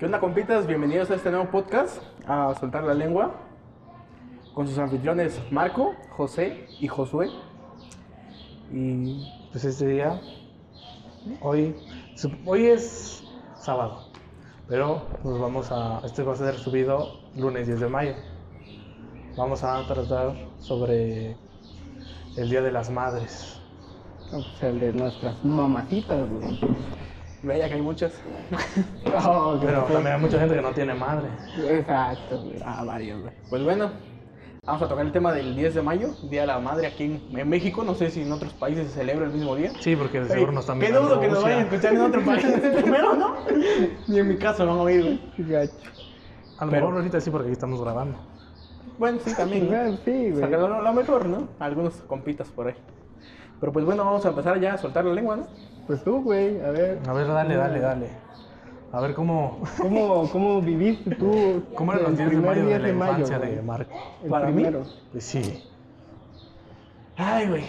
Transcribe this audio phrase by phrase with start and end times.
[0.00, 0.66] ¿Qué onda, compitas?
[0.66, 3.34] Bienvenidos a este nuevo podcast, a Soltar la Lengua,
[4.54, 7.28] con sus anfitriones Marco, José y Josué.
[8.72, 10.18] Y pues este día,
[11.42, 11.76] hoy,
[12.46, 13.22] hoy es
[13.56, 14.06] sábado,
[14.66, 18.14] pero nos vamos a, este va a ser subido lunes 10 de mayo.
[19.36, 21.36] Vamos a tratar sobre
[22.38, 23.60] el Día de las Madres.
[24.32, 26.58] No, pues el de nuestras mamacitas, güey.
[27.42, 28.12] Vaya que hay muchas.
[29.26, 31.26] Oh, qué Pero también hay mucha gente que no tiene madre.
[31.68, 32.44] Exacto.
[32.64, 33.32] Ah, varios, güey.
[33.48, 33.90] Pues bueno,
[34.64, 37.38] vamos a tocar el tema del 10 de mayo, Día de la Madre aquí en,
[37.38, 37.82] en México.
[37.82, 39.72] No sé si en otros países se celebra el mismo día.
[39.80, 41.02] Sí, porque de seguro nos están Qué viendo.
[41.08, 42.44] dudo que nos vayan a escuchar en otro país
[42.82, 43.36] primero, ¿no?
[44.06, 45.20] Ni en mi caso van a oír, güey.
[45.36, 45.72] Qué gacho.
[46.58, 48.18] A lo Pero- mejor ahorita sí porque aquí estamos grabando.
[48.98, 49.64] Bueno, sí, también.
[49.64, 49.76] ¿no?
[49.76, 50.50] Bueno, sí, güey.
[50.50, 51.48] lo, lo mejor, ¿no?
[51.58, 52.74] Algunos compitas por ahí.
[53.58, 55.46] Pero pues bueno, vamos a empezar ya a soltar la lengua, ¿no?
[55.90, 57.00] Pues tú, güey, a ver.
[57.08, 58.06] A ver, dale, dale, dale.
[58.92, 62.66] A ver cómo, ¿Cómo, cómo viviste tú cómo eran los el 10 de primer mayo
[62.68, 63.54] 10 de la infancia güey?
[63.56, 63.94] de Marco.
[64.22, 64.84] El Para mí, primero.
[65.10, 65.64] Pues sí.
[67.16, 67.64] Ay, güey.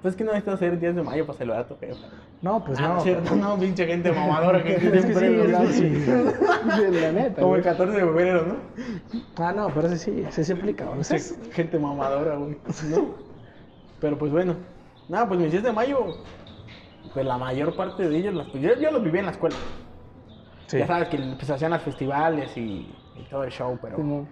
[0.00, 2.00] Pues que no necesito hacer 10 de mayo para celebrar tu jefe.
[2.40, 3.00] No, pues Ah, no.
[3.00, 6.04] cierto, no, pinche gente mamadora que Es que siempre sí, es que sí.
[6.06, 7.42] Sí, La neta.
[7.42, 7.74] Como el güey.
[7.76, 8.54] 14 de febrero, ¿no?
[9.44, 10.88] Ah, no, pero ese sí, ese sí aplica.
[10.88, 12.56] o sea, es- Gente mamadora, güey.
[12.88, 13.14] ¿No?
[14.00, 14.54] Pero pues bueno.
[15.10, 15.98] Nada, pues mis 10 de mayo,
[17.16, 19.56] pues la mayor parte de ellos, las, pues, yo, yo los viví en la escuela.
[20.66, 20.78] sí.
[20.80, 22.60] Ya sabes que pues, hacían los festivales y,
[23.16, 24.28] y todo el show, pero Como-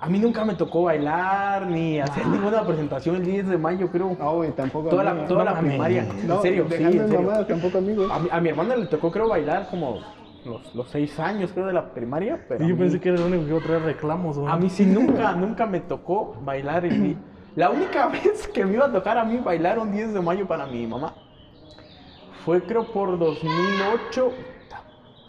[0.00, 4.16] a mí nunca me tocó bailar ni hacer ninguna presentación el 10 de mayo, creo.
[4.18, 4.88] No, güey, tampoco.
[4.88, 6.04] toda la, toda no la primaria.
[6.26, 7.20] No, en serio, sí, en serio.
[7.22, 8.10] mamadas, tampoco a mí, güey.
[8.10, 10.00] A mi, a mi hermana le tocó, creo, bailar como
[10.44, 12.44] los, los seis años, creo, de la primaria.
[12.48, 14.52] Pero yo mí- pensé que era el único que iba a traer reclamos, güey.
[14.52, 17.16] A mí sí nunca, nunca me tocó bailar el.
[17.54, 20.48] La única vez que me iba a tocar a mí bailar un 10 de mayo
[20.48, 21.14] para mi mamá
[22.44, 24.32] fue creo por 2008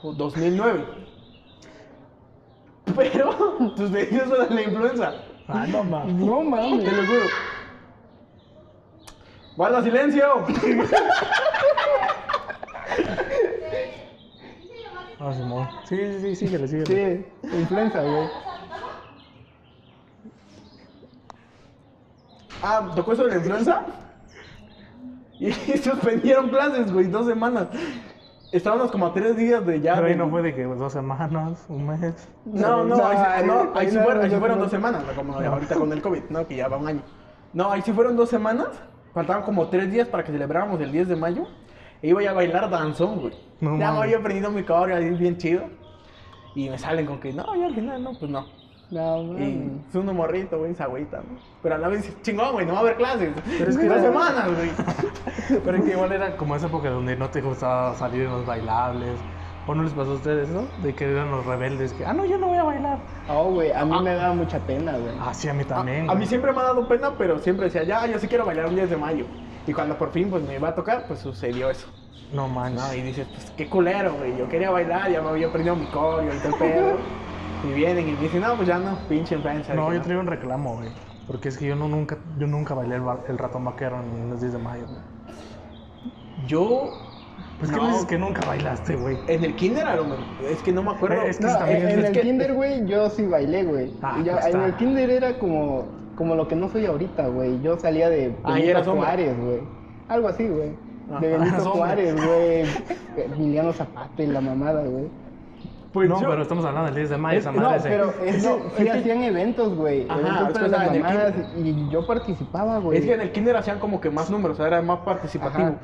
[0.04, 0.86] o 2009.
[2.96, 3.32] Pero
[3.76, 5.14] tus medios son de la influenza.
[5.48, 6.14] Ah, no, mames.
[6.16, 6.84] No Te mames.
[6.94, 7.26] lo juro.
[9.56, 10.46] ¡Guarda silencio!
[15.20, 15.68] Ah, Simón.
[15.86, 17.26] Sí, sí, sí, síguele, síguele.
[17.44, 18.28] Sí, influenza, güey.
[22.62, 23.86] Ah, ¿tocó eso de la influenza?
[25.40, 27.68] Y suspendieron clases, güey, dos semanas.
[28.52, 29.96] Estábamos como a tres días de ya.
[29.96, 32.30] Pero ahí de- no fue de que dos semanas, un mes.
[32.46, 34.64] No, no, No, ahí, no, ahí ahí sí no, fueron, ahí sí no, fueron no.
[34.64, 36.48] dos semanas, no como ahorita con el COVID, ¿no?
[36.48, 37.02] Que ya va un año.
[37.54, 38.68] No, ahí sí fueron dos semanas.
[39.14, 41.44] Faltaban como tres días para que celebráramos el 10 de mayo.
[42.02, 43.34] E iba ya a bailar danzón, güey.
[43.62, 45.64] No ya me había aprendido mi coreo ahí bien chido.
[46.56, 48.46] Y me salen con que, no, ya al final, no, pues no.
[48.94, 51.40] No, Y es un morrito, güey, esa agüita, ¿no?
[51.64, 53.34] Pero a la vez, chingón, güey, no va a haber clases.
[53.58, 54.70] Pero es que dos semanas, güey.
[55.66, 58.46] Pero es que igual era como esa época donde no te gustaba salir en los
[58.46, 59.20] bailables.
[59.66, 60.66] ¿O no les pasó a ustedes, no?
[60.84, 62.98] De que eran los rebeldes que, ah, no, yo no voy a bailar.
[63.30, 65.14] Oh, güey, a mí me daba mucha pena, güey.
[65.20, 66.10] Ah, sí, a mí también.
[66.10, 68.46] A, a mí siempre me ha dado pena, pero siempre decía, ya, yo sí quiero
[68.46, 69.26] bailar un 10 de mayo.
[69.66, 71.88] Y cuando por fin pues me iba a tocar, pues sucedió eso.
[72.34, 72.82] No manches.
[72.82, 74.38] No, y dices, pues qué culero, güey.
[74.38, 76.98] Yo quería bailar, ya me había aprendido mi coreo y todo el pedo.
[77.64, 79.76] y vienen y me dicen, no, pues ya no, pinche influencer.
[79.76, 80.90] No, yo traigo un reclamo, güey.
[81.28, 84.42] Porque es que yo no nunca, yo nunca bailé el, el ratón vaquero en los
[84.42, 84.84] 10 de mayo.
[84.86, 85.00] güey.
[86.48, 86.92] Yo.
[87.60, 89.18] Pues no, que me dices que nunca bailaste, güey.
[89.28, 90.26] En el kinder a lo mejor.
[90.50, 91.22] Es que no me acuerdo.
[91.22, 93.26] Eh, es que No, también en, es- en es el que- kinder, güey, yo sí
[93.26, 93.94] bailé, güey.
[94.02, 94.66] Ah, yo- pues en está.
[94.66, 95.86] el kinder era como,
[96.18, 97.62] como lo que no soy ahorita, güey.
[97.62, 98.96] Yo salía de Ah, Benito.
[98.96, 99.60] Juárez, güey.
[100.10, 100.72] Algo así, güey.
[101.12, 101.70] Ah, De eras Benito.
[101.72, 102.64] Juárez, güey.
[103.34, 105.08] Emiliano Zapata y la mamada, güey.
[105.94, 107.90] Pues no, yo- pero estamos hablando del 10 de mayo, Es- esa no, madre se-
[107.90, 110.08] Pero es No, es sí que- hacían eventos, güey.
[110.10, 112.98] Ajá, Eventos es para sea, las mamadas y yo participaba, güey.
[113.00, 115.68] Es que en el kinder hacían como que más números, o sea, era más participativo.
[115.68, 115.76] Ajá.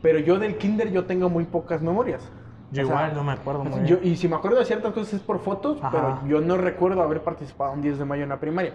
[0.00, 2.22] Pero yo del kinder yo tengo muy pocas memorias.
[2.70, 3.86] Yo O sea, igual no me acuerdo muy bien.
[3.86, 5.90] Yo, y si me acuerdo de ciertas cosas es por fotos, Ajá.
[5.90, 8.72] pero yo no recuerdo haber participado un 10 de mayo en la primaria.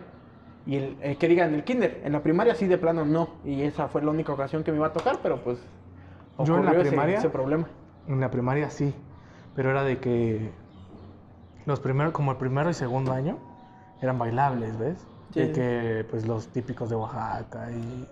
[0.65, 3.29] Y el, eh, que diga en el kinder, en la primaria sí de plano no.
[3.43, 5.57] Y esa fue la única ocasión que me iba a tocar, pero pues
[6.39, 7.67] Yo en la ocurrió ese- primaria- ese problema.
[8.07, 8.93] En la primaria sí,
[9.55, 10.51] pero era de que
[11.66, 13.37] los primeros, como el primero y segundo año,
[14.02, 14.97] eran bailables, ¿ves?
[15.34, 15.40] Sí.
[15.41, 18.08] De que, pues, los típicos de Oaxaca y...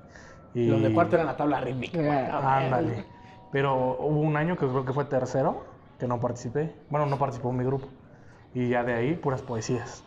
[0.53, 1.99] y Los de cuarto eran la tabla rítmica.
[2.31, 3.05] Ah, Ándale.
[3.51, 5.63] Pero hubo un año que creo que fue tercero,
[5.99, 6.73] que no participé.
[6.89, 7.87] Bueno, no participó mi grupo.
[8.53, 10.03] Y ya de ahí, puras poesías.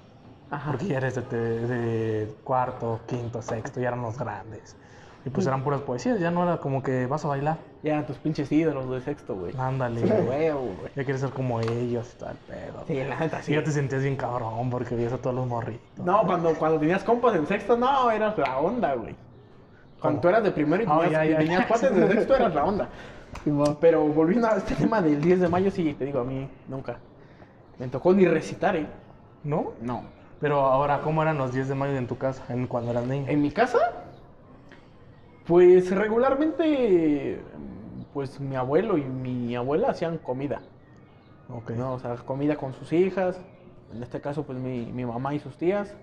[0.51, 0.71] Ajá.
[0.73, 4.77] Porque ya eres de, de- de cuarto, quinto, sexto, ya eran los grandes.
[5.27, 7.57] Y pues eran puras poesías, ya no era como que vas a bailar.
[7.83, 9.55] Ya eran tus pinches ídolos de sexto, güey.
[9.59, 10.03] Ándale.
[10.03, 10.93] Sí, huevo, güey.
[10.95, 12.85] Ya quieres ser como ellos y tal, pedo.
[12.87, 13.53] Sí, la neta, Sí, sí.
[13.55, 16.05] ya te sentías bien cabrón porque veías a todos los morritos.
[16.05, 19.17] No, cuando, cuando tenías compas en sexto, no, eras la onda, güey.
[19.99, 20.21] Cuando ¿Cómo?
[20.21, 21.69] tú eras de primero y Oh, tenías, ya, y ya, tenías ya.
[21.69, 22.89] cuates de sexto, eras la onda.
[23.81, 26.99] Pero volviendo a este tema del 10 de mayo, sí, te digo, a mí nunca.
[27.79, 28.87] Me tocó ni recitar, ¿eh?
[29.43, 29.73] ¿No?
[29.81, 30.03] No.
[30.41, 33.27] Pero ahora, ¿cómo eran los 10 de mayo en tu casa, en, cuando eras niño?
[33.29, 33.79] En mi casa,
[35.47, 37.41] pues regularmente,
[38.13, 40.63] pues mi abuelo y mi abuela hacían comida.
[41.49, 41.71] Ok.
[41.71, 41.95] ¿no?
[41.95, 43.41] O sea, comida con sus hijas,
[43.93, 45.95] en este caso pues mi, mi mamá y sus tías,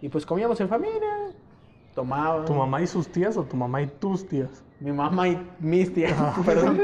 [0.00, 1.32] y pues comíamos en familia,
[1.94, 2.46] tomábamos.
[2.46, 4.62] ¿Tu mamá y sus tías o tu mamá y tus tías?
[4.80, 6.14] Mi mamá y mis tías,
[6.44, 6.80] perdón.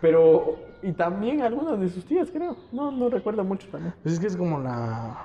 [0.00, 2.56] Pero, y también algunas de sus tías, creo.
[2.72, 3.94] No, no recuerdo mucho también.
[4.02, 5.16] Pues es que es como la,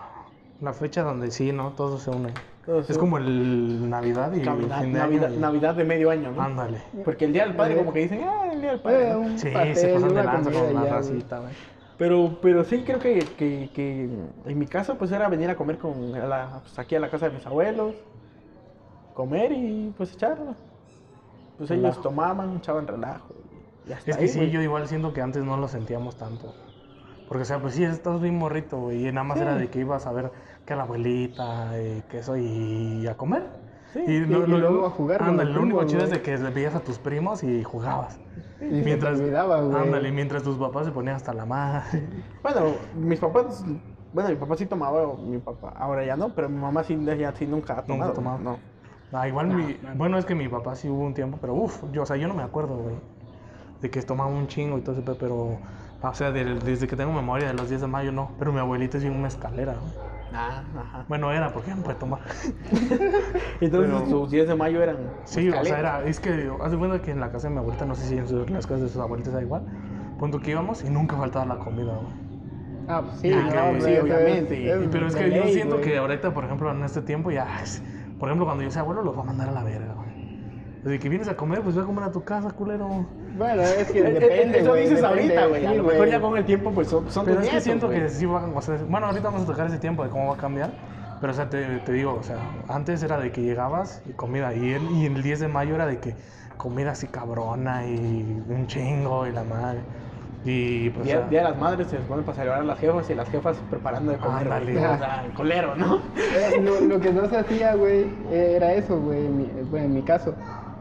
[0.62, 1.72] la fecha donde sí, ¿no?
[1.74, 2.34] Todos se unen.
[2.68, 6.12] Todos es como el Navidad y Navidad, fin de año Navidad, y- Navidad de medio
[6.12, 6.42] año, ¿no?
[6.42, 6.82] Ándale.
[7.04, 9.10] Porque el Día del Padre como que dicen, ah, el Día del Padre.
[9.10, 9.20] Eh, ¿no?
[9.22, 11.54] un Sí, pastel, se pasan de una lanza con la racita, güey.
[11.98, 14.10] Pero, pero sí creo que, que, que
[14.46, 17.10] en mi caso pues era venir a comer con a la, pues, aquí a la
[17.10, 17.96] casa de mis abuelos,
[19.14, 20.54] comer y pues echarlo.
[21.58, 22.02] Pues ellos Relajo.
[22.02, 23.34] tomaban, echaban relajo.
[23.88, 24.52] Y hasta Es que ahí, sí, güey.
[24.52, 26.54] yo igual siento que antes no lo sentíamos tanto.
[27.28, 29.08] Porque, o sea, pues sí, estás bien morrito, güey.
[29.08, 30.32] Y nada más era de que ibas a ver
[30.68, 33.44] que la abuelita, eh, que eso, y a comer.
[33.94, 36.76] Sí, y, y luego a jugar Ándale, lo único chido es de que le veías
[36.76, 38.20] a tus primos y jugabas.
[38.60, 39.82] Y te olvidaba, güey.
[39.82, 42.04] Ándale, mientras tus papás se ponían hasta la madre.
[42.44, 43.64] Bueno, mis papás,
[44.14, 47.32] bueno, mi papá sí tomaba, mi papá, ahora ya no, pero mi mamá sí, ya
[47.34, 48.14] sí nunca ha tomado.
[48.14, 48.38] tomaba.
[48.38, 48.58] No.
[49.12, 52.04] Ah, igual, mi, bueno, es que mi papá sí hubo un tiempo, pero uff, yo,
[52.04, 52.96] o sea, yo no me acuerdo, güey,
[53.82, 55.36] de que tomaba un chingo y todo ese pedo, pero,
[56.02, 58.60] o sea, del- desde que tengo memoria de los 10 de mayo, no, pero mi
[58.60, 60.17] abuelita es bien una escalera, güey.
[60.34, 61.06] Ah, ajá.
[61.08, 62.20] Bueno, era porque ya no puede tomar.
[63.62, 64.98] Entonces Pero- sus 10 de mayo eran.
[65.26, 67.60] Sí, o sea, era, es que, haz de cuenta que en la casa de mi
[67.60, 69.64] abuelita, no sé si en sus- las casas de sus abuelitas da igual,
[70.20, 72.28] punto que íbamos y nunca faltaba la comida, güey.
[72.90, 76.46] Ah, pues sí, Ah, claro, sí, obviamente, Pero es que yo siento que ahorita, por
[76.46, 77.48] ejemplo, en este tiempo ya,
[78.18, 80.07] por ejemplo, cuando yo sea abuelo, los va a mandar a la verga, güey.
[80.84, 83.06] Desde que vienes a comer, pues ve a comer a tu casa, culero.
[83.38, 85.66] Bueno, es que depende, Eso dices ahorita, güey.
[85.66, 87.62] A sí, lo mejor ya con el tiempo, pues son, son Pero tus es que
[87.62, 88.80] siento que sí va a ser.
[88.86, 90.72] Bueno, ahorita vamos a tocar ese tiempo de cómo va a cambiar.
[91.20, 92.38] Pero, o sea, te, te digo, o sea,
[92.68, 94.54] antes era de que llegabas y comida.
[94.54, 96.16] Y el, y el 10 de mayo era de que
[96.58, 99.80] comida así cabrona y un chingo y la madre.
[100.46, 101.06] Y pues.
[101.06, 103.16] Día, o sea, Día de las Madres se supone para celebrar a las jefas y
[103.16, 104.44] las jefas preparando de comer.
[104.44, 104.78] Ándale.
[104.78, 106.02] O sea, el colero, ¿no?
[106.16, 110.02] Eh, lo, lo que no se hacía, güey, era eso, güey, en bueno, en mi
[110.04, 110.36] caso.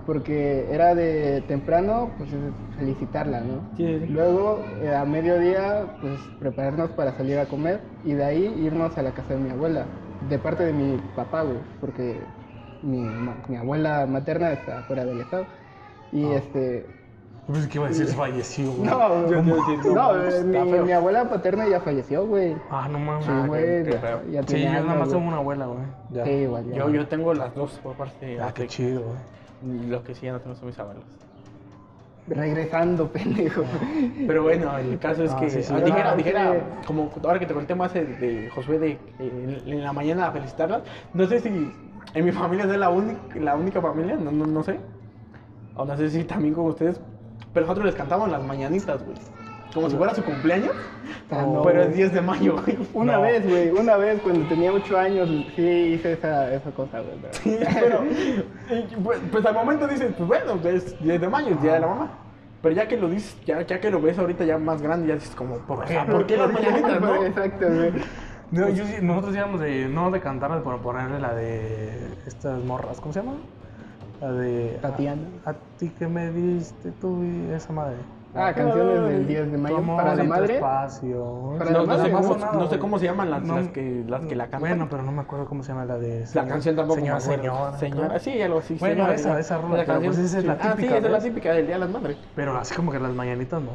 [0.07, 2.39] Porque era de temprano, pues es
[2.79, 3.61] felicitarla, ¿no?
[3.77, 4.07] Sí.
[4.09, 9.03] Luego, eh, a mediodía, pues prepararnos para salir a comer y de ahí irnos a
[9.03, 9.85] la casa de mi abuela,
[10.31, 12.21] de parte de mi papá, güey, porque
[12.83, 15.47] mi, ma- mi abuela materna está fuera del estado.
[16.13, 16.37] Y Ah.
[16.37, 16.87] este.
[17.49, 18.07] pues, ¿qué iba a decir?
[18.07, 18.89] Falleció, güey.
[18.91, 19.43] No, no,
[20.23, 22.57] no, eh, mi, mi abuela paterna ya falleció, güey.
[22.71, 23.25] Ah, no mames.
[23.25, 25.81] Sí, Ah, güey, qué- qué ya- ya Sí, yo nada más tengo una abuela, güey.
[26.13, 26.25] Ya.
[26.25, 26.77] Sí, igual, ya.
[26.77, 29.17] Yo, yo tengo las dos por parte de Ah, qué chido, güey.
[29.63, 31.05] Lo que sí ya no tengo son mis abuelos.
[32.29, 33.63] Regresando, pendejo.
[34.27, 35.75] Pero bueno, el caso es Ah, que sí, sí.
[35.75, 36.55] dijera, dijera,
[36.87, 40.33] como ahora que te conté más de, de Josué de en, en la mañana a
[40.33, 40.83] felicitarlas,
[41.15, 41.49] no sé si
[42.15, 44.81] en mi familia es la única, la única familia, no, no, no sé.
[45.77, 47.01] O no sé si también con ustedes,
[47.53, 49.17] pero nosotros les cantamos las mañanitas, güey.
[49.75, 50.73] Como si fuera su cumpleaños,
[51.31, 51.97] Ah, no, pero es güey.
[51.99, 52.79] 10 de mayo, güey.
[52.95, 53.23] Una No.
[53.23, 57.17] vez, güey, una vez cuando tenía 8 años, sí hice esa, esa cosa, güey.
[57.21, 58.05] pero- Sí, pero
[58.81, 61.81] y, pues, pues al momento dices, pues bueno, es 10 de mayo, es día de
[61.81, 62.11] la mamá.
[62.63, 65.15] Pero ya que lo dices, ya, ya que lo ves ahorita ya más grande, ya
[65.15, 65.99] dices como, ¿por qué?
[66.11, 67.25] ¿Por qué las mañanitas, no?
[67.25, 67.93] Exacto, güey.
[68.53, 71.91] No, yo nosotros íbamos de, no de cantar, pero ponerle la de
[72.27, 73.35] estas morras, ¿cómo se llama?
[74.21, 74.79] La de...
[74.81, 75.23] Tatiana.
[75.45, 77.97] A, a ti que me diste tú y esa madre.
[78.37, 80.55] Ah, canciones del 10 de mayo para la madre.
[80.55, 81.55] espacio.
[81.59, 83.69] Para No, la no sé madre, cómo, no sé cómo se llaman las, No, las
[83.69, 84.61] que, las que la cantan.
[84.61, 86.25] Bueno, pero no me acuerdo cómo se llama la de...
[86.35, 87.43] la canción tampoco Señora, me acuerdo.
[87.43, 87.79] señora.
[87.79, 88.75] Señora, sí, algo así.
[88.79, 91.13] Bueno, señora, esa- esa rola, pero pues esa es la Ah, sí, típica, esa es
[91.13, 92.17] la típica del Día de las Madres.
[92.35, 93.71] Pero así como que las mañanitas no.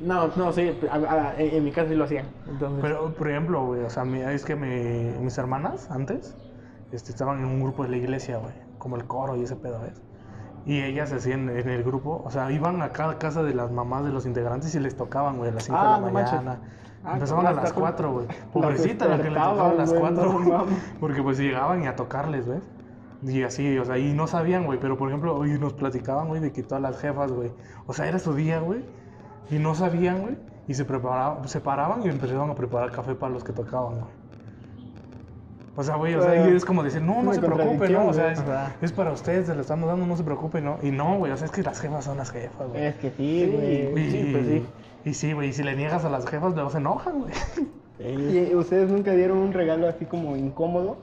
[0.00, 2.26] No, no, sí, a- a- en, en mi casa sí lo hacían.
[2.48, 6.36] Entonces, Pero, por ejemplo, güey, o sea, mi- es que mi- mis hermanas antes
[6.92, 9.80] este, estaban en un grupo de la iglesia, güey, como el coro y ese pedo,
[9.80, 10.02] ¿ves?
[10.66, 14.04] Y ellas hacían en el grupo, o sea, iban a cada casa de las mamás
[14.04, 16.32] de los integrantes y les tocaban, güey, a las 5 Ah, de la manches.
[16.36, 16.58] mañana.
[17.04, 17.82] Ah, Empezaban a las cool.
[17.82, 18.26] 4, güey.
[18.52, 20.38] Pobrecita la que le tocaba a las güey, 4.
[20.40, 20.66] no
[21.00, 22.62] porque pues llegaban y a tocarles, ¿ves?
[23.22, 26.40] Y así, o sea, y no sabían, güey, pero por ejemplo, hoy nos platicaban, güey,
[26.40, 27.52] de que todas las jefas, güey,
[27.86, 28.84] o sea, era su día, güey,
[29.50, 33.32] y no sabían, güey, y se preparaban, se paraban y empezaban a preparar café para
[33.34, 34.10] los que tocaban, güey.
[35.76, 38.06] O sea, güey, o sea, y es como decir, no, no se preocupe, ¿no?
[38.06, 38.32] O sea,
[38.80, 40.78] es, para ustedes, se lo estamos dando, no se preocupe, ¿no?
[40.82, 42.84] Y no, güey, o sea, es que las jefas son las jefas, güey.
[42.84, 44.06] Es que sí, güey.
[44.06, 44.66] Y, sí, pues sí.
[45.04, 47.32] Y sí, güey, y si le niegas a las jefas, luego se enojan, güey.
[47.98, 50.96] ¿Y ustedes nunca dieron un regalo así como incómodo?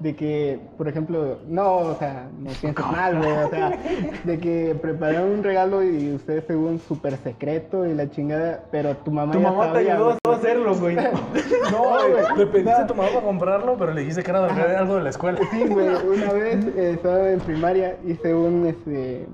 [0.00, 3.78] De que, por ejemplo, no, o sea, no pienses mal, güey, o sea,
[4.24, 9.10] de que prepararon un regalo y ustedes según súper secreto y la chingada, pero tu
[9.10, 10.18] mamá Tu ya mamá te sabía, ayudó güey.
[10.34, 10.96] a hacerlo, güey.
[11.70, 12.38] No, güey.
[12.38, 15.02] Le pediste a tu mamá para comprarlo, pero le dijiste que era de algo de
[15.02, 15.38] la escuela.
[15.50, 19.26] Sí, güey, una vez eh, estaba en primaria, hice un, este,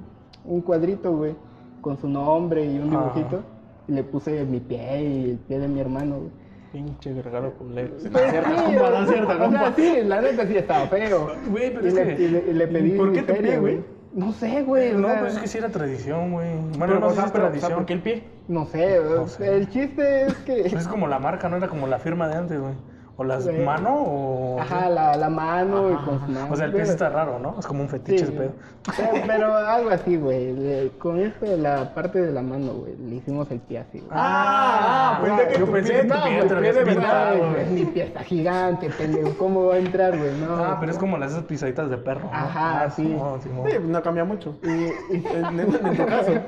[0.44, 1.34] un cuadrito, güey,
[1.80, 3.12] con su nombre y un Ah.
[3.14, 3.42] dibujito,
[3.86, 6.30] y le puse mi pie y el pie de mi hermano, güey.
[6.76, 7.88] Pinche regalo culero.
[7.96, 9.72] Pues No es cierto, sí, compa, no es cierto, o sea, compa.
[9.76, 11.32] sí, la neta sí estaba feo.
[11.48, 13.58] Güey, pero y, es le, que- y le- y le pedí ¿Por qué feria, pie,
[13.58, 13.80] güey?
[14.12, 14.92] No sé, güey.
[14.94, 16.48] No, pero es que sí era tradición, güey.
[16.54, 17.74] Bueno, Pero, no o sé sea, si es pero, o sea, tradición.
[17.78, 18.24] ¿por qué el pie?
[18.48, 19.56] No sé, No sé.
[19.56, 20.60] el chiste es que...
[20.62, 21.56] Pues es como la marca, ¿no?
[21.56, 22.74] Era como la firma de antes, güey.
[23.18, 23.64] O las Güey.
[23.64, 24.60] mano o.
[24.60, 26.52] Ajá, la, la mano y con su nombre.
[26.52, 27.56] O sea, el pie sí está raro, ¿no?
[27.58, 28.50] Es como un fetiche Sí, ese pedo.
[28.94, 30.52] Pero, pero algo así, güey.
[30.52, 32.94] le- Con esto de la parte de la mano, güey.
[32.96, 34.10] Le hicimos el pie así, güey.
[34.12, 37.50] Ah, Ah, pensé que yo pensé pie, que tu no, pie güey, habías verdad, pintado,
[37.52, 37.66] güey.
[37.70, 39.30] Mi pie está gigante, pendejo.
[39.38, 40.32] ¿Cómo va a entrar, güey?
[40.38, 40.54] No.
[40.64, 42.24] Ah, pero es como las esas pisaditas de perro.
[42.24, 42.30] ¿no?
[42.34, 43.02] Ajá, Ah, sí.
[43.18, 43.66] no, sí, no.
[43.70, 44.58] Sí, no cambia mucho.
[44.62, 44.68] Y,
[45.16, 46.32] y- En, en- en tu caso.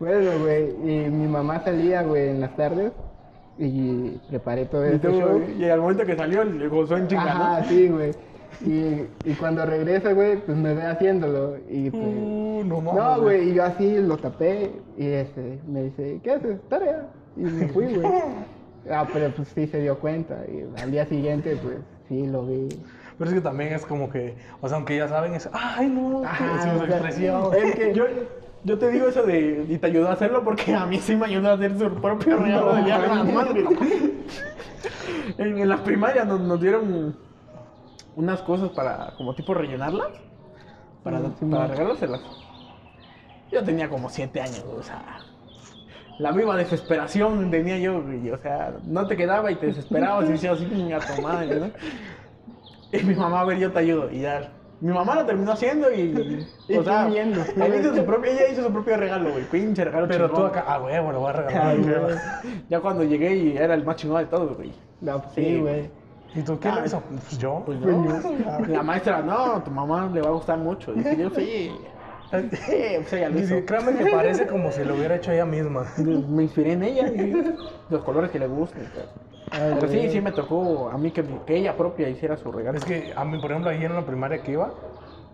[0.00, 2.90] Bueno, güey, y mi mamá salía, güey, en las tardes
[3.58, 5.42] y preparé todo Y, este tú, show.
[5.58, 7.68] y al momento que salió, le gozó en chinga, Ajá, ¿no?
[7.68, 8.10] sí, güey.
[8.64, 11.56] Y, y cuando regresa, güey, pues me ve haciéndolo.
[11.68, 12.02] Y pues.
[12.04, 14.70] Uh, no, mames, no, güey, y yo así lo tapé.
[14.96, 16.60] Y este, me dice, ¿qué haces?
[16.68, 17.08] Tarea.
[17.36, 18.08] Y me fui, güey.
[18.90, 20.44] Ah, pero pues sí se dio cuenta.
[20.46, 22.68] Y al día siguiente, pues sí lo vi.
[23.16, 26.22] Pero es que también es como que, o sea, aunque ya saben, es, ay, no,
[26.22, 27.54] Ajá, es o su sea, expresión.
[27.54, 28.04] Es que Yo,
[28.64, 29.66] yo te digo eso de.
[29.68, 32.36] Y te ayudó a hacerlo porque a mí sí me ayudó a hacer su propio
[32.38, 33.64] regalo de Día de las Madres.
[35.38, 37.16] En, en las primarias nos, nos dieron
[38.16, 40.08] unas cosas para, como tipo, rellenarlas.
[41.02, 42.22] Para, Mm, sí, para regalárselas.
[43.50, 45.26] Yo tenía como siete años, o sea.
[46.18, 50.32] La misma desesperación tenía yo, güey, o sea, no te quedaba y te desesperabas y
[50.32, 51.72] decías así, a tu madre, ¿no?
[52.92, 54.52] Y mi mamá, a ver, yo te ayudo, y ya.
[54.84, 56.46] Mi mamá lo terminó haciendo y.
[56.68, 57.40] Y o sea, tú viendo.
[57.42, 60.64] él hizo su propio, ella hizo su propio regalo, güey, pinche regalo Pero tú acá,
[60.66, 61.78] ah, güey, bueno, voy a regalar.
[61.78, 62.16] Güey.
[62.68, 64.72] Ya cuando llegué y era el más chingón de todos, güey.
[65.00, 65.90] No, pues, Sí, güey.
[66.34, 67.00] ¿Y tú qué Ah, hizo?
[67.00, 67.62] Pues yo.
[67.64, 68.20] Pues no.
[68.68, 70.92] La maestra, no, tu mamá le va a gustar mucho.
[70.92, 71.72] Dije, yo sí.
[72.32, 73.64] Sí, pues ella lo hizo.
[73.64, 75.84] Créame que parece como si lo hubiera hecho ella misma.
[75.96, 77.32] Me inspiré en ella, y
[77.88, 78.82] los colores que le gustan.
[78.92, 79.33] todo.
[79.50, 80.10] Ay, Pero sí, güey.
[80.10, 82.76] sí me tocó a mí que, que ella propia hiciera su regalo.
[82.78, 84.72] Es que a mí, por ejemplo, ahí en la primaria que iba,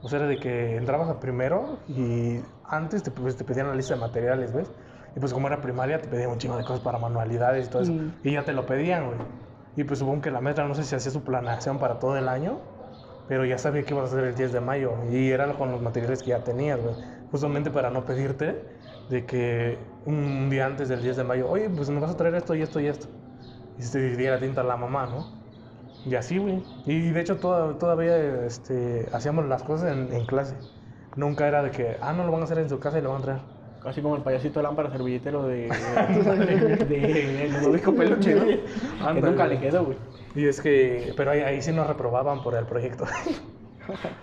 [0.02, 3.74] o sea, era de que entrabas a primero y antes te, pues, te pedían la
[3.74, 4.70] lista de materiales, ¿ves?
[5.16, 7.82] Y pues como era primaria, te pedían un chingo de cosas para manualidades y todo
[7.82, 7.92] eso.
[7.92, 8.12] Mm.
[8.22, 9.18] Y ya te lo pedían, güey.
[9.76, 12.28] Y pues supongo que la maestra, no sé si hacía su planeación para todo el
[12.28, 12.58] año,
[13.28, 14.92] pero ya sabía que ibas a hacer el 10 de mayo.
[15.10, 16.94] Y era con los materiales que ya tenías, güey.
[17.30, 18.64] Justamente para no pedirte
[19.08, 22.34] de que un día antes del 10 de mayo, oye, pues nos vas a traer
[22.36, 23.08] esto y esto y esto.
[23.80, 25.26] Y se diera tinta a la mamá, ¿no?
[26.04, 26.62] Y así, güey.
[26.86, 30.54] Y de hecho toda- todavía este, hacíamos las cosas en, en clase.
[31.16, 33.10] Nunca era de que, ah, no lo van a hacer en su casa y lo
[33.12, 33.40] van a traer.
[33.84, 38.44] Así como el payasito de lámpara servilletero de, de, de, de Ludovico Peluche, ¿no?
[38.44, 38.60] Que
[39.02, 39.30] Ándale.
[39.30, 39.96] nunca le quedó, güey.
[40.34, 43.04] Y es que, pero ahí, ahí sí nos reprobaban por el proyecto.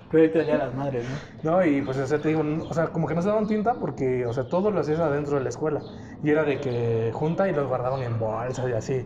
[0.09, 1.03] Proyecto de las Madres,
[1.43, 1.51] ¿no?
[1.51, 3.73] No, y pues, o sea, te digo, o sea, como que no se daban tinta
[3.73, 5.81] porque, o sea, todo lo hacías adentro de la escuela.
[6.23, 9.05] Y era de que junta y los guardaban en bolsas y así.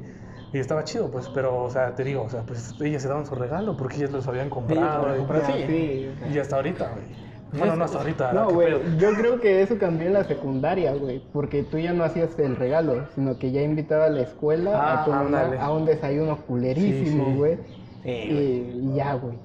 [0.54, 3.26] Y estaba chido, pues, pero, o sea, te digo, o sea, pues ellas se daban
[3.26, 5.04] su regalo porque ellas los habían comprado.
[5.04, 5.46] habían y- comprado.
[5.48, 5.64] Sí.
[5.68, 7.06] sí, y, hasta ahorita, güey.
[7.54, 8.32] Bueno, no hasta ahorita.
[8.34, 11.92] No, ¿qué güey, yo creo que eso cambió en la secundaria, güey, porque tú ya
[11.94, 15.60] no hacías el regalo, sino que ya invitaba a la escuela Ah, a tomar ándale.
[15.60, 17.38] a un desayuno culerísimo, Sí, sí.
[17.38, 17.58] güey.
[18.04, 19.38] Sí, y, y ya, güey.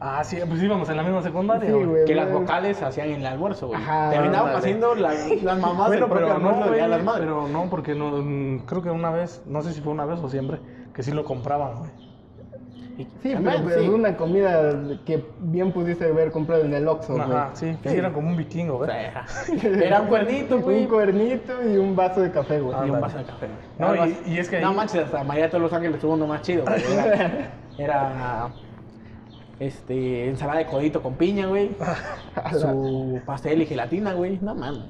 [0.00, 1.86] Ah, sí, pues íbamos en la misma secundaria, Sí, güey.
[1.86, 2.04] güey.
[2.04, 3.80] Que las vocales hacían en el almuerzo, güey.
[3.80, 4.58] Ajá, Terminaban ándale.
[4.58, 7.26] haciendo las, las mamás Bueno, pero no, güey, de las Madres.
[7.26, 10.18] pero no, porque no, mm, creo que una vez, no sé si fue una vez
[10.20, 10.58] o siempre,
[10.92, 11.90] que sí lo compraban, güey.
[12.96, 13.06] Sí,
[13.42, 14.72] pero, es una comida
[15.04, 17.24] que bien pudiste haber comprado en el Oxxo, güey.
[17.24, 18.88] Ajá, sí, que sí eran como un vikingo, O güey.
[18.90, 19.24] sea,
[19.82, 20.82] Era un cuernito, güey.
[20.82, 22.76] Un cuernito y un vaso de café, güey.
[22.86, 23.46] Y un vaso de café.
[23.46, 23.58] güey.
[23.80, 26.12] No, Algo y- es que No ahí- manches, hasta María de todos los Ángeles tuvo
[26.14, 26.76] uno más chido, güey.
[26.94, 27.48] Era,
[27.78, 28.48] era,
[29.60, 31.70] este, ensalada de codito con piña, güey.
[32.52, 34.38] Su pastel y gelatina, güey.
[34.42, 34.82] No mames.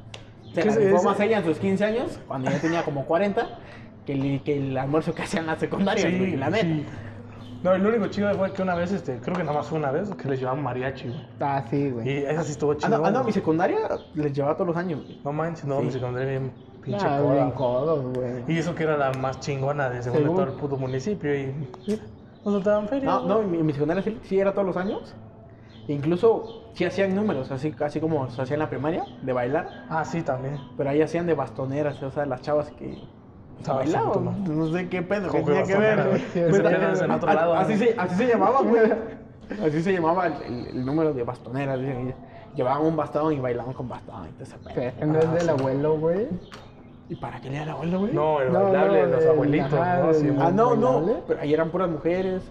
[0.54, 3.59] Se ¿Qué la rifó más ella en sus 15 años, cuando yo tenía como 40,
[4.06, 6.64] que el, que el almuerzo que hacían en la secundaria, Sí, güey, la neta.
[6.64, 6.85] sí.
[7.64, 10.11] No, el único chido fue que una vez, este, creo que nada más una vez,
[10.14, 11.26] que les llevaban mariachi, güey.
[11.40, 12.09] Ah, sí, güey.
[12.09, 12.99] Y esa sí estuvo Ah, chido.
[12.99, 13.78] no, ah, no, mi secundaria
[14.14, 15.18] les llevaba todos los años, güey.
[15.25, 15.87] No manches, no, Sí.
[15.87, 16.52] mi secundaria bien
[16.83, 17.35] pinche Ah, coda.
[17.35, 18.44] bien codos, güey.
[18.49, 21.54] Y eso que era la más chingona de según de todo el puto municipio y
[22.52, 23.06] nos daban feria.
[23.10, 25.14] No, no, mi, secundaria sí, sí era todos los años.
[25.88, 29.84] Incluso sí hacían números, así, así como se hacía en la primaria, de bailar.
[29.90, 30.58] Ah, sí, también.
[30.76, 32.96] Pero ahí hacían de bastoneras, o sea, las chavas que
[33.56, 34.44] pues, Ah, sí, bailaban.
[34.56, 36.08] No sé qué pedo, que ¿Cómo que tenía que ver.
[36.08, 36.44] Pues, se
[37.58, 37.78] así, ¿no?
[37.78, 38.92] se, así se llamaba, güey.
[39.66, 41.78] Así se llamaba el, el- el número de bastoneras.
[42.54, 44.72] Llevaban un bastón y bailaban con bastón y todo ese pedo.
[44.74, 46.28] Pero ese no es del abuelo, güey.
[47.08, 48.12] ¿Y para qué le da la abuela, güey?
[48.14, 50.14] No, el No, bailable no, de los el- abuelitos, ajá, ¿no?
[50.14, 51.20] Sí, Ah, no, no.
[51.28, 52.42] Pero ahí eran puras mujeres.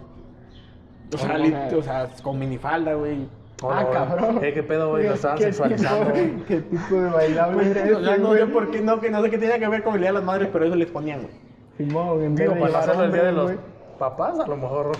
[1.14, 3.28] O sea, li- o sea, con minifalda, güey.
[3.64, 4.40] Ah, cabrón.
[4.44, 5.08] Eh, ¿Qué pedo, güey?
[5.08, 6.12] Lo estaban ¿Qué sexualizando.
[6.12, 8.40] Tipo, ¿Qué tipo de bailable era ese, no güey?
[8.42, 10.14] sé por qué, no, que no sé qué tenía que ver con el Día de
[10.16, 11.34] las Madres, pero eso les ponían, güey.
[11.78, 13.52] Simón, Digo, para hacerlo el día de los
[13.98, 14.92] papás, a lo mejor.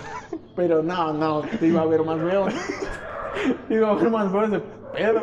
[0.56, 2.46] Pero no, no, te iba a ver más feo.
[3.70, 4.62] iba a ver más feo
[4.94, 5.20] pedo.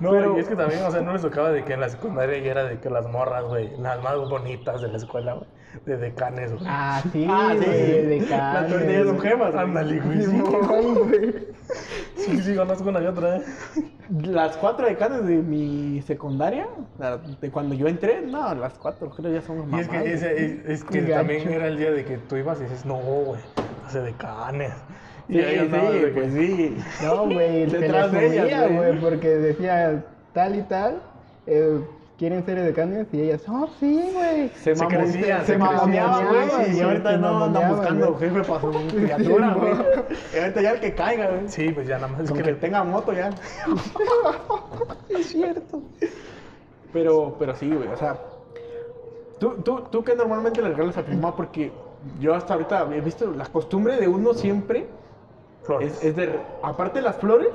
[0.00, 1.88] No, pero y es que también, o sea, no les tocaba de que en la
[1.88, 5.46] secundaria ya era de que las morras, güey, las más bonitas de la escuela, güey,
[5.86, 6.64] de decanes, güey.
[6.66, 7.64] Ah, sí, Ah, sí.
[7.66, 9.54] de Las carne, tortillas son gemas.
[9.54, 10.22] Ándale, güey.
[10.22, 10.38] sí.
[10.40, 11.48] Güey.
[12.16, 13.42] Sí, sí, conozco una y otra, ¿eh?
[14.22, 16.66] Las cuatro decanes de mi secundaria,
[17.40, 19.80] de cuando yo entré, no, las cuatro creo ya son Y mamás.
[19.82, 22.64] es que, ese- es, es que también era el día de que tú ibas y
[22.64, 23.40] dices, no, güey,
[23.86, 24.72] hace decanes.
[25.28, 26.76] Sí, Y ahí andabas sí, de que- pues sí.
[27.04, 28.98] No, güey, Detrás de subía, güey.
[29.00, 31.02] porque decía tal y tal,
[31.46, 31.80] eh,
[32.18, 34.48] quieren ser decanes y ellas, oh, sí, güey.
[34.50, 36.70] Se, Se crecían, se se mamoneaban, crecían, güey.
[36.72, 38.30] sí, Y ahorita no andan buscando güey.
[38.30, 39.74] jefe para su criatura, Sí, güey.
[39.74, 39.84] no.
[40.34, 41.48] Y ahorita ya el que caiga, güey.
[41.48, 43.30] Sí, pues ya nada más es que que le tenga moto ya.
[45.08, 45.82] Es cierto.
[46.92, 48.18] Pero, pero sí, güey, o sea.
[49.38, 51.36] ¿tú, tú, ¿Tú qué normalmente le regalas a tu mamá?
[51.36, 51.70] Porque
[52.20, 54.86] yo hasta ahorita he visto la costumbre de uno siempre
[55.68, 55.92] flores.
[55.98, 56.40] es, es de.
[56.62, 57.50] Aparte de las flores,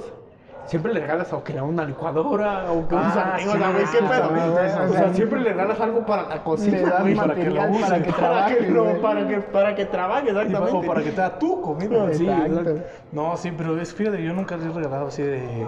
[0.66, 3.34] siempre le regalas o que una licuadora o que un Ah.
[3.36, 6.24] O sí, güey, ¿qué sí, también, O sea, o sea, siempre le regalas algo para
[6.30, 9.02] la cocina, güey, para que lo material use, para que para trabaje, que, lo- güey.
[9.02, 10.78] para que, para que trabaje, exactamente.
[10.78, 12.14] o para que te da tu comida.
[12.14, 12.76] Sí, Exacto.
[13.12, 15.66] No, sí, pero es fíjate, yo nunca les he regalado así de.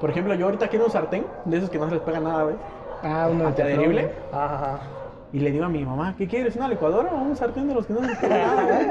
[0.00, 2.42] Por ejemplo, yo ahorita quiero un sartén, de esos que no se les pega nada,
[2.42, 2.56] güey.
[3.04, 4.10] Ah, de Antiadherible.
[4.32, 4.80] Ajá.
[5.32, 6.56] Y le digo a mi mamá, ¿qué quieres?
[6.56, 8.86] ¿Una licuadora o un sartén de los que no se les nada, güey?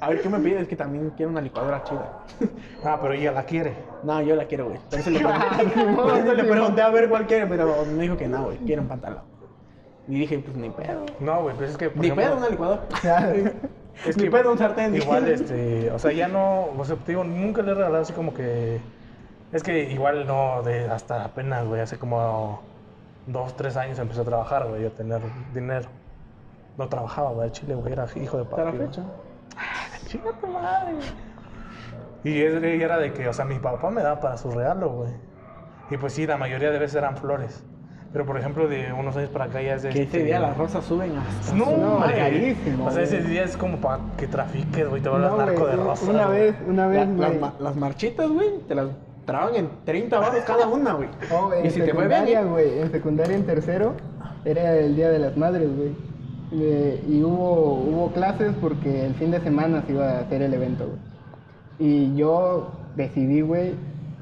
[0.00, 0.60] A ver, ¿qué me pide?
[0.60, 2.24] Es que también quiero una licuadora chida.
[2.82, 3.74] Ah, pero ella la quiere.
[4.02, 4.78] No, yo la quiero, güey.
[4.88, 8.16] Por eso le pregunté, por eso le pregunté a ver cuál quiere, pero me dijo
[8.16, 8.56] que no, güey.
[8.58, 9.22] Quiero un pantalón.
[10.08, 11.04] Y dije, pues ni pedo.
[11.18, 11.90] No, güey, pues es que.
[11.90, 12.82] por Ni ejemplo, pedo una licuadora.
[14.06, 14.96] Es ni que pedo un sartén.
[14.96, 18.14] Igual, este, o sea, ya no, o sea, te digo, nunca le he regalado así
[18.14, 18.80] como que,
[19.52, 22.62] es que igual no, de hasta apenas, güey, hace como
[23.26, 25.20] dos, tres años empecé a trabajar, güey, a tener
[25.54, 25.88] dinero.
[26.78, 28.78] No trabajaba, güey, Chile, güey, era hijo de Hasta la papi.
[28.78, 29.02] fecha.
[30.06, 30.94] Chinga tu madre.
[32.24, 35.12] Y era de que, o sea, mi papá me daba para su regalo, güey.
[35.90, 37.64] Y pues sí, la mayoría de veces eran flores.
[38.12, 39.90] Pero por ejemplo, de unos años para acá ya es de.
[39.90, 41.54] Que ese este, día las rosas suben hasta.
[41.54, 45.30] No, No, carísimo, O sea, ese día es como para que trafiques, güey, te vuelvas
[45.30, 46.08] No, narco güey, de rosas.
[46.08, 46.40] Una güey.
[46.40, 47.38] vez, una La- vez, las, güey.
[47.40, 48.88] ma- las marchitas, güey, te las
[49.30, 51.08] traban en 30 baros cada una, güey.
[51.32, 53.94] Oh, y si te fue bien, güey, en secundaria en tercero,
[54.44, 55.92] era el Día de las Madres, güey.
[56.52, 60.52] Eh, y hubo, hubo clases porque el fin de semana se iba a hacer el
[60.52, 60.98] evento, güey.
[61.78, 63.74] Y yo decidí, güey,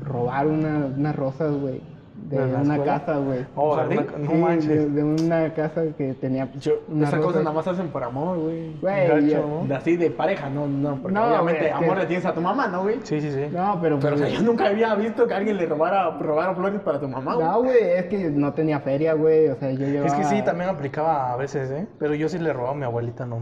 [0.05, 1.81] robar una- unas rosas, güey,
[2.29, 2.99] de ¿De la una escuela?
[3.01, 3.47] casa, güey.
[3.57, 4.69] Oh, de una- no Sí, manches.
[4.69, 7.45] de, de una casa que tenía yo, unas esas cosas rosas.
[7.45, 8.77] nada más hacen por amor, güey.
[8.81, 9.35] Güey,
[9.73, 12.69] así de pareja, no, no, porque No, obviamente que- amor le tienes a tu mamá,
[12.69, 12.97] ¿no, güey?
[13.03, 13.47] Sí, sí, sí.
[13.51, 13.99] No, pero...
[13.99, 17.01] Pero o sea, pues, yo nunca había visto que alguien le robara, robara flores para
[17.01, 17.47] tu mamá, güey.
[17.47, 20.07] No, güey, es que no tenía feria, güey, o sea, yo llevaba...
[20.07, 21.87] Es que sí, también aplicaba a veces, ¿eh?
[21.99, 23.38] Pero yo sí le robaba a mi abuelita, no.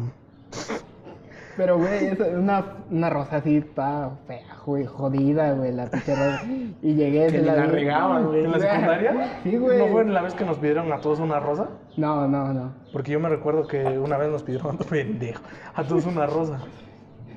[1.57, 6.43] Pero, güey, es una, una rosa así, toda fea, güey, jodida, güey, la pinche rosa.
[6.83, 8.45] Y llegué, Que ni la regaban, güey.
[8.45, 9.41] ¿En la secundaria?
[9.43, 9.79] Sí, güey.
[9.79, 11.69] ¿No fue la vez que nos pidieron a todos una rosa?
[11.97, 12.75] No, no, no.
[12.93, 15.43] Porque yo me recuerdo que una vez nos pidieron pendejo,
[15.75, 16.61] a todos una rosa.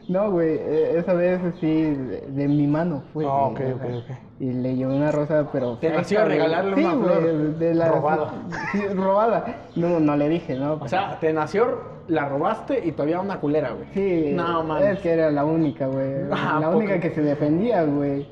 [0.09, 3.25] No, güey, eh, esa vez sí, de, de mi mano fue.
[3.25, 4.17] Ah, ok, ok, ok.
[4.39, 5.77] Y le llevé una rosa, pero.
[5.77, 6.29] Te nació güey.
[6.31, 7.23] regalarle Sí, una güey, flor.
[7.59, 8.31] de la- Robada.
[8.71, 9.45] Sí, robada.
[9.75, 10.73] No, no le dije, ¿no?
[10.81, 13.87] O sea, te nació, la robaste y todavía una culera, güey.
[13.93, 14.99] Sí, No, es mames.
[14.99, 16.23] que era la única, güey.
[16.31, 17.01] Ah, la ¿a única poco?
[17.03, 18.27] que se defendía, güey.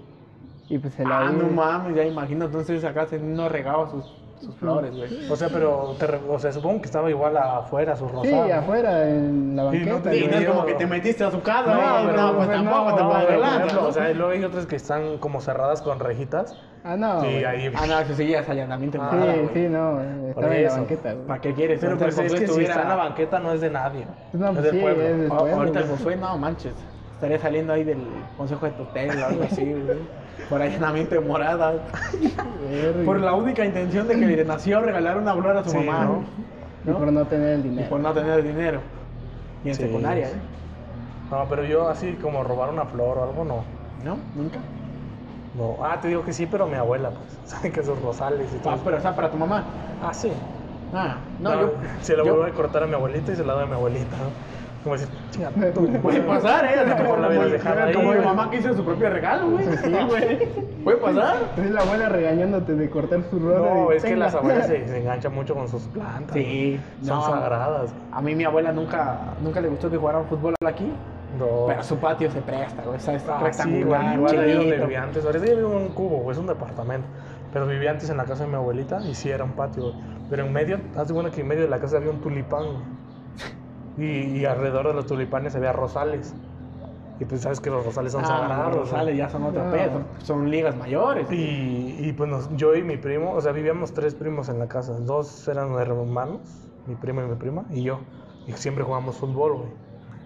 [0.69, 2.45] Y pues se la Ah, no mames, ya imagino.
[2.45, 4.03] Entonces acá se no regaba sus,
[4.39, 5.29] sus flores, güey.
[5.31, 8.29] O sea, pero, te re- o sea, supongo que estaba igual afuera, su rosa.
[8.29, 10.15] Sí, afuera, en la Y no banqueta.
[10.15, 12.05] Y no es como que te metiste a su casa, No, güey.
[12.07, 13.55] pero- No, pues pues, tampoco no, te no, puedo Por regalar.
[13.61, 13.87] ejemplo, ¿no?
[13.87, 16.57] o sea, y luego hay otras que están como cerradas con rejitas.
[16.83, 17.19] Ah, no.
[17.19, 17.43] güey.
[17.43, 17.71] ahí.
[17.75, 19.49] Ah, no, eso sí ya es allanamiento Ah, Sí, güey.
[19.53, 20.01] sí, no.
[20.29, 21.27] Estaba en la banqueta, güey.
[21.27, 21.79] ¿Para qué quieres?
[21.81, 24.05] Pero pues es que si está en la banqueta no es de nadie.
[24.33, 25.03] No, es del sí, pueblo.
[25.03, 25.55] es del A- pueblo.
[25.57, 25.87] Ahorita el.
[25.87, 26.73] Josué, no manches.
[27.15, 27.97] Estaría saliendo ahí del
[28.37, 29.97] consejo de tutela o algo así, güey.
[30.49, 31.73] Por allanamiento de morada.
[33.05, 36.05] Por la única intención de que le nació regalar una flor a su Sí, mamá,
[36.05, 36.23] ¿no?
[36.91, 37.89] Y por no tener el Y dinero.
[37.89, 38.79] por no tener dinero.
[39.63, 40.33] Y en Sí, secundaria, sí.
[40.35, 40.41] ¿eh?
[41.31, 43.63] No, pero yo así como robar una flor o algo, no.
[44.05, 44.17] ¿No?
[44.35, 44.59] Nunca.
[45.55, 45.77] No.
[45.83, 47.37] Ah, te digo que sí, pero mi abuela, pues.
[47.45, 48.73] Saben que esos rosales y todo.
[48.73, 49.63] Ah, pero o sea, para tu mamá.
[50.01, 50.31] Ah, sí.
[50.93, 51.73] Ah, no, No, yo.
[52.01, 53.73] Se la yo- voy a cortar a mi abuelita y se la doy a mi
[53.73, 54.15] abuelita.
[54.15, 54.56] ¿no?
[54.83, 55.49] Como decir, chinga.
[56.01, 56.79] Puede pasar, ¿eh?
[56.79, 59.49] Así como, la como, hubieras dejado ahí, como mi mamá que hizo su propio regalo,
[59.51, 59.65] güey.
[59.77, 60.47] Sí, güey.
[60.83, 61.35] Puede pasar.
[61.57, 63.59] Es la abuela regañándote de cortar su ropa.
[63.73, 66.33] No, es que las abuelas se, se enganchan mucho con sus plantas.
[66.35, 67.25] Sí, Son no.
[67.25, 67.93] sagradas.
[68.11, 70.91] A mí mi abuela nunca, nunca le gustó que jugaran fútbol aquí,
[71.37, 71.65] No.
[71.67, 72.97] pero su patio se presta, güey.
[72.97, 75.25] Está Ah, sí, rectangular, igual, igual ahí donde vivía antes.
[75.25, 77.07] Ahorita ya vivo en un cubo, güey, es un departamento.
[77.51, 79.95] Pero vivía antes en la casa de mi abuelita y sí era un patio, güey.
[80.29, 82.65] Pero en medio, haz de cuenta que en medio de la casa había un tulipán.
[83.97, 86.35] Y, y alrededor de los tulipanes había rosales.
[87.19, 88.75] Y pues sabes que los rosales son Ah, sagrados.
[88.75, 88.89] los.
[88.91, 89.71] Rosales ya son otro Ah.
[89.71, 91.31] pedo, son, son ligas mayores.
[91.31, 94.67] Y, y pues nos- yo y mi primo, o sea, vivíamos tres primos en la
[94.67, 94.93] casa.
[94.99, 96.41] Dos eran hermanos,
[96.85, 97.99] mi primo y mi prima, y yo.
[98.45, 99.69] Y siempre jugamos fútbol, güey.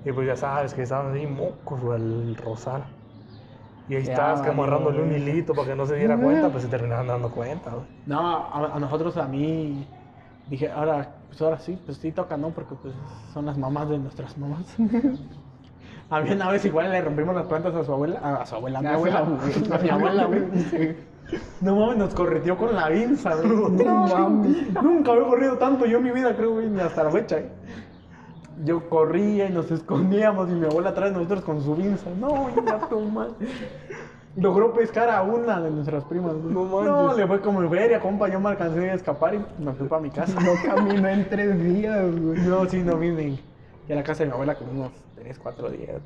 [0.04, 2.84] Y pues ya sabes que estaban ahí mocos, güey, el rosal.
[3.88, 6.70] Y ahí Ya estabas amarrándole un hilito para que no se diera cuenta, pues se
[6.70, 7.86] terminaban dando cuenta, güey.
[8.06, 9.88] No, a, a nosotros, a mí,
[10.50, 12.50] dije, ahora, pues ahora sí, pues sí toca, ¿no?
[12.50, 12.94] Porque pues
[13.34, 14.66] son las mamás de nuestras mamás.
[16.10, 18.80] A mí una vez igual le rompimos las plantas a su abuela, a su abuela,
[18.80, 19.42] a mi abuela, abuela.
[19.76, 20.98] a mi abuela, güey.
[21.62, 23.72] No mames, nos correteó con la vinza, güey.
[23.72, 24.74] No mames.
[24.84, 27.40] Nunca había corrido tanto yo en mi vida, creo, güey, ni hasta la fecha.
[28.66, 32.10] Yo corría y nos escondíamos y mi abuela atrás de nosotros con su vinza.
[32.20, 33.48] No, ya tu madre.
[34.38, 36.34] Logró pescar a una de nuestras primas.
[36.36, 36.54] güey.
[36.54, 36.82] No.
[36.84, 38.30] No, le fue como feria, compa.
[38.30, 40.40] Yo me alcancé a escapar y me fui para mi casa.
[40.42, 42.40] No caminó en tres días, güey.
[42.42, 43.40] No, sí, no vine.
[43.90, 46.02] Y a la casa de mi abuela como unos 3, 4 días.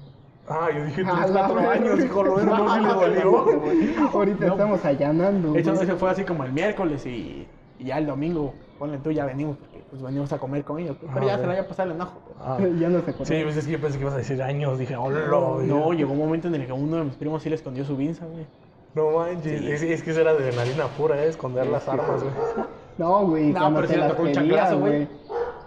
[0.48, 1.72] Ah, yo dije A 3, la 4 verga.
[1.72, 4.08] años, hijo, lo no, le dolió.
[4.14, 4.52] Ahorita No.
[4.54, 5.56] estamos allanando.
[5.56, 7.48] Eso, fue así como el miércoles y,
[7.80, 9.58] y ya el domingo, ponle tú, ya venimos,
[9.96, 10.96] pues venimos a comer con ellos.
[11.02, 12.20] Pero Ah, ya se le había pasado el enojo.
[12.26, 12.38] pues.
[12.42, 13.26] Ah, Ya no se acordó.
[13.26, 14.78] sí, pues es que yo pensé que ibas a decir años.
[14.80, 15.20] Dije, hola.
[15.28, 17.96] No, llegó un momento en el que uno de mis primos sí le escondió su
[17.98, 18.46] vinza, güey.
[18.94, 21.28] No manches, es, es que eso era de adrenalina pura, ¿eh?
[21.28, 22.34] esconder las armas, güey.
[22.98, 25.08] No, güey, No, pero sí le las tocó un chanclazo, güey.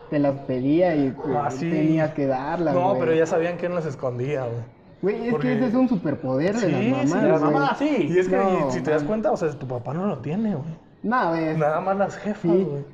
[0.09, 1.69] Te las pedía y pues, Ah, sí.
[1.71, 3.01] tenías que darlas, No, güey.
[3.01, 4.63] pero ya sabían quién las escondía, güey.
[5.03, 7.97] Güey, es porque- que ese es un superpoder de Sí, las sí, mamás, de De
[7.99, 8.07] sí.
[8.15, 10.55] Y es que No, si te das cuenta, o sea, tu papá no lo tiene,
[10.55, 10.71] güey.
[11.03, 11.55] No, güey.
[11.59, 12.49] Nada más las jefas, Sí.
[12.69, 12.85] güey.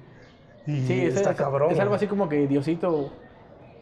[0.67, 1.71] Y Sí, es, está es- cabrón.
[1.73, 3.11] Es algo así como que Diosito.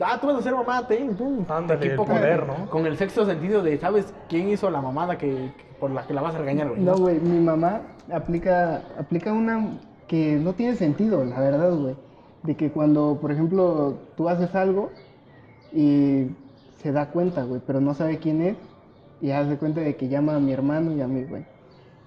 [0.01, 1.45] Ah, tú vas a ser mamá, ten, tú.
[1.49, 2.68] Ándale, el con- poder, ¿no?
[2.71, 6.12] Con el sexto sentido de, ¿sabes quién hizo la mamada que, que- por la que
[6.14, 6.81] la vas a regañar, güey?
[6.81, 11.95] No, güey, mi mamá aplica, aplica una que no tiene sentido, la verdad, güey.
[12.42, 14.90] De que cuando, por ejemplo, tú haces algo
[15.73, 16.27] y
[16.79, 18.57] se da cuenta, güey, pero no sabe quién es,
[19.21, 21.45] y hace cuenta de que llama a mi hermano y a mí, güey.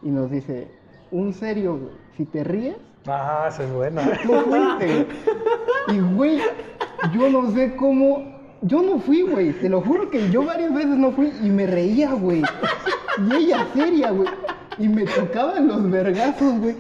[0.04, 0.68] Y nos dice,
[1.12, 2.76] un serio, güey, si te ríes,
[3.08, 4.02] Ah, esa es buena.
[4.24, 5.08] tú fuiste.
[5.90, 6.40] Y, güey,
[7.14, 8.34] yo no sé cómo.
[8.62, 9.54] Yo no fui, güey.
[9.54, 12.42] Te lo juro que yo varias veces no fui y me reía, güey.
[13.30, 14.28] Y ella seria, güey.
[14.78, 16.76] Y me tocaban los vergazos, güey.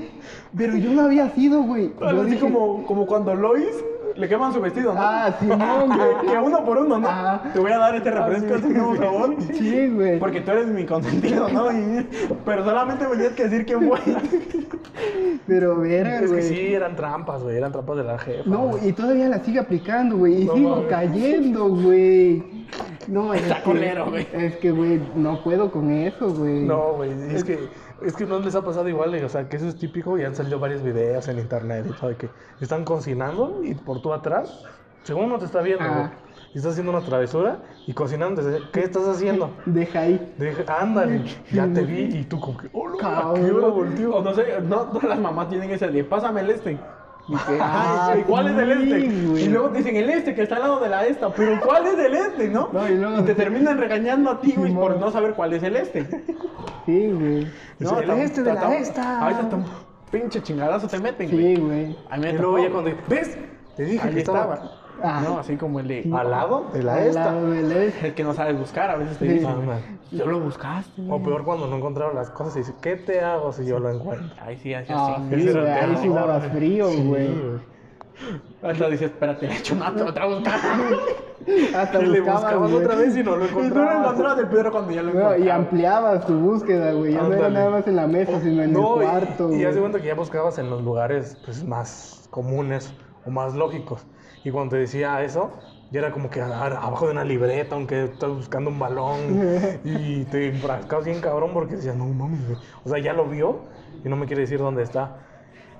[0.58, 1.92] Pero yo no había sido, güey.
[2.00, 3.76] Yo así dije, como, como cuando Lois
[4.16, 5.00] le queman su vestido, ¿no?
[5.02, 6.28] Ah, Simón, güey.
[6.32, 7.08] Que uno por uno, ¿no?
[7.10, 7.42] Ah.
[7.54, 8.74] Te voy a dar este refresco, sí.
[8.74, 9.36] por favor.
[9.54, 10.20] Sí, güey.
[10.20, 11.72] Porque tú eres mi consentido, ¿no?
[11.72, 12.08] Y-
[12.46, 14.00] pero solamente me tienes que decir quién fue.
[15.48, 16.44] Pero verga, es que güey.
[16.44, 17.58] sí, eran trampas, güey.
[17.58, 18.50] Eran trampas de la jefa.
[18.50, 18.90] No, güey.
[18.90, 20.42] y todavía la sigue aplicando, güey.
[20.42, 22.66] Y No sigo cayendo, güey.
[23.08, 23.72] No, es Está que-
[24.10, 24.28] güey.
[24.34, 26.62] Es que, güey, no puedo con eso, güey.
[26.64, 27.60] No, güey, es que,
[28.02, 30.36] es que no les ha pasado igual, o sea, que eso es típico y han
[30.36, 32.30] salido varios videos en internet y todo, de que
[32.62, 34.64] están cocinando y por tú atrás,
[35.04, 35.98] según no te está viendo, Ah.
[35.98, 36.10] güey,
[36.54, 39.52] y estás haciendo una travesura y cocinando, ¿qué estás haciendo?
[39.66, 40.34] Deja ahí.
[40.38, 43.44] Dije, ándale, ya te vi y tú como que, oh, Cabrón.
[43.46, 44.16] ¿qué hora volteó?
[44.16, 46.78] O no sé, no todas las mamás tienen ese de pásame el este.
[47.28, 49.26] Que, Ah, ¿cuál es el este?
[49.28, 49.44] güey.
[49.46, 51.88] Y luego te dicen el este que está al lado de la esta, pero ¿cuál
[51.88, 52.70] es el este, no?
[52.72, 55.76] No, y luego- te terminan regañando a ti, güey, por no saber cuál es el
[55.76, 56.06] este.
[56.86, 57.48] Sí, güey.
[57.80, 59.26] No, el este de la esta.
[59.26, 59.66] A veces tan
[60.12, 61.56] pinche chingadazo te meten, güey.
[61.56, 61.98] Sí, güey.
[62.12, 63.38] A mí me luego ya cuando, ¿ves?
[63.76, 64.72] Te dije ahí que estaba estaba.
[65.04, 65.22] Ah.
[65.24, 67.26] No, así como el de, al lado de la esta.
[67.32, 68.08] lado este.
[68.08, 69.34] el que no sabes buscar, a veces te Sí.
[69.34, 69.80] dicen, man.
[70.12, 71.02] yo lo buscaste.
[71.10, 73.90] O peor cuando no encontraron las cosas y dice, ¿qué te hago si yo lo
[73.92, 74.28] encuentro?
[74.42, 75.48] Ahí sí, así, Ah, sí, güey.
[75.50, 76.50] el Ahí sí güey.
[76.52, 77.30] frío, Sí, güey.
[78.64, 80.60] Hasta dices, espérate, le he hecho una otra a buscar.
[81.76, 83.98] Hasta Y le buscabas, otra vez y no lo Y tú lo encontrabas.
[84.06, 87.14] encontrabas de Pedro cuando ya lo No, y ampliabas tu búsqueda, güey.
[87.14, 89.56] Ya no era nada más en la mesa, sino en No, el y- cuarto, y,
[89.56, 89.66] güey.
[89.66, 92.92] hace cuenta que ya buscabas en los lugares pues, más comunes
[93.26, 94.06] o más lógicos.
[94.44, 95.52] Y cuando te decía eso,
[95.92, 99.20] ya era como que abajo de una libreta, aunque estás buscando un balón.
[99.84, 102.60] y te enfrascabas bien cabrón porque decías, no mames, güey.
[102.84, 103.62] O sea, ya lo vio
[104.04, 105.18] y no me quiere decir dónde está.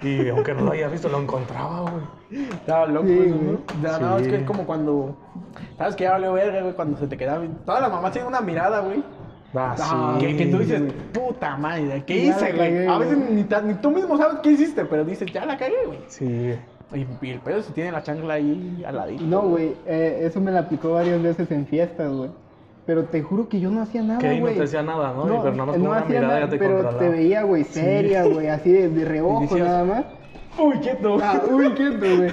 [0.02, 2.44] Y aunque no lo haya visto, lo encontraba, güey.
[2.52, 3.52] Estaba loco Sí, eso, güey.
[3.52, 3.60] ¿no?
[3.82, 4.30] Ya, no, es Sí.
[4.30, 5.16] que es como cuando.
[5.78, 6.74] ¿Sabes que ya valió verga, güey?
[6.74, 7.44] Cuando se te quedaba.
[7.66, 9.04] Todas las mamás tienen una mirada, güey.
[9.58, 10.26] Ah, Ah, sí.
[10.26, 10.94] Que, que tú dices, güey.
[11.14, 12.88] puta madre, ¿qué Ya hice, la güey?
[12.88, 15.86] A veces ni, ta- ni tú mismo sabes qué hiciste, pero dices, ya la cagué,
[15.86, 16.00] güey.
[16.08, 16.56] Sí.
[16.94, 19.24] Y, y el pedo si tiene la chancla ahí al ladito.
[19.24, 22.30] No, güey, eh, eso me la aplicó varias veces en fiestas, güey.
[22.86, 24.56] Pero te juro que yo no hacía nada, Que ahí no güey.
[24.56, 25.24] te decía nada, ¿no?
[25.26, 27.00] Y pero nada más no una hacía mirada nada, ya te pero controlaba.
[27.00, 30.06] te veía, güey, seria, güey, así de, de reojo decías, nada más.
[30.60, 31.18] Uy, quieto.
[31.22, 32.32] Ah, uy, quieto, güey.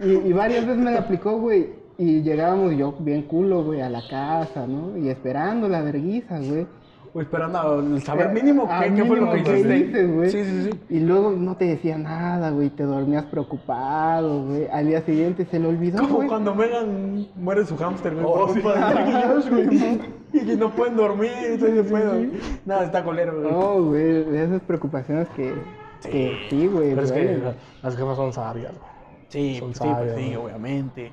[0.00, 1.68] Y, y varias veces me la aplicó, güey.
[1.98, 4.96] Y llegábamos yo bien culo, güey, a la casa, ¿no?
[4.96, 6.66] Y esperando la verguiza, güey.
[7.14, 9.74] Esperando el saber mínimo Ah, qué, qué fue lo que mínimo, ¿qué hiciste.
[9.84, 10.30] dices, güey?
[10.30, 10.80] sí, sí, sí.
[10.90, 12.70] Y luego no te decía nada, güey.
[12.70, 14.66] Te dormías preocupado, güey.
[14.72, 18.26] Al día siguiente se le olvidó, Como cuando Megan muere su hámster, güey.
[18.28, 18.60] Oh, sí.
[20.32, 21.30] y que no pueden dormir.
[22.64, 23.52] Nada, está colero, güey.
[23.52, 25.54] No, güey, de esas preocupaciones que
[26.10, 26.90] que sí, güey.
[26.90, 27.40] Pero es que
[27.82, 28.90] las jefas son sabias, güey.
[29.28, 31.12] Sí, Son sí, pues sabios, sí, obviamente.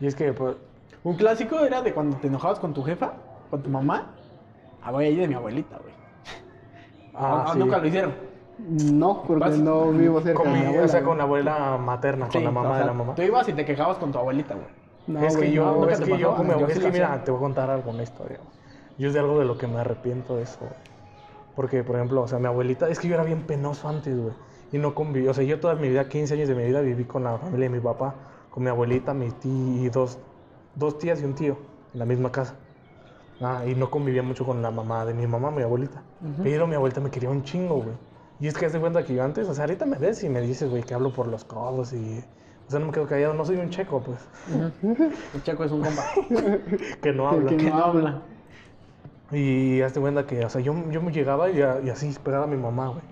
[0.00, 0.56] Y es que, pues,
[1.04, 3.14] Un clásico era de cuando te enojabas con tu jefa,
[3.50, 4.14] con tu mamá.
[4.82, 5.94] Ah, güey, ahí de mi abuelita, güey.
[7.14, 7.58] ah, sí.
[7.58, 8.14] Nunca lo hicieron.
[8.58, 10.84] No, porque Vas- no vivo cerca Con de mi- abuela.
[10.84, 13.14] o sea, con la abuela materna, con la mamá o sea, de la mamá.
[13.14, 14.66] Tú ibas y te quejabas con tu abuelita, güey.
[15.06, 17.38] No, es que yo, no, es que yo, como, yo es que mira, te voy
[17.38, 18.38] a contar alguna historia.
[18.38, 18.58] güey.
[18.98, 20.58] Yo es de algo de lo que me arrepiento de eso.
[20.60, 20.72] güey.
[21.54, 24.34] Porque, por ejemplo, o sea, mi abuelita, es que yo era bien penoso antes, güey.
[24.72, 27.04] Y no conviví, o sea, yo toda mi vida, 15 años de mi vida, viví
[27.04, 28.14] con la familia de mi papá,
[28.50, 30.18] con mi abuelita, mi tía y dos,
[30.74, 31.56] dos tías y un tío
[31.94, 32.54] en la misma casa.
[33.40, 36.02] Ah, y no convivía mucho con la mamá de mi mamá, mi abuelita.
[36.42, 37.96] Pero mi abuelita me quería un chingo, güey.
[38.40, 40.28] Y es que haz de cuenta que yo antes, o sea, ahorita me ves y
[40.28, 42.24] me dices, güey, que hablo por los codos y...
[42.66, 44.18] O sea, no me quedo callado, no soy un checo, pues,
[45.34, 46.04] El chaco es un compa.
[47.00, 47.48] que no habla.
[47.50, 48.22] Que que no no habla.
[49.32, 52.44] Y hazte cuenta que, o sea, yo, yo me llegaba y, a- y así esperaba
[52.44, 53.02] a mi mamá, güey.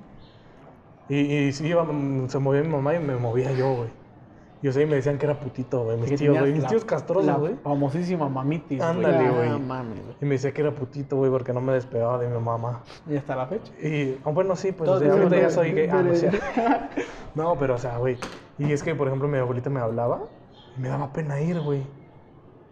[1.08, 1.86] Y, y sí, iba,
[2.28, 3.90] se movía mi mamá y me movía yo, güey.
[4.62, 5.98] Y o sea, y me decían que era putito, güey.
[5.98, 6.52] Mis tíos, güey.
[6.52, 7.54] Mis tíos castrosos, güey.
[7.62, 8.80] famosísima mamitis.
[8.80, 10.14] Ándale, Ah, güey.
[10.20, 12.80] Y me decía que era putito, güey, porque no me despegaba de mi mamá.
[13.08, 13.72] Y hasta la fecha.
[13.82, 15.88] Y, ah, bueno, sí, pues ahorita ya decimos, soy gay.
[15.92, 16.26] Ah, no, sí.
[17.34, 18.16] no, pero, o sea, güey.
[18.58, 20.22] Y es que, por ejemplo, mi abuelita me hablaba
[20.76, 21.82] y me daba pena ir, güey.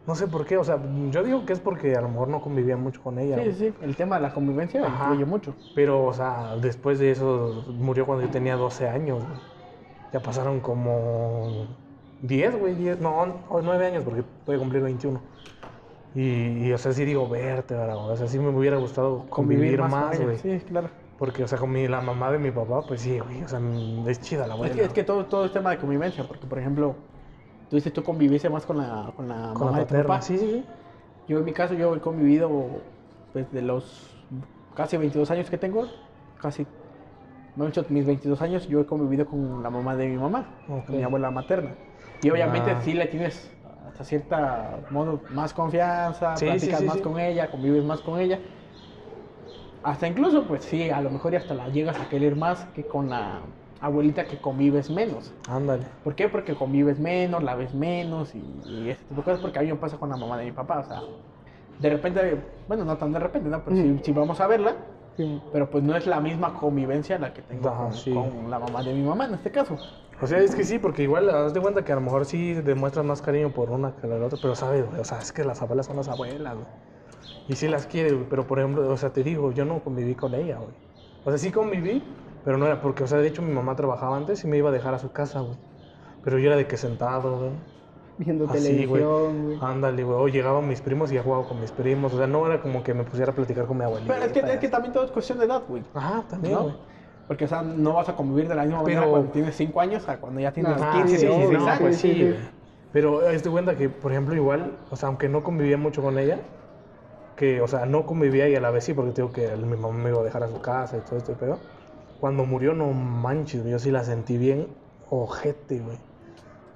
[0.07, 0.79] No sé por qué, o sea,
[1.11, 3.42] yo digo que es porque a lo mejor no convivía mucho con ella.
[3.42, 5.05] Sí, sí, el tema de la convivencia Ajá.
[5.05, 5.55] influye mucho.
[5.75, 9.54] Pero, o sea, después de eso murió cuando yo tenía 12 años, güey.
[10.14, 11.66] Ya pasaron como
[12.22, 15.20] 10, güey, 10, no, no, 9 años porque voy a cumplir 21.
[16.14, 19.90] Y, y, o sea, sí digo, verte, o sea, sí me hubiera gustado convivir, con
[19.90, 20.38] más, güey.
[20.38, 20.88] Sí, claro.
[21.18, 23.61] Porque, o sea, con mi, la mamá de mi papá, pues sí, güey, o sea,
[24.07, 24.72] es chida la abuela.
[24.72, 26.94] Es que, es que todo, todo es tema de convivencia, porque por ejemplo,
[27.68, 30.22] tú dices tú conviviste más con la, con la con mamá la de tu papá.
[30.22, 30.64] Sí, sí, sí.
[31.27, 32.53] Yo en mi caso, yo he convivido
[33.33, 34.14] pues, de los
[34.77, 35.88] casi 22 años que tengo,
[36.40, 36.68] casi,
[37.69, 40.87] hecho mis 22 años, yo he convivido con la mamá de mi mamá, Ok.
[40.87, 41.71] con mi abuela materna.
[42.23, 42.81] Y obviamente Ah.
[42.83, 43.51] sí le tienes
[43.88, 44.37] hasta cierto
[44.90, 47.01] modo más confianza, Sí, platicas sí, más sí.
[47.03, 48.38] con ella, convives más con ella.
[49.83, 52.85] Hasta incluso, pues sí, a lo mejor y hasta la llegas a querer más que
[52.85, 53.40] con la
[53.81, 55.33] abuelita que convives menos.
[55.49, 55.85] Ándale.
[56.03, 56.29] ¿Por qué?
[56.29, 59.40] Porque convives menos, la ves menos y, y ese tipo de cosas.
[59.40, 60.79] Porque a mí me pasa con la mamá de mi papá.
[60.81, 61.03] O sea,
[61.79, 63.62] de repente, bueno, no tan de repente, ¿no?
[63.62, 64.75] Pero sí, sí vamos a verla.
[65.16, 65.40] Sí.
[65.53, 68.12] Pero pues no es la misma convivencia la que tengo Ajá, con, sí.
[68.12, 69.79] con la mamá de mi mamá en este caso.
[70.20, 72.55] O sea, es que sí, porque igual haz de cuenta que a lo mejor sí
[72.55, 75.44] demuestras más cariño por una que la otra, pero sabes, güey, o sea, es que
[75.44, 76.66] las abuelas son las abuelas, güey.
[77.48, 80.14] Y sí las quiere, güey, pero por ejemplo, o sea, te digo, yo no conviví
[80.14, 80.74] con ella, güey.
[81.24, 82.03] O sea, sí conviví,
[82.44, 84.70] pero no era porque, o sea, de hecho mi mamá trabajaba antes y me iba
[84.70, 85.59] a dejar a su casa, güey.
[86.22, 87.50] Pero yo era de que sentado, güey.
[88.16, 89.59] Viendo Así, televisión, güey.
[89.61, 90.16] Ándale, güey.
[90.18, 92.12] O llegaban mis primos y ya jugaba con mis primos.
[92.14, 94.12] O sea, no era como que me pusiera a platicar con mi abuelita.
[94.14, 95.83] Pero es que, es que también todo es cuestión de edad, güey.
[95.94, 96.62] Ajá, también, ¿no?
[96.64, 96.74] güey.
[97.27, 99.81] Porque, o sea, no vas a convivir de la misma manera Pero- cuando tienes 5
[99.81, 101.79] años a cuando ya tienes Ah, 15, sí, 16 no, años.
[101.81, 102.35] pues sí, sí.
[102.92, 106.18] Pero es de cuenta que, por ejemplo, igual, o sea, aunque no convivía mucho con
[106.18, 106.38] ella,
[107.35, 109.66] que, o sea, no convivía y a la vez sí, porque te digo que el-
[109.66, 111.59] mi mamá me iba a dejar a su casa y todo esto, pero
[112.20, 114.68] cuando murió, no manches, güey, yo sí la sentí bien
[115.11, 115.98] ojete, güey.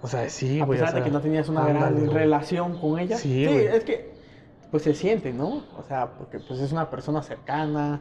[0.03, 0.79] O sea, sí, a güey.
[0.79, 2.09] pesar o sea, de que no tenías una ándale, gran güey.
[2.19, 3.17] relación con ella.
[3.17, 3.67] Sí, güey.
[3.67, 4.15] es que
[4.71, 5.63] pues se siente, ¿no?
[5.79, 8.01] O sea, porque pues es una persona cercana.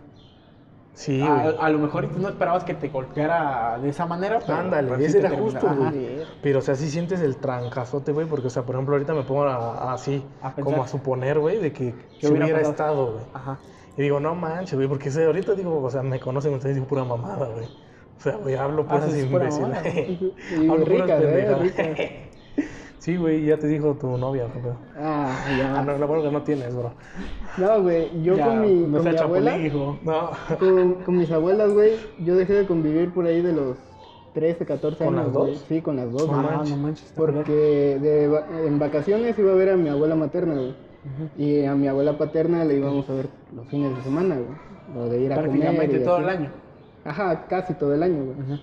[0.94, 1.56] Sí, a, güey.
[1.60, 4.88] a lo mejor y tú no esperabas que te golpeara de esa manera, pero Ándale,
[4.90, 5.92] pero sí ese era termina- justo, ajá.
[5.92, 6.24] güey.
[6.42, 9.22] Pero, o sea, sí sientes el trancazote, güey, porque, o sea, por ejemplo, ahorita me
[9.24, 9.56] pongo a-
[9.90, 13.26] a- así, A como a suponer, güey, de que ¿Qué si hubiera estado, güey.
[13.34, 13.60] Ajá.
[13.96, 16.88] Y digo, no manches, güey, porque sé, ahorita digo, o sea, me conocen ustedes, digo
[16.88, 17.68] pura mamada, güey.
[18.18, 18.90] O sea, güey, hablo Y
[20.70, 22.24] Hablo puras ricas, ¿eh?
[23.00, 24.74] Sí, güey, ya te dijo tu novia, güey.
[25.00, 25.82] Ah, Ah, ya.
[25.82, 26.92] no, lo bueno que no tienes, bro.
[27.58, 29.98] No, güey, yo Ya, con mi, no con mi abuela, hijo.
[30.04, 33.78] No, con, con mis abuelas, güey, yo dejé de convivir por ahí de los
[34.34, 35.26] 13, 14 ¿Con años.
[35.28, 35.44] las dos?
[35.48, 35.58] güey.
[35.70, 36.40] Sí, con las dos, No güey.
[36.50, 36.70] Ah, manches.
[36.76, 37.14] no manches.
[37.16, 37.54] Porque
[38.02, 38.26] de
[38.68, 40.76] en vacaciones iba a ver a mi abuela materna, güey.
[41.38, 44.98] Y a mi abuela paterna le íbamos a ver los fines de semana, güey.
[45.06, 45.52] O de ir a comer.
[45.52, 46.24] Prácticamente y todo así.
[46.26, 46.52] el año.
[47.08, 48.38] Ajá, casi todo el año, güey.
[48.38, 48.60] Ujú.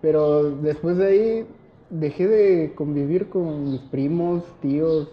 [0.00, 1.46] Pero después de ahí
[1.90, 5.08] dejé de convivir con mis primos, tíos,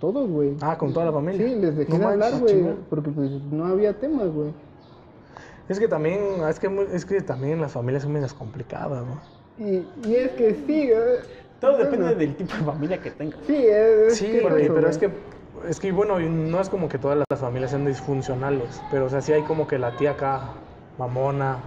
[0.00, 0.52] todos, güey.
[0.60, 1.46] Ah, con toda la familia.
[1.46, 4.50] Sí, les dejé No de hablar, güey, porque pues no había temas, güey.
[5.68, 9.18] Es que también, es que, es que también las familias son medias complicadas, ¿no?
[9.64, 11.20] Y, y es que sí, eh,
[11.60, 13.38] Todo bueno, depende del tipo de familia que tengas.
[13.46, 14.90] Sí, es, es Sí, que eso, pero güey.
[14.90, 15.10] es que,
[15.68, 19.22] es que, bueno, no es como que todas las familias sean disfuncionales, pero o sea,
[19.22, 20.40] sí hay como que la tía acá,
[20.98, 21.60] mamona,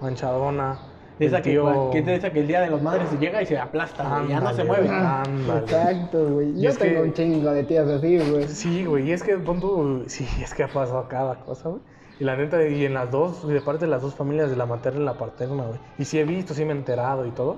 [0.00, 0.78] manchadona,
[1.18, 1.90] Esa que, tío...
[1.90, 4.40] que, esa que el día de los madres se llega y se aplasta, güey, ya
[4.40, 4.88] no se mueve.
[4.90, 5.60] Ah, Ándale.
[5.60, 6.50] Exacto, güey.
[6.58, 8.48] Y Yo es que- tengo un chingo de tías así, güey.
[8.48, 11.80] Sí, güey, y es que, pon tú, sí, es que ha pasado cada cosa, güey.
[12.20, 14.66] Y la neta, y en las dos, de parte de las dos familias, de la
[14.66, 15.78] materna y la paterna, güey.
[15.98, 17.56] Y sí he visto, sí me he enterado y todo,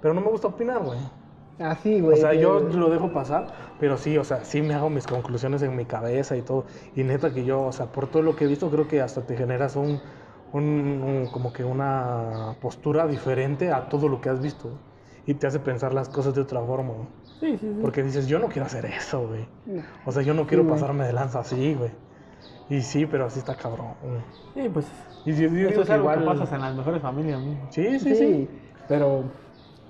[0.00, 0.98] pero no me gusta opinar, güey.
[1.58, 2.14] Así, güey.
[2.16, 5.06] O sea, que- yo lo dejo pasar, pero sí, o sea, sí me hago mis
[5.06, 6.64] conclusiones en mi cabeza y todo.
[6.96, 9.20] Y neta que yo, o sea, por todo lo que he visto, creo que hasta
[9.26, 10.00] te generas un,
[10.52, 14.70] un, un- como que una postura diferente a todo lo que has visto.
[15.26, 17.06] Y te hace pensar las cosas de otra forma, güey.
[17.40, 17.78] Sí, sí, sí.
[17.80, 19.46] Porque dices, yo no quiero hacer eso, güey.
[19.66, 19.82] No.
[20.04, 21.90] O sea, yo no quiero pasarme de lanza así, güey.
[22.68, 23.94] Y sí, pero así está cabrón.
[24.02, 24.20] güey.
[24.54, 24.86] Sí, pues.
[25.24, 26.20] Y yo digo Eso es algo igual...
[26.20, 28.14] que pasas en las mejores familias, sí, sí.
[28.14, 28.48] Sí.
[28.88, 29.24] Pero,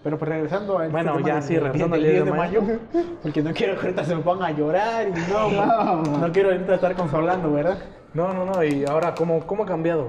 [0.03, 2.33] pero pues regresando a este Bueno, tema ya del- sí, regresando al del 10 de
[2.33, 2.63] mayo,
[3.23, 6.51] porque no quiero que ahorita se me ponga a llorar y no, No, no, quiero
[6.51, 7.79] ahorita estar consolando, ¿verdad?
[8.15, 8.65] No, no, no.
[8.65, 10.09] Y ahora, ¿cómo, cómo ha cambiado?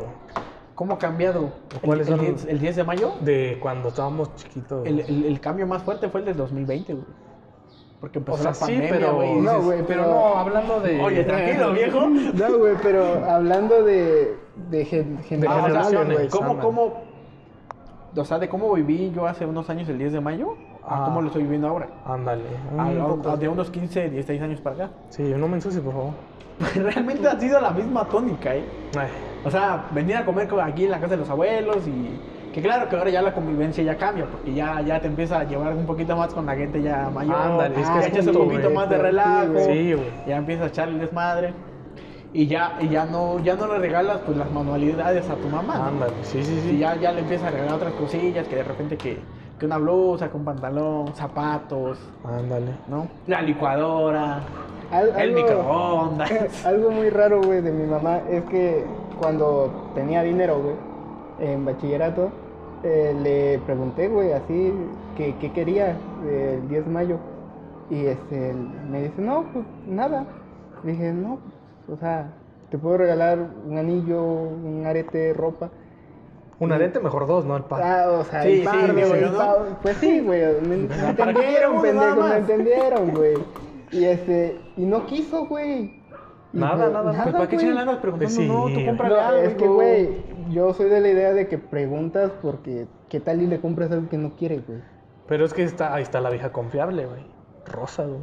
[0.76, 1.52] ¿Cómo ha cambiado?
[1.82, 4.86] ¿Cuáles el, son el los- 10, el 10 de mayo, De cuando estábamos chiquitos.
[4.88, 7.06] el, el- el cambio más fuerte fue el del 2020, güey.
[8.00, 9.14] Porque O empezó sea, la sí, pandemia, pero...
[9.16, 9.34] güey.
[9.42, 11.02] No, güey, pero pero- no, hablando de...
[11.04, 12.00] Oye, tranquilo, viejo.
[12.10, 14.38] No, güey, pero hablando de,
[14.72, 16.28] de gen- Ah, o sea, güey.
[16.30, 17.04] ¿Cómo, cómo,
[18.16, 21.06] o sea, de cómo viví yo hace unos años el 10 de mayo a Ah.
[21.06, 21.88] cómo lo estoy viviendo ahora?
[22.06, 22.44] Ándale.
[22.78, 23.30] A- un a- poco.
[23.30, 24.90] a- de unos 15, 16 años para acá.
[25.10, 26.12] Sí, no me ensucies, por favor.
[26.76, 28.64] Realmente ha sido la misma tónica, ¿eh?
[28.98, 29.08] Ay,
[29.46, 32.20] O sea, venir a comer co- aquí en la casa de los abuelos y
[32.54, 35.44] que claro que ahora ya la convivencia ya cambia, porque ya, ya te empieza a
[35.46, 38.28] llevar un poquito más con la gente ya mayor, Ándale, es que ya es echas
[38.28, 39.54] un poquito más de relajo.
[39.66, 40.06] Sí, güey.
[40.28, 41.54] ya empiezas a echarle desmadre
[42.34, 45.78] y ya, y ya no, ya no le regalas pues las manualidades a tu mamá.
[45.78, 45.84] ¿no?
[45.86, 46.78] Ándale, sí, sí, Y sí.
[46.78, 49.20] ya, ya le empiezas a regalar otras cosillas que de repente que,
[49.60, 52.72] que una blusa, que un pantalón, zapatos, Ándale.
[52.88, 53.08] ¿no?
[53.28, 54.40] La licuadora,
[54.92, 56.32] Al- el algo- microondas.
[56.66, 58.86] Algo muy raro, güey, de mi mamá es que
[59.20, 60.76] cuando tenía dinero, güey,
[61.40, 62.30] en bachillerato,
[62.84, 64.74] eh, le pregunté, güey, así,
[65.16, 67.18] que qué quería el 10 de mayo.
[67.90, 68.54] Y este,
[68.90, 70.26] me dice, no, pues nada.
[70.84, 71.40] Le dije, no,
[71.92, 72.32] o sea,
[72.70, 75.70] te puedo regalar un anillo, un arete, ropa.
[76.60, 77.58] Un arete, mejor dos, ¿no?
[77.58, 77.82] El par.
[77.84, 79.38] Ah, o sea, Sí, el par, güey, yo, el ¿no?
[79.38, 79.58] par.
[79.82, 83.34] Pues sí, güey, me, me ¿Para qué entendieron, nada pendejo, me entendieron, güey.
[83.92, 86.02] Y este, y no quiso, güey.
[86.54, 88.34] Nada, pues, nada, Pues, ¿Para qué chingados andas preguntando?
[88.34, 90.10] Sí, no, tú cómprale No, algo, es que, güey,
[90.50, 94.08] yo soy de la idea de que preguntas porque qué tal y le compras algo
[94.08, 94.80] que no quiere, güey.
[95.28, 97.26] Pero es que está, ahí está la vieja confiable, güey.
[97.66, 98.22] Rosa, güey.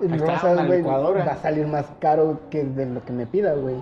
[0.00, 1.24] Ahí rosas, una güey, licuadora.
[1.24, 3.76] va a salir más caro que de lo que me pida, güey.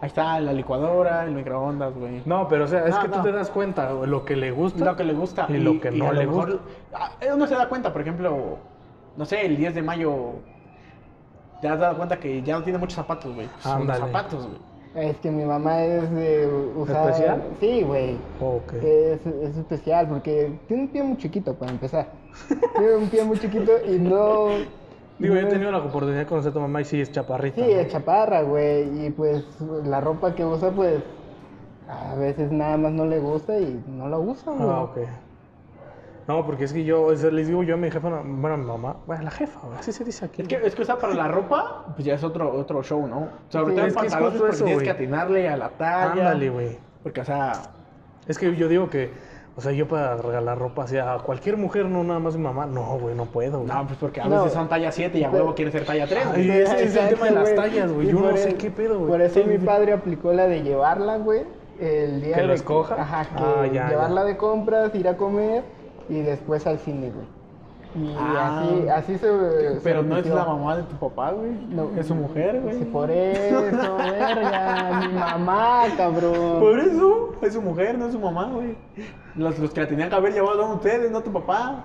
[0.00, 2.22] Ahí está la licuadora, el microondas, güey.
[2.26, 4.50] No, pero o sea, es No, que tú te das cuenta, güey, lo que le
[4.50, 4.84] gusta.
[4.84, 5.46] Lo que le gusta.
[5.48, 6.64] Y lo que no le mejor- gusta.
[6.92, 8.58] Ah, Uno se da cuenta, por ejemplo,
[9.16, 10.14] no sé, el 10 de mayo.
[11.60, 13.48] Te has dado cuenta que ya no tiene muchos zapatos, güey.
[13.60, 15.08] Son zapatos, güey.
[15.08, 16.46] Es que mi mamá es de
[16.76, 17.08] usar...
[17.10, 17.42] ¿Especial?
[17.58, 18.16] Sí, güey.
[18.40, 18.74] Ok.
[18.74, 22.06] Es, es especial porque tiene un pie muy chiquito para empezar.
[22.76, 24.48] tiene un pie muy chiquito y no...
[25.18, 27.12] Digo, yo he es- tenido la oportunidad de conocer a tu mamá y sí es
[27.12, 27.56] chaparrita.
[27.64, 27.80] Sí, ¿no?
[27.80, 29.06] es chaparra, güey.
[29.06, 29.44] Y pues
[29.84, 31.02] la ropa que usa, pues
[31.88, 34.68] a veces nada más no le gusta y no la usa, güey.
[34.68, 34.96] Ah, ok.
[36.26, 38.54] No, porque es que yo, o sea, les digo yo a mi jefa, no, bueno,
[38.54, 40.40] a mi mamá, bueno, la jefa, güey, así se dice aquí.
[40.40, 43.06] Es que, es que o sea, para la ropa, pues ya es otro, otro show,
[43.06, 43.28] ¿no?
[43.50, 44.84] Sobre Sí, todo es en que es porque eso, tienes güey.
[44.86, 46.12] que atinarle a la talla.
[46.12, 46.78] Ándale, güey.
[47.02, 47.52] Porque, o sea,
[48.26, 49.10] Es que yo digo que,
[49.56, 52.66] o sea, yo para regalar ropa hacia a cualquier mujer, no nada más mi mamá,
[52.66, 53.68] no, güey, no puedo, güey.
[53.72, 54.38] no, pues porque a No.
[54.42, 56.26] veces son talla 7 y a huevo quiere ser talla 3.
[56.34, 56.60] Ay, güey.
[56.62, 58.08] ese es el tema de las tallas, güey.
[58.08, 59.10] Y Yo no por sé el- qué pedo, güey.
[59.10, 61.42] Por eso Sí, mi padre aplicó la de llevarla, güey.
[61.80, 62.94] El día ¿Que de lo escoja?
[63.00, 64.26] Ajá, que Ah, ya, llevarla ya.
[64.28, 65.62] de compras, ir a comer
[66.08, 67.26] y después al cine, güey.
[67.96, 68.60] Y Ah.
[68.60, 69.74] así, así se.
[69.74, 71.52] se Pero no es la mamá de tu papá, güey.
[71.68, 71.90] No.
[71.96, 72.78] Es su mujer, güey.
[72.78, 73.62] Sí, por eso,
[73.96, 75.00] verga.
[75.08, 76.60] Mi mamá, cabrón.
[76.60, 78.76] Por eso, es su mujer, no es su mamá, güey.
[79.36, 81.84] Los, los que la tenían que haber llevado son ustedes, no tu papá.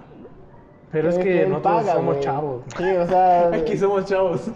[0.91, 2.63] Pero es que él nosotros paga, somos chavos.
[2.75, 3.47] Sí, o sea.
[3.53, 4.47] Aquí somos chavos.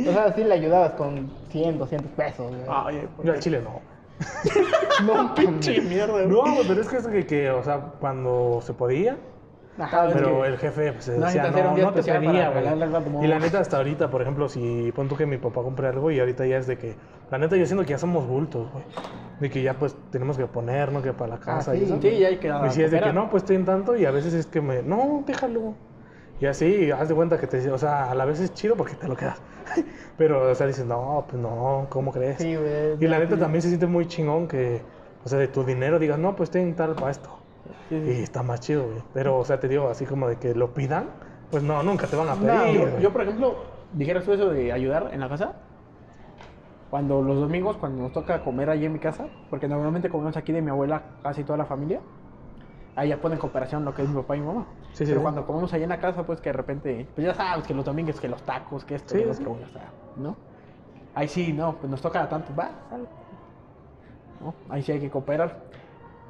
[0.00, 2.62] O sea, sí le ayudabas con 100, 200 pesos, güey.
[2.68, 3.80] Ay, Yo al chile no.
[5.06, 6.26] no, pinche mierda, güey.
[6.26, 9.16] No, pero es que es que, que, o sea, cuando se podía,
[9.78, 13.24] Ajá, Pero el jefe pues, No, decía, no, no te pedía, güey.
[13.24, 16.10] Y la neta, hasta ahorita, por ejemplo, si pon tú que mi papá compre algo
[16.10, 16.94] y ahorita ya es de que,
[17.30, 18.84] la neta, yo siento que ya somos bultos, güey.
[19.40, 21.98] De que ya pues tenemos que ponernos que para la casa sí, y eso.
[22.00, 22.48] Sí, y hay que.
[22.48, 24.60] Y si es de que no, pues estoy en tanto y a veces es que
[24.60, 25.74] me, no, déjalo.
[26.40, 28.94] Y así, haz de cuenta que te, o sea, a la vez es chido porque
[28.94, 29.40] te lo quedas.
[30.18, 32.38] Pero, o sea, dices, no, pues no, ¿cómo crees?
[32.38, 32.96] Sí, güey.
[33.00, 34.82] Y la neta también se siente muy chingón que,
[35.24, 37.30] o sea, de tu dinero digas, no, pues ten tal para esto.
[37.88, 38.10] Sí, sí.
[38.18, 39.02] Y está más chido, güey.
[39.12, 41.08] Pero, o sea, te digo, así como de que lo pidan,
[41.50, 42.52] pues no, nunca te van a pedir.
[42.52, 43.56] No, yo, yo, por ejemplo,
[43.92, 45.54] dijeras tú eso de ayudar en la casa.
[46.90, 50.52] Cuando los domingos, cuando nos toca comer allí en mi casa, porque normalmente comemos aquí
[50.52, 52.00] de mi abuela casi toda la familia,
[52.96, 54.66] ahí ya ponen cooperación lo que es mi papá y mi mamá.
[54.92, 57.34] Sí, sí, Pero cuando comemos allí en la casa, pues que de repente, pues ya
[57.34, 59.42] sabes que los domingos, que los tacos, que esto, que lo sí.
[59.42, 59.80] otro, ya está,
[60.16, 60.36] ¿no?
[61.16, 63.04] Ahí sí, no, pues nos toca tanto, va, sale.
[64.40, 64.54] ¿No?
[64.68, 65.62] Ahí sí hay que cooperar.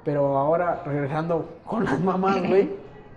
[0.04, 2.70] Pero ahora, regresando con las mamás, güey,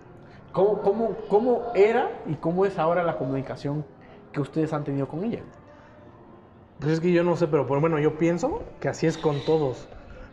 [0.52, 3.86] ¿cómo, cómo, ¿cómo era y cómo es ahora la comunicación
[4.32, 5.42] que ustedes han tenido con ella?
[6.80, 9.44] Pues es que yo no sé, pero por- bueno, yo pienso que así es con
[9.46, 9.88] todos.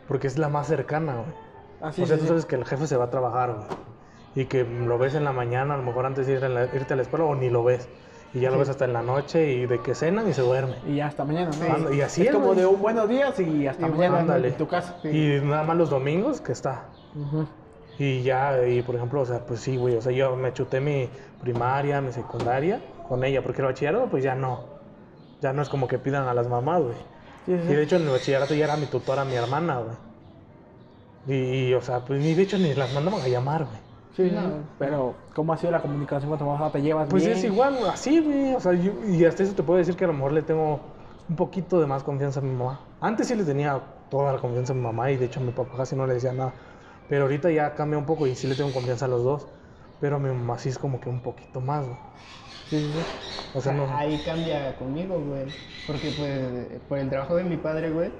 [0.07, 1.33] Porque es la más cercana, güey.
[1.81, 3.67] Así o sea, tú sabes que el jefe se va a trabajar, güey.
[4.35, 6.65] Y que lo ves en la mañana, a lo mejor antes de ir a la-
[6.65, 7.89] irte a la escuela, o ni lo ves.
[8.35, 8.59] Y ya lo Sí.
[8.59, 10.75] ves hasta en la noche y de que cenan y se duerme.
[10.85, 11.91] Y ya hasta mañana, ¿no?
[11.93, 14.49] Y así es como de un buenos días y hasta Y mañana ándale.
[14.49, 14.97] en tu casa.
[15.01, 15.07] Sí.
[15.09, 16.83] Y nada más los domingos que está.
[17.97, 19.95] Y ya, y por ejemplo, o sea, pues sí, güey.
[19.95, 21.09] O sea, yo me chuté mi
[21.41, 24.65] primaria, mi secundaria con ella, porque el bachillerato, pues ya no.
[25.41, 26.97] Ya no es como que pidan a las mamás, güey.
[27.47, 29.95] Y de hecho en el bachillerato ya era mi tutora, mi hermana, güey.
[31.39, 33.77] Y, y, o sea, pues ni de hecho ni las mandaban a llamar, güey.
[34.15, 34.31] Sí.
[34.31, 34.41] No.
[34.79, 36.71] Pero, ¿cómo ha sido la comunicación con tu mamá?
[36.71, 37.37] ¿Te llevas Pues bien?
[37.37, 38.53] es igual, así, güey.
[38.55, 40.79] O sea, yo- y hasta eso te puedo decir que a lo mejor le tengo
[41.27, 42.79] un poquito de más confianza a mi mamá.
[43.01, 45.51] Antes sí le tenía toda la confianza a mi mamá y de hecho a mi
[45.51, 46.53] papá casi no le decía nada.
[47.09, 49.47] Pero ahorita ya cambia un poco y sí le tengo confianza a los dos.
[49.99, 51.97] Pero a mi mamá sí es como que un poquito más, güey.
[52.69, 52.99] Sí, sí, sí.
[53.53, 53.85] O sea, no.
[53.95, 55.45] Ahí cambia conmigo, güey.
[55.85, 56.41] Porque pues
[56.89, 58.11] por el trabajo de mi padre, güey,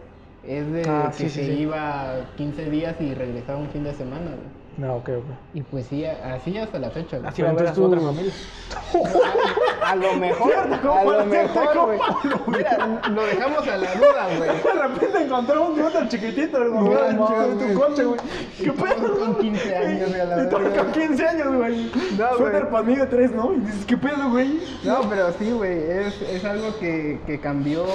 [0.43, 1.51] es de Ah, que sí, se sí.
[1.61, 4.64] iba 15 días y regresaba un fin de semana, güey.
[4.77, 5.25] No, ok, ok.
[5.53, 7.29] Y pues sí, así hasta la fecha, güey.
[7.29, 8.33] Así va a ver a Entonces su otra familia.
[9.85, 10.65] A, a lo mejor, a
[11.05, 11.99] lo mejor, güey.
[12.47, 14.49] Mira, lo dejamos a la duda, güey.
[14.49, 16.65] De repente encontró un motor chiquitito de
[17.15, 18.19] tu coche, güey.
[18.57, 19.19] ¿Qué pedo?
[19.19, 21.91] con 15 años, güey, con 15 años, güey.
[22.17, 22.37] No, güey.
[22.37, 23.53] Suéter para mí de tres, ¿no?
[23.53, 24.59] Y dices, ¿qué pedo, güey?
[24.83, 27.85] No, pero sí, güey, es, es algo que, que cambió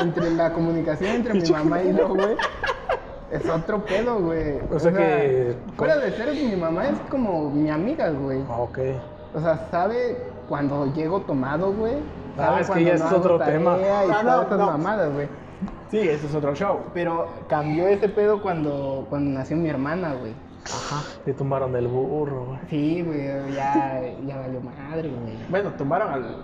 [0.00, 2.36] entre la comunicación entre mi mamá y yo, güey.
[3.30, 4.58] Es otro pedo, güey.
[4.72, 8.40] O sea que- Fuera de ser mi mamá, es como mi amiga, güey.
[8.48, 8.78] Ah, ok.
[9.34, 10.18] O sea, sabe
[10.48, 11.94] cuando llego tomado, güey.
[12.36, 13.78] Ah, Sabe es que cuando ya no es otro tema.
[13.78, 15.28] Y Ah, no, mamadas, güey.
[15.90, 16.78] Sí, ese es otro show.
[16.94, 20.32] Pero cambió ese pedo cuando, cuando nació mi hermana, güey.
[20.64, 21.02] Ajá.
[21.24, 22.58] Te tumbaron del burro, güey.
[22.68, 25.36] Sí, güey, ya, ya valió madre, güey.
[25.48, 26.36] Bueno, tumbaron al,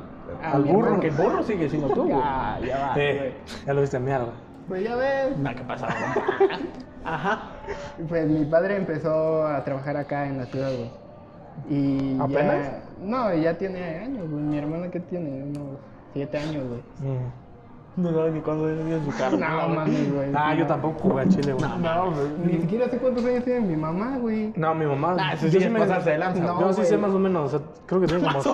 [0.43, 1.01] al burro, hermano.
[1.01, 2.17] que el burro sigue siendo tú, güey.
[2.21, 2.93] Ya, ya va.
[2.97, 4.46] Eh, ya lo viste güey.
[4.69, 5.89] Pues ya ves, Nah, ¿qué pasa?
[7.05, 7.39] Ajá.
[8.09, 10.91] Pues mi padre empezó a trabajar acá en la ciudad, güey.
[11.71, 12.65] Y ¿Apenas?
[12.67, 12.83] ya...
[13.01, 14.43] No, ya tiene años, güey.
[14.43, 15.79] Mi hermana que tiene unos
[16.13, 17.13] siete años, güey.
[17.13, 17.27] Mm.
[18.03, 19.39] No sabe ni cuándo en su carro.
[19.39, 20.31] No, mames, güey.
[20.35, 20.67] Ah, yo No.
[20.67, 21.71] tampoco jugué a Chile, güey.
[21.79, 22.29] No, güey.
[22.45, 24.53] Ni siquiera sé cuántos años tiene mi mamá, güey.
[24.57, 25.17] No, mi mamá.
[25.19, 26.43] Ah, eso yo sí sí me- pasarse de lanza.
[26.43, 28.51] No, yo sí sé más o menos, o sea, creo que tiene como sí.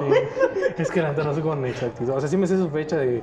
[0.78, 2.10] Es que la neta no sé con exactitud.
[2.10, 3.22] O sea, sí me sé su fecha de.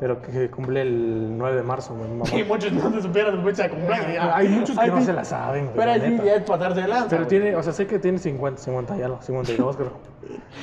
[0.00, 2.26] Pero que cumple el 9 de marzo, güey, mi mamá.
[2.26, 4.12] Sí, muchos no se supieran su fecha de cumpleaños.
[4.12, 4.36] ya.
[4.36, 5.04] Hay muchos que Ay, no sí.
[5.04, 5.76] se la saben, güey.
[5.76, 7.06] Pero la sí ya es pasarse de lanza.
[7.08, 7.28] Pero güey.
[7.28, 9.92] tiene, o sea, sé que tiene 50, 50 ya, lo- 52 creo.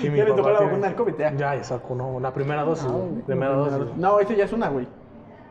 [0.01, 1.33] Y Ya le tocó la vacuna del COVID, ya.
[1.33, 3.21] Ya, sacó, no, la primera dosis, Ah, güey, güey.
[3.23, 3.77] primera dosis.
[3.77, 3.89] güey.
[3.95, 4.87] No, ese ya es una, güey.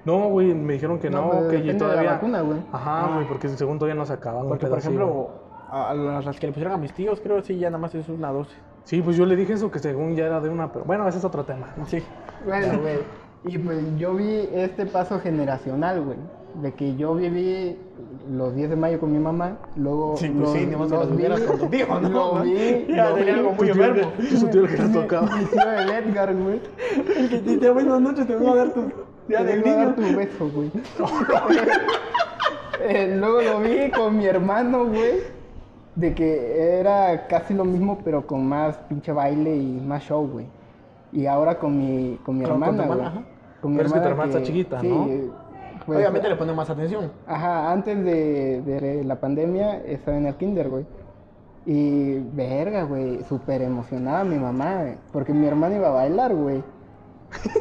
[0.05, 2.03] No, güey, me dijeron que No, no, que depende de todavía...
[2.03, 2.59] la vacuna, güey.
[2.73, 4.43] Ajá, güey, porque según todavía no se acaban.
[4.43, 5.31] un Porque, por ejemplo,
[5.71, 8.09] a a las que le pusieron a mis tíos, creo sí, ya nada más es
[8.09, 8.57] una dosis.
[8.85, 10.73] Sí, pues yo le dije eso, que según ya era de una...
[10.73, 11.69] Pero bueno, ese es otro tema.
[11.87, 12.03] Sí.
[12.47, 12.99] Bueno, güey.
[13.45, 16.17] Y pues yo vi este paso generacional, güey.
[16.63, 17.77] De que yo viví
[18.31, 20.97] los 10 de mayo con mi mamá, luego Sí, pues los, sí, ni más que
[20.97, 22.09] los vivieras con tu tío, ¿no?
[22.09, 23.39] Lo vi, Ya lo tenía vi.
[23.39, 24.13] algo muy Tu tío- enfermo.
[24.39, 25.37] Su tío el que Mi- tocaba.
[25.37, 26.61] Mi tío el Edgar, güey.
[27.17, 28.81] El que te dice buenas noches, te vengo a dar tu
[29.29, 30.11] día Te del a dar niño.
[30.13, 30.71] tu beso, güey.
[32.83, 35.21] Eh, luego lo vi con mi hermano, güey.
[35.97, 40.47] De que era casi lo mismo, pero con más pinche baile y más show, güey.
[41.13, 43.07] Y ahora con mi, con mi Con- con tu hermana, güey.
[43.07, 43.23] ajá.
[43.61, 45.09] Con mi Pero es que tu hermana está chiquita, ¿no?
[45.85, 47.11] pues, Obviamente le pone más atención.
[47.27, 50.87] Ajá, antes de, de la pandemia estaba en el kinder, güey.
[51.67, 56.63] Y verga, güey, súper emocionada mi mamá, güey, porque mi hermana iba a bailar, güey.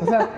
[0.01, 0.29] O sea,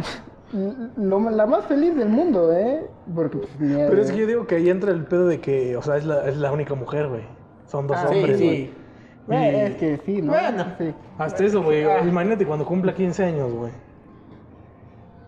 [0.98, 2.86] lo- la más feliz del mundo, ¿eh?
[3.16, 5.78] Porque pues, mi- Pero es que yo digo que ahí entra el pedo de que,
[5.78, 7.22] o sea, es la, es la única mujer, güey.
[7.66, 8.46] Son dos Ah, Sí, hombres, sí.
[8.46, 8.81] güey.
[9.38, 10.32] Güey, Y- Es que sí, ¿no?
[10.34, 10.66] Bueno.
[10.78, 10.94] Sí.
[11.18, 11.84] Hasta eso, güey.
[11.86, 12.00] Ah.
[12.06, 13.72] Imagínate cuando cumpla 15 años, güey.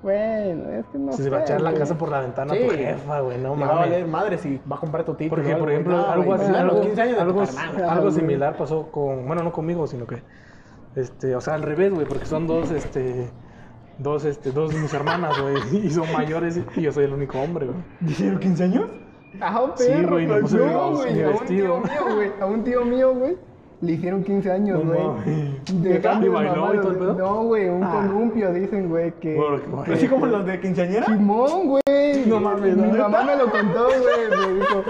[0.01, 2.69] Bueno, es que no Se va a echar la casa por la ventana a tu
[2.71, 2.77] Sí.
[2.77, 3.37] jefa, güey.
[3.37, 4.11] No Le va a valer mames.
[4.11, 5.41] madre si va a comprar tu título.
[5.41, 7.39] Porque, por ejemplo, no, algo güey, así, a algo, los 15 años de tu
[7.87, 10.21] algo, Ah, similar pasó con, bueno, no conmigo, sino que,
[10.97, 13.29] este, o sea, al revés, güey, porque son dos, este,
[13.97, 17.39] dos, este, dos de mis hermanas, güey, y son mayores y yo soy el único
[17.39, 17.77] hombre, güey.
[18.05, 18.89] ¿Hicieron 15 años?
[19.39, 22.31] Ah, un Sí, güey, me puse mi- no, güey, mi a un tío mío, güey,
[22.41, 23.37] a un tío mío, güey,
[23.83, 25.07] le hicieron 15 años, No güey.
[25.07, 25.83] mames.
[25.83, 27.13] De ¿Y cambio bailó y todo el pedo?
[27.15, 27.91] No, güey, un Ah.
[28.07, 29.35] columpio, dicen, güey, que...
[29.35, 31.05] Por- ¿Así como los de quinceañera?
[31.05, 32.25] Simón, güey.
[32.25, 34.47] No mames, Mi mamá me lo contó, güey.
[34.47, 34.83] Me dijo,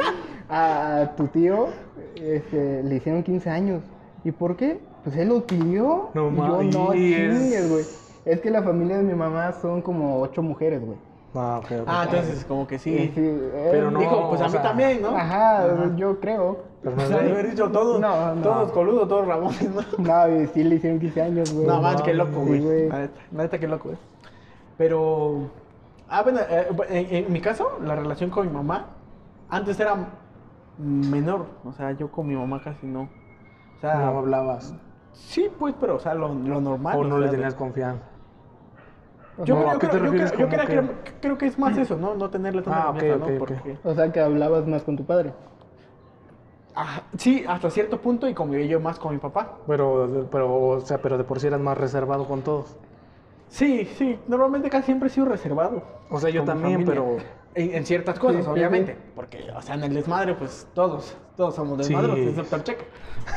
[0.49, 1.67] a, tu tío
[2.15, 3.81] este, le hicieron 15 años.
[4.23, 4.79] ¿Y por qué?
[5.03, 6.09] Pues él lo pidió.
[6.13, 7.83] No Y yo, mames, no y es- chingues, güey.
[8.25, 10.97] Es que la familia de mi mamá son como ocho mujeres, güey.
[11.35, 11.87] Ah, ok, ok.
[11.87, 13.11] Ah, entonces como que sí.
[13.71, 15.09] Pero no, Dijo, pues a mí sea, también, ¿no?
[15.17, 15.65] Ajá,
[15.97, 16.71] yo creo.
[16.83, 18.41] Pero O no sea, es de de- haber dicho todos, No, no.
[18.41, 19.81] todos coludos, todos rabones, ¿no?
[19.97, 21.65] No, y sí le hicieron 15 años, güey.
[21.67, 22.61] No, más que mames, loco, sí, güey.
[22.61, 22.89] güey.
[22.89, 23.97] La neta, la neta que loco, güey.
[24.77, 25.49] Pero,
[26.09, 28.87] ah, bueno, eh, en, en mi caso, la relación con mi mamá,
[29.49, 29.95] antes era
[30.77, 31.45] menor.
[31.63, 33.03] O sea, yo con mi mamá casi no.
[33.77, 34.73] O sea, No hablabas.
[35.13, 36.97] sí, pues, pero, o sea, lo, lo normal.
[36.97, 38.03] O no o le sea, tenías confianza.
[39.45, 41.45] Yo, creo, ¿a yo qué creo- yo creo- yo como creo que- que, creo que
[41.47, 42.13] es más eso, ¿no?
[42.15, 43.33] No tenerle tanta Ah, ok, confianza, ok, ¿no?
[43.35, 43.39] ok.
[43.39, 45.33] Porque, O sea, que hablabas más con tu padre.
[46.75, 49.57] Ah, sí, hasta cierto punto y conviví yo más con mi papá.
[49.67, 52.75] Pero, pero, o sea, pero de por sí eras más reservado con todos.
[53.49, 55.83] Sí, sí, normalmente casi siempre he sido reservado.
[56.09, 57.17] O sea, yo también, pero...
[57.55, 58.97] En, en ciertas cosas, Sí, sí, obviamente.
[59.15, 62.29] Porque, o sea, en el desmadre, pues todos, todos somos desmadros, Sí.
[62.29, 62.85] excepto el cheque.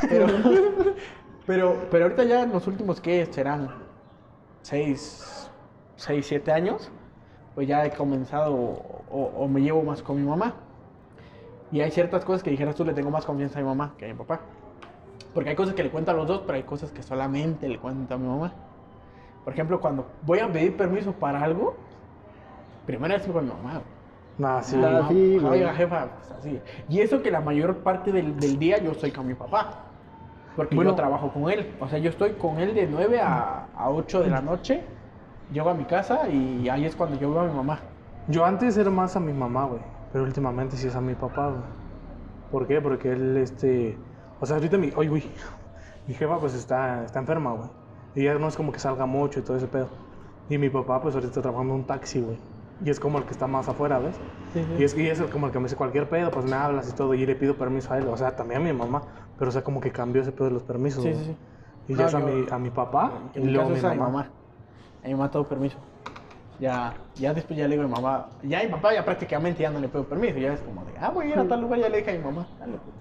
[0.09, 0.25] Pero,
[1.45, 3.69] pero, pero ahorita ya en los últimos, ¿qué serán?
[4.63, 5.49] Seis,
[5.95, 6.91] seis, siete años.
[7.53, 10.55] Pues ya he comenzado o, o me llevo más con mi mamá.
[11.71, 14.05] Y hay ciertas cosas que dijeras tú, le tengo más confianza a mi mamá que
[14.05, 14.39] a mi papá.
[15.33, 17.77] Porque hay cosas que le cuento a los dos, pero hay cosas que solamente le
[17.77, 18.53] cuento a mi mamá.
[19.43, 21.75] Por ejemplo, cuando voy a pedir permiso para algo,
[22.85, 23.81] primero es con mi mamá.
[24.37, 24.77] Nah, sí.
[24.83, 25.39] Ah, Mamá, sí.
[25.43, 26.59] Oiga, jefa, pues así.
[26.89, 29.83] Y eso que la mayor parte del, del día yo estoy con mi papá.
[30.55, 30.91] Porque Bueno.
[30.91, 31.75] yo trabajo con él.
[31.79, 34.81] O sea, yo estoy con él de 9 a, a 8 de la noche.
[35.51, 37.79] Llego a mi casa y ahí es cuando yo veo a mi mamá.
[38.27, 39.81] Yo antes era más a mi mamá, güey.
[40.11, 41.61] Pero últimamente sí es a mi papá, güey.
[42.51, 42.81] ¿Por qué?
[42.81, 43.97] Porque él, este...
[44.39, 44.91] O sea, ahorita mi...
[44.95, 45.23] Oye, güey.
[46.07, 47.69] Mi jefa, pues, está, está enferma, güey.
[48.15, 49.89] Y ya no es como que salga mucho y todo ese pedo.
[50.49, 52.37] Y mi papá, pues, ahorita está trabajando en un taxi, güey.
[52.85, 54.15] Y es como el que está más afuera, ¿ves?
[54.79, 56.93] Y es que es como el que me dice cualquier pedo, pues me hablas y
[56.93, 57.13] todo.
[57.13, 58.07] Y le pido permiso a él.
[58.07, 59.01] O sea, también a mi mamá.
[59.37, 61.37] Pero, o sea, como que cambió ese pedo de los permisos, Sí, sí, sí.
[61.89, 63.97] Y ya es a mi, a mi papá y mi luego a mi a mi
[63.97, 64.09] mamá.
[64.09, 64.29] mamá.
[65.03, 65.77] A mi mamá todo permiso.
[66.59, 68.37] Ya, ya después ya le digo a mi mamá.
[68.41, 70.37] Ya mi papá ya prácticamente ya no le pido permiso.
[70.39, 71.79] Ya es como de, ah, voy a ir a tal lugar.
[71.79, 72.47] Ya le dije a mi mamá.
[72.59, 72.95] Dale, pues.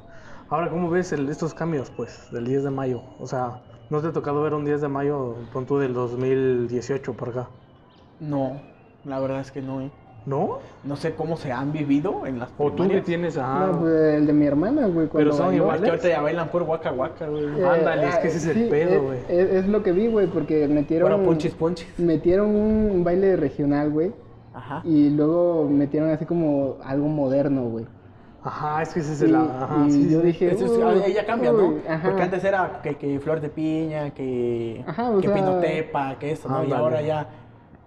[0.48, 3.02] Ahora, ¿cómo ves el- estos cambios, pues, del 10 de mayo?
[3.18, 7.16] O sea, ¿no te ha tocado ver un 10 de mayo, pon tú, del 2018
[7.16, 7.50] por acá?
[8.18, 8.60] No,
[9.04, 9.90] la verdad es que no, ¿eh?
[10.26, 10.58] ¿No?
[10.82, 13.66] No sé cómo se han vivido en las O tú que tienes a...
[13.66, 15.06] No, pues el de mi hermana, güey.
[15.06, 15.76] cuando son iguales.
[15.76, 17.44] Es que ahorita ya bailan por guaca guaca, güey.
[17.44, 19.18] Eh, Ándale, es que ah, ese es el pedo, es- güey.
[19.28, 21.12] Es, es lo que vi, güey, porque metieron.
[21.12, 21.86] Ahora punchis punchis.
[21.98, 24.12] Metieron un, baile regional, güey.
[24.52, 24.80] Ajá.
[24.84, 27.86] Y luego metieron así como algo moderno, güey.
[28.42, 29.36] Ajá, es que ese es Y, el...
[29.36, 30.50] Ajá, y sí, yo dije.
[30.52, 31.66] Eso es- "Uy, ella cambia, ¿no?
[31.68, 32.08] uy", ajá.
[32.08, 36.32] Porque antes era que, que flor de piña, que, Ajá, o que sea- pinotepa, que
[36.32, 36.64] eso, ¿no?
[36.64, 37.28] Y ahora ya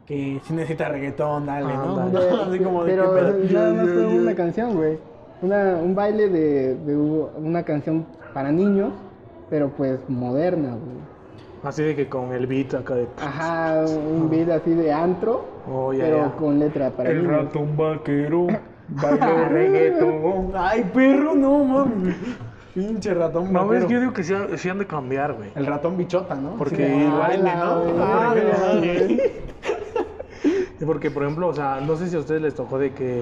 [0.10, 2.00] que si necesita reggaetón, dale, ¿no?
[2.02, 2.30] Ándale.
[2.50, 3.54] Así como de Pero qué pedo.
[3.54, 4.98] nada más fue una canción, güey.
[5.42, 8.92] Una, un baile de, de una canción para niños,
[9.50, 11.00] pero pues moderna, güey.
[11.64, 13.08] Así de que con el beat acá de...
[13.22, 16.32] Ajá, un beat así de antro, Oh, ya, pero ya.
[16.32, 17.44] con letra para El niños.
[17.44, 18.48] ratón vaquero
[18.90, 20.52] bailó reggaetón.
[20.56, 22.16] Ay, perro, no mames.
[22.74, 25.50] Pinche ratón No, ves, yo digo que sí, han- sí han de cambiar, güey.
[25.56, 26.56] El ratón bichota, ¿no?
[26.56, 27.50] Porque Sí, igual, ¿no?
[28.04, 28.36] Ah, Ah,
[30.86, 33.20] Porque, por ejemplo, o sea, no sé si a ustedes les tocó de que...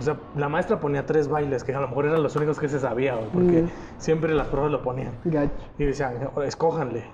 [0.00, 2.68] O sea, la maestra ponía tres bailes, que a lo mejor eran los únicos que
[2.68, 3.28] se sabía, güey.
[3.30, 3.68] Porque Mm.
[3.98, 5.12] siempre las pruebas lo ponían.
[5.24, 5.52] Gacho.
[5.78, 6.14] Y decían,
[6.44, 7.04] escójanle.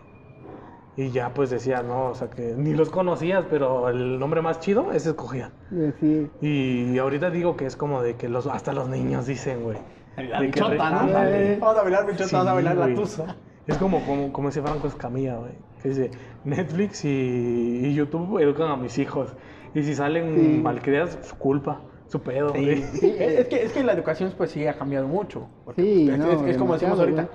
[0.96, 4.58] Y ya pues decía, no, o sea que ni los conocías, pero el nombre más
[4.58, 5.52] chido, ese escogía.
[6.00, 6.28] Sí.
[6.40, 9.78] Y ahorita digo que es como de que los, hasta los niños dicen, güey.
[10.16, 10.98] La De que re- bichota, ¿no?
[11.00, 11.56] ándale.
[11.60, 12.90] Vamos a bailar bichota, Sí, vamos a bailar güey.
[12.90, 13.36] la tusa.
[13.68, 15.52] Es como, como, como ese Franco Escamilla, güey.
[15.82, 16.10] Que dice,
[16.44, 19.36] Netflix y, y YouTube educan a mis hijos.
[19.74, 20.60] Y si salen Sí.
[20.62, 22.70] malcriadas, su culpa, su pedo, Sí,
[23.18, 25.46] es, que, es que la educación pues sí ha cambiado mucho.
[25.76, 27.28] Sí, es, no, es- es como decimos ahorita,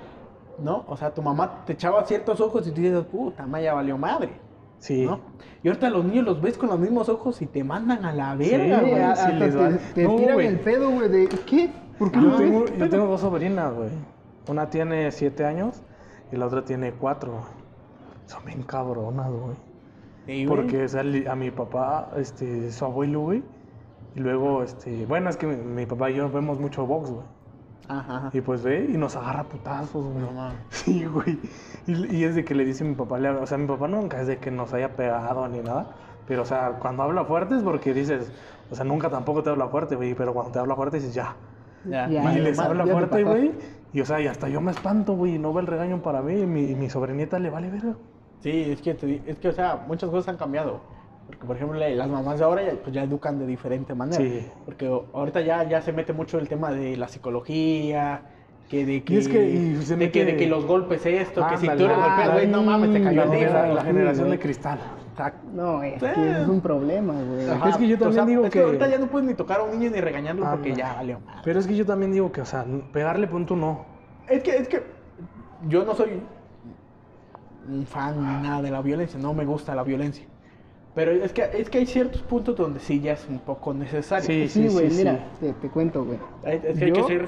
[0.58, 0.84] ¿no?
[0.88, 4.30] O sea, tu mamá te echaba ciertos ojos y tú dices, puta, ya valió madre,
[4.78, 5.04] Sí.
[5.06, 5.20] ¿no?
[5.62, 8.34] Y ahorita los niños los ves con los mismos ojos y te mandan a la
[8.34, 9.16] verga, Sí, güey.
[9.16, 11.70] sí te, te No, tiran el pedo, güey, de ¿qué?
[11.98, 13.90] ¿Por qué Yo no tengo, yo tengo dos sobrinas, güey.
[14.48, 15.80] Una tiene siete años
[16.32, 17.42] y la otra tiene cuatro.
[18.26, 19.56] Son bien cabronas, güey.
[20.26, 23.42] Y, güey, Porque, o sea, li- a mi papá, este, su abuelo, güey.
[24.16, 27.24] Y luego, este, bueno, es que mi, mi papá y yo vemos mucho box, güey.
[27.88, 28.30] Ajá, ajá.
[28.32, 30.24] Y pues ve y nos agarra putazos, güey.
[30.24, 30.56] No mames.
[30.70, 31.38] Sí, güey.
[31.86, 33.88] Y, y es de que le dice mi papá, le habla- o sea, mi papá
[33.88, 35.88] nunca es de que nos haya pegado ni nada.
[36.26, 38.32] Pero, o sea, cuando habla fuerte es porque dices,
[38.70, 40.14] o sea, nunca tampoco te habla fuerte, güey.
[40.14, 41.36] Pero cuando te habla fuerte dices, ya.
[41.84, 43.52] Ya, Ya, y vale, les habla fuerte, güey.
[43.92, 45.34] Y, o sea, y hasta yo me espanto, güey.
[45.34, 46.40] Y no ve el regaño para mí.
[46.40, 47.94] Y mi, y mi sobrinita le vale verga.
[48.44, 50.80] Sí, es que, te es que, o sea, muchas cosas han cambiado.
[51.26, 54.18] Porque, por ejemplo, las mamás de ahora ya, pues, ya educan de diferente manera.
[54.18, 54.46] Sí.
[54.66, 58.20] Porque ahorita ya, ya se mete mucho el tema de la psicología,
[58.68, 61.46] que de que, es que- y se de, que, mete- de que los golpes esto,
[61.48, 64.38] que si tú le golpeas, güey, no mames, te cayó La, la sí, generación de
[64.38, 64.78] cristal.
[65.12, 65.48] Exacto.
[65.54, 66.06] No, es Sí.
[66.14, 67.48] que es un problema, güey.
[67.48, 69.26] Ajá, Es que yo o sea, también digo es que que- ahorita ya no puedes
[69.26, 71.20] ni tocar a un niño ni regañarlo porque ya valió.
[71.44, 73.86] Pero es que yo también digo que, o sea, pegarle punto no.
[74.28, 74.82] Es que, es que
[75.68, 76.20] yo no soy
[77.68, 80.24] un fan ni nada de la violencia, no me gusta la violencia.
[80.94, 84.24] Pero es que, es que hay ciertos puntos donde sí ya es un poco necesario.
[84.26, 85.46] Sí, Sí, güey, sí, mira, sí.
[85.46, 86.18] Te, te cuento, güey.
[86.44, 87.26] Hay- Es que hay que, Yo- ser,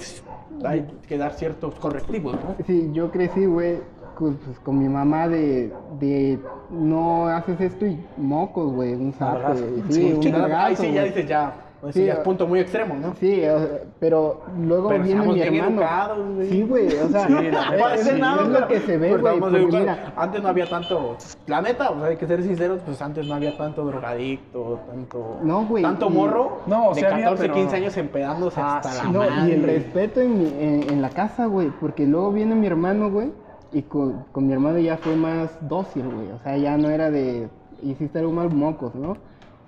[0.65, 2.55] hay que dar ciertos correctivos, ¿no?
[2.65, 3.79] Sí, yo crecí, güey,
[4.15, 6.39] con, pues, con mi mamá de, de
[6.71, 9.13] no haces esto y mocos, güey, un.
[9.19, 9.65] Nalgazo.
[9.89, 11.05] Sí, Sí, un nalgazo, Ahí sí ya güey.
[11.13, 13.15] dices ya, pues sí, Sí, ya es o- punto muy extremo, ¿no?
[13.21, 13.69] Sí, o sea,
[14.01, 15.81] pero luego Pero viene mi hermano.
[15.83, 16.49] educados, güey.
[16.49, 18.11] Sí, güey, o sea, Sí, es, sí.
[18.11, 19.67] es lo que se ve, güey.
[19.67, 21.17] mira, Antes no había tanto,
[21.47, 25.39] la neta, o sea, hay que ser sinceros, pues antes no había tanto drogadicto, tanto,
[25.43, 28.61] No, güey, tanto y- morro No, o de sea, había, 14, pero- 15 años empedándose
[28.61, 29.07] Ah, hasta sí.
[29.07, 29.49] la no, madre.
[29.49, 33.11] y el respeto en, mi- en, en la casa, güey, porque luego viene mi hermano,
[33.11, 33.31] güey,
[33.73, 36.31] y con, con mi hermano ya fue más dócil, güey.
[36.31, 37.49] O sea, ya no era de
[37.83, 39.17] hiciste algo mal mocos, ¿no?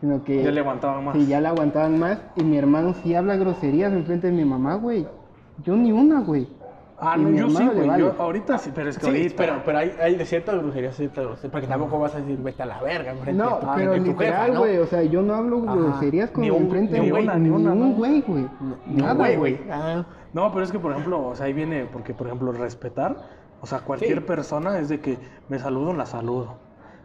[0.00, 1.16] Sino que Ya le aguantaban más.
[1.16, 2.18] Sí, ya la aguantaban más.
[2.36, 5.06] Y mi hermano sí habla groserías enfrente de mi mamá, güey.
[5.64, 6.48] Yo ni una, güey.
[7.00, 7.88] Ah, Y no, yo sí, le güey.
[7.88, 8.02] vale.
[8.04, 9.34] Yo ahorita sí, pero es que Sí, ahorita.
[9.36, 12.62] pero, pero hay, hay de ciertas groserías, ciertas groserías, porque tampoco vas a decir vete
[12.62, 14.60] a la verga enfrente No, tu, pero literal, ¿no?
[14.60, 14.78] güey.
[14.78, 15.74] O sea, yo no hablo Ajá.
[15.76, 17.88] groserías con Ni un- enfrente ni de una, ni una, un ¿no?
[17.96, 18.46] güey, güey.
[18.86, 19.60] Ni Nada, güey.
[19.70, 23.16] Ah, No, pero es que, por ejemplo, o sea, ahí viene, porque, por ejemplo, respetar,
[23.60, 24.24] o sea, cualquier Sí.
[24.24, 25.18] persona es de que
[25.48, 26.56] me saludo, la saludo.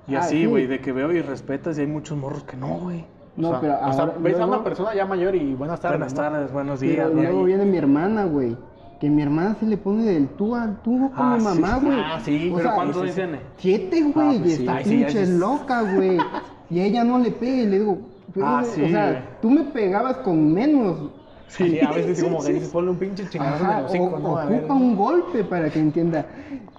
[0.07, 0.45] Y Ah, así, sí.
[0.45, 3.05] güey, de que veo y respetas, y hay muchos morros que no, güey.
[3.35, 5.53] No, o sea, pero o sea, ahora, ves a luego- una persona ya mayor y
[5.55, 5.97] buenas tardes.
[5.99, 6.21] Buenas ¿no?
[6.21, 7.11] tardes, buenos pero días.
[7.13, 7.45] luego güey.
[7.47, 8.55] viene mi hermana, güey.
[8.99, 11.97] Que mi hermana se le pone del tú al tú con Ah, mi mamá, güey.
[11.99, 13.15] Ah, sí, O ¿Pero sea, cuántos sí.
[13.15, 13.39] tiene?
[13.57, 16.17] Siete, güey, Ah, y pues sí, está sí, ya pinche es- loca, güey.
[16.69, 17.97] y ella no le pega y le digo,
[18.33, 19.21] pero, Ah, o sí, sea, güey.
[19.41, 21.09] tú me pegabas con menos.
[21.55, 22.53] Sí, a veces sí, como que sí.
[22.53, 24.37] dices, ponle un pinche chingadazo en Ajá, el hocico, o- ¿no?
[24.37, 24.59] A ver.
[24.59, 26.25] ocupa un golpe para que entienda.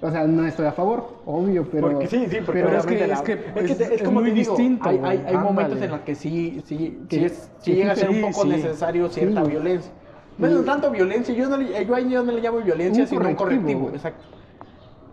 [0.01, 1.91] O sea, no estoy a favor, obvio, pero.
[1.93, 4.21] Porque sí, sí, porque pero es que- la- es que es, es- es es como
[4.21, 7.25] muy te digo, distinto, Hay, hay, hay momentos en los que sí, sí, Que- sí,
[7.25, 9.51] es- llega a ser se- un poco sí, necesario cierta Sí.
[9.51, 9.93] violencia.
[10.37, 10.65] Bueno, Sí.
[10.67, 13.35] tanto violencia, yo, no le, yo ahí yo no le llamo violencia, Un sino un
[13.37, 13.95] correctivo, güey.
[13.95, 14.25] exacto.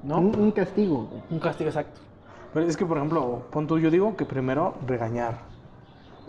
[0.03, 0.17] ¿No?
[0.19, 1.07] Un, un castigo.
[1.29, 2.01] Un castigo exacto.
[2.53, 5.50] Pero es que, por ejemplo, pon tú, yo digo que primero regañar.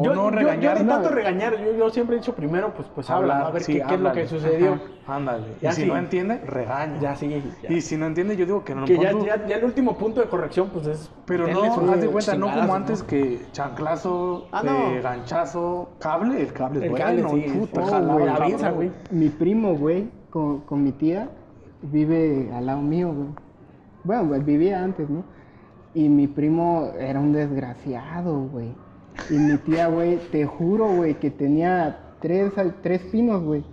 [0.02, 0.76] O yo, no yo- regañar.
[0.76, 0.94] Yo, ni no.
[0.94, 3.74] tanto regañar, yo, yo siempre he dicho primero, pues, pues habla, Hablar, a ver sí,
[3.74, 4.72] qué, qué es lo que sucedió.
[5.04, 5.46] Ajá, Ándale.
[5.60, 5.86] Y si sí.
[5.88, 7.00] no entiende, regaña.
[7.00, 7.72] Ya sí, ya.
[7.72, 8.84] Y si no entiende, yo digo que no.
[8.84, 11.10] que ya, ya, ya el último punto de corrección, pues es.
[11.26, 16.52] Pero no, haz de cuenta, no como antes que chanclazo, Ah, eh, ganchazo, cable, el
[16.52, 18.90] cable es El bueno, cable, sí, puta, oh, güey, la avienta, güey.
[19.10, 21.28] Mi primo, güey, con, con mi tía,
[21.82, 23.28] vive al lado mío, güey.
[24.04, 25.24] Bueno, pues vivía antes, ¿no?
[25.94, 28.74] Y mi primo era un desgraciado, güey.
[29.30, 32.52] Y mi tía, güey, te juro, güey, que tenía tres,
[32.82, 33.64] tres pinos, güey.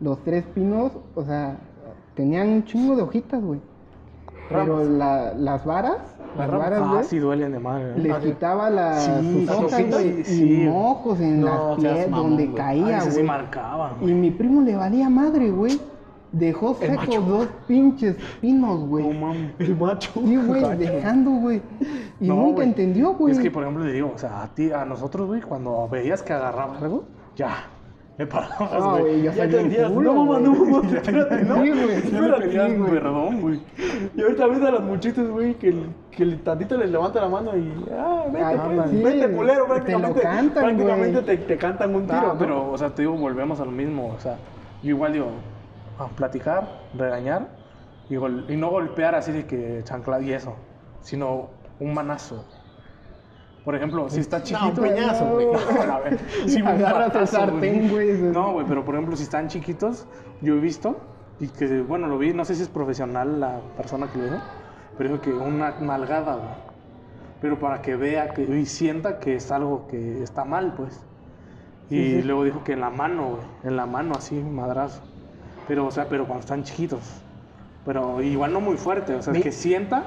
[0.00, 1.56] Los tres pinos, o sea,
[2.14, 3.60] tenían un chingo de hojitas, güey.
[4.48, 5.96] Pero la- las varas,
[6.36, 7.92] las varas, Ah, güey, sí duelen de madre.
[7.92, 7.98] ¿eh?
[7.98, 9.82] les quitaba las Sí, sus hojas,
[10.24, 10.62] sí.
[10.64, 12.50] y mocos en No, las pies, mamón, donde.
[12.52, 13.22] Ah, caía, güey.
[13.22, 15.80] marcaba, Y mi primo le valía madre, güey.
[16.34, 19.06] Dejó secos dos pinches pinos, güey.
[19.06, 19.52] No mames.
[19.60, 20.10] El macho.
[20.14, 21.62] Sí, güey, dejando, güey.
[22.20, 22.68] Y No, nunca güey.
[22.68, 23.32] entendió, güey.
[23.34, 26.22] Es que, por ejemplo, le digo, o sea, a ti, a nosotros, güey, cuando veías
[26.24, 27.04] que agarraba algo,
[27.36, 27.68] ya,
[28.18, 29.18] me parabas, No, güey.
[29.22, 31.62] yo Ya salí te en decías, culo, no, mamá, no, mamá, espérate, ¿no?
[31.62, 32.00] Sí, güey.
[32.02, 32.90] Sí, güey.
[32.90, 33.60] perdón, güey.
[34.16, 35.72] Y ahorita ves a los muchitos, güey, que,
[36.10, 37.72] que tantito les levanta la mano y.
[37.96, 40.20] Ah, vete, Ay, pues, sí, vete, culero, te lo prácticamente.
[40.20, 42.18] cantan, prácticamente te, te cantan un tiro.
[42.18, 42.38] Ah, ¿no?
[42.38, 44.12] pero, o sea, te digo, volvemos a lo mismo.
[44.16, 44.36] O sea,
[44.82, 45.26] yo igual digo,
[45.98, 47.48] a platicar, regañar
[48.08, 50.54] y, gol- y no golpear así de que chancla y eso,
[51.02, 51.48] sino
[51.80, 52.44] un manazo.
[53.64, 54.82] Por ejemplo, si está No, chiquito.
[54.82, 55.46] un peñazo, güey.
[55.86, 56.18] No, a ver,
[56.66, 58.12] Agarras el sartén, güey.
[58.20, 60.06] No, güey, pero por ejemplo, si están chiquitos,
[60.42, 60.96] yo he visto,
[61.40, 64.36] y que, bueno, lo vi, no sé si es profesional la persona que lo dijo,
[64.98, 66.48] pero dijo que una nalgada, güey.
[67.40, 71.00] Pero para que vea que, y sienta que es algo que está mal, pues.
[71.90, 75.02] Y luego dijo que en la mano, güey, en la mano así, madrazo.
[75.68, 77.00] Pero, o sea, pero cuando están chiquitos.
[77.84, 80.04] pero igual no muy fuerte, o sea, Mi- que sienta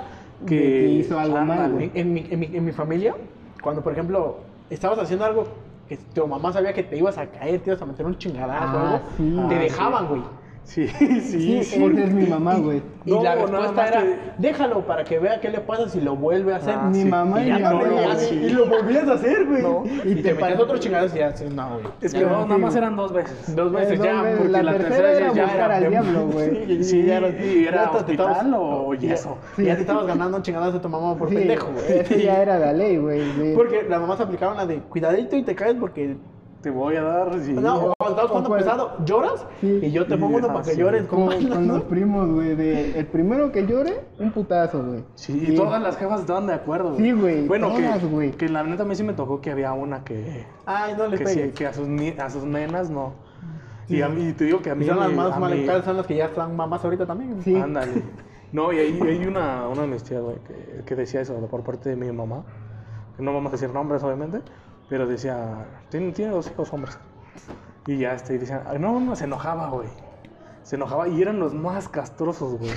[0.47, 1.79] que, que hizo algo mal.
[1.81, 3.15] En, en mi, en, mi, en mi familia,
[3.61, 4.39] cuando por ejemplo
[4.69, 5.47] estabas haciendo algo
[5.87, 8.77] que tu mamá sabía que te ibas a caer, te ibas a meter un chingadazo
[8.77, 9.45] o Ah, algo, sí.
[9.49, 10.21] te Ah, dejaban, güey.
[10.21, 10.27] Sí,
[10.73, 11.57] sí, Sí, sí.
[11.59, 12.81] esa es mi mamá, güey.
[13.05, 16.15] Y No, la respuesta era, que- déjalo para que vea qué le pasa si lo
[16.17, 16.75] vuelve a hacer.
[16.77, 17.07] Ah, Mi sí.
[17.07, 18.13] mamá y y, mi no, abuela.
[18.15, 18.35] y- sí.
[18.35, 19.61] y lo volvías a hacer, güey.
[19.63, 19.83] No.
[19.85, 21.85] Y, Y te te metías parece- otro chingadazo y ya, sí, no, güey.
[22.01, 23.55] Es que no, sí, nada más eran dos veces.
[23.55, 24.37] Dos veces Eh, ya, veces.
[24.39, 26.65] porque la, la tercera tercera era ya buscar era al diablo, güey.
[26.67, 29.37] Sí, Sí, ya era- y era hospital o ya- yeso.
[29.57, 32.23] y Ya te estabas ganando un chingadazo de tu mamá por Sí, pendejo, güey.
[32.25, 33.55] Ya era la ley, güey.
[33.55, 36.17] Porque las mamás aplicaban la de cuidadito y te caes porque.
[36.61, 37.39] Te voy a dar.
[37.39, 37.53] Sí.
[37.53, 39.79] No, cuando estás o jugando pues- pesado, lloras Sí.
[39.83, 40.79] y yo te pongo uno ah, para que sí.
[40.79, 41.03] llores.
[41.05, 42.55] Con, Con, los primos, güey.
[42.55, 45.03] De, el primero que llore, un putazo, güey.
[45.15, 46.95] Sí, y todas las jefas estaban de acuerdo.
[46.97, 48.31] Sí, güey, Bueno, todas, que, güey.
[48.31, 51.19] que la neta a mí sí me tocó que había una que, Ay, no les
[51.19, 51.53] que, pegues.
[51.53, 51.87] que a, sus
[52.19, 53.13] a sus nenas no.
[53.87, 54.83] Y, a mí, y te digo que a mí.
[54.83, 57.41] Y son las más maleducadas, son las que ya están mamás ahorita también.
[57.41, 57.55] Sí.
[57.55, 58.03] Ándale.
[58.51, 61.63] No, y hay, hay una, una de mis tías, güey, que, que decía eso por
[61.63, 62.43] parte de mi mamá.
[63.15, 64.41] Que no vamos a decir nombres, obviamente.
[64.89, 66.97] Pero decía, tiene, tiene dos hijos hombres.
[67.85, 69.87] Y ya, este, y decía, "Ay, no, no, se enojaba, güey.
[70.63, 72.71] Se enojaba y eran los más castrosos, güey.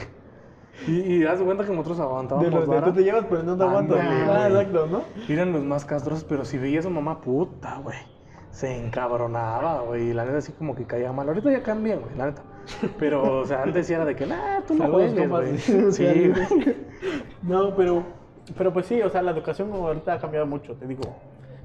[0.86, 2.86] Y, y haz de cuenta que nosotros aguantábamos De los de vara.
[2.86, 3.98] tú te llevas, pero no te aguantas.
[4.00, 5.02] Ah, exacto, ¿no?
[5.28, 7.98] Eran los más castrosos, pero si veía a su mamá, puta, güey.
[8.50, 10.10] Se encabronaba, güey.
[10.10, 11.28] Y la neta así como que caía mal.
[11.28, 12.42] Ahorita ya caen bien, güey, la neta.
[12.98, 15.58] Pero, o sea, antes sí era de que, nah, tú no juegues, güey.
[15.92, 16.76] Sí, güey.
[17.42, 18.02] No, pero,
[18.56, 21.02] pero pues sí, o sea, la educación ahorita ha cambiado mucho, te digo.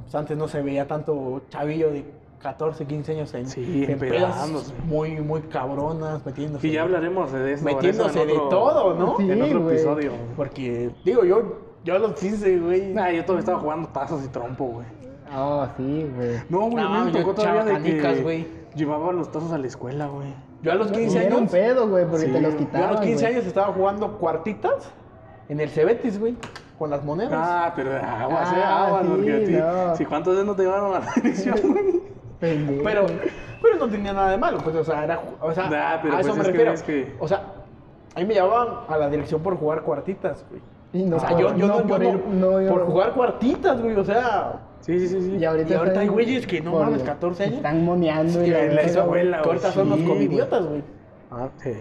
[0.06, 2.06] Pues antes no se veía tanto chavillo de
[2.42, 6.68] 14, 15 años en, Sí, en pedas muy, muy cabronas, metiéndose.
[6.68, 7.66] Y ya hablaremos de eso.
[7.66, 9.18] Metiéndose en de otro- todo, ¿no?
[9.18, 9.76] Sí, En otro güey.
[9.76, 10.12] episodio.
[10.38, 12.94] Porque, digo, yo, yo a los 15, güey.
[12.94, 14.86] Nah, yo todavía estaba jugando tazos y trompo, güey.
[15.36, 16.40] Oh, sí, güey.
[16.50, 18.48] No, güey, a mí No, me yo tocó todavía de canicas, que güey.
[18.76, 20.28] llevaba los tazos a la escuela, güey.
[20.62, 21.52] Yo a los 15 Y era un años.
[21.52, 22.90] pedo, güey, porque Sí, te los yo a Yo quitaban.
[22.90, 23.34] a los 15 güey.
[23.36, 24.92] años estaba jugando cuartitas
[25.50, 26.36] en el Cebetis, güey.
[26.78, 27.32] Con las monedas.
[27.34, 29.52] Ah, pero aguas, eh, Ah, aguas, sí, porque a ti.
[29.54, 29.96] no.
[29.96, 31.56] Si veces no te llevaron a la dirección.
[32.40, 33.06] Pero,
[33.62, 36.20] pero no tenía nada de malo, pues, o sea, era, o sea, Nah, pero a
[36.20, 36.72] eso pues me es que refiero.
[36.74, 37.44] es que- O sea,
[38.14, 40.62] a mí me llamaban a la dirección por jugar cuartitas, güey.
[40.94, 44.04] Y no o sea, yo, yo no, por ir- no por jugar cuartitas, güey, o
[44.04, 45.38] sea, Sí, sí, sí, sí.
[45.38, 47.56] Y ahorita, Y ahorita hay güeyes que no mames, 14 años.
[47.56, 50.84] Están moneando y que la la abuela, ahorita son los comidiotas, güey.
[51.32, 51.74] Ah, sí.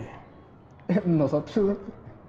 [1.05, 1.77] Nosotros, güey.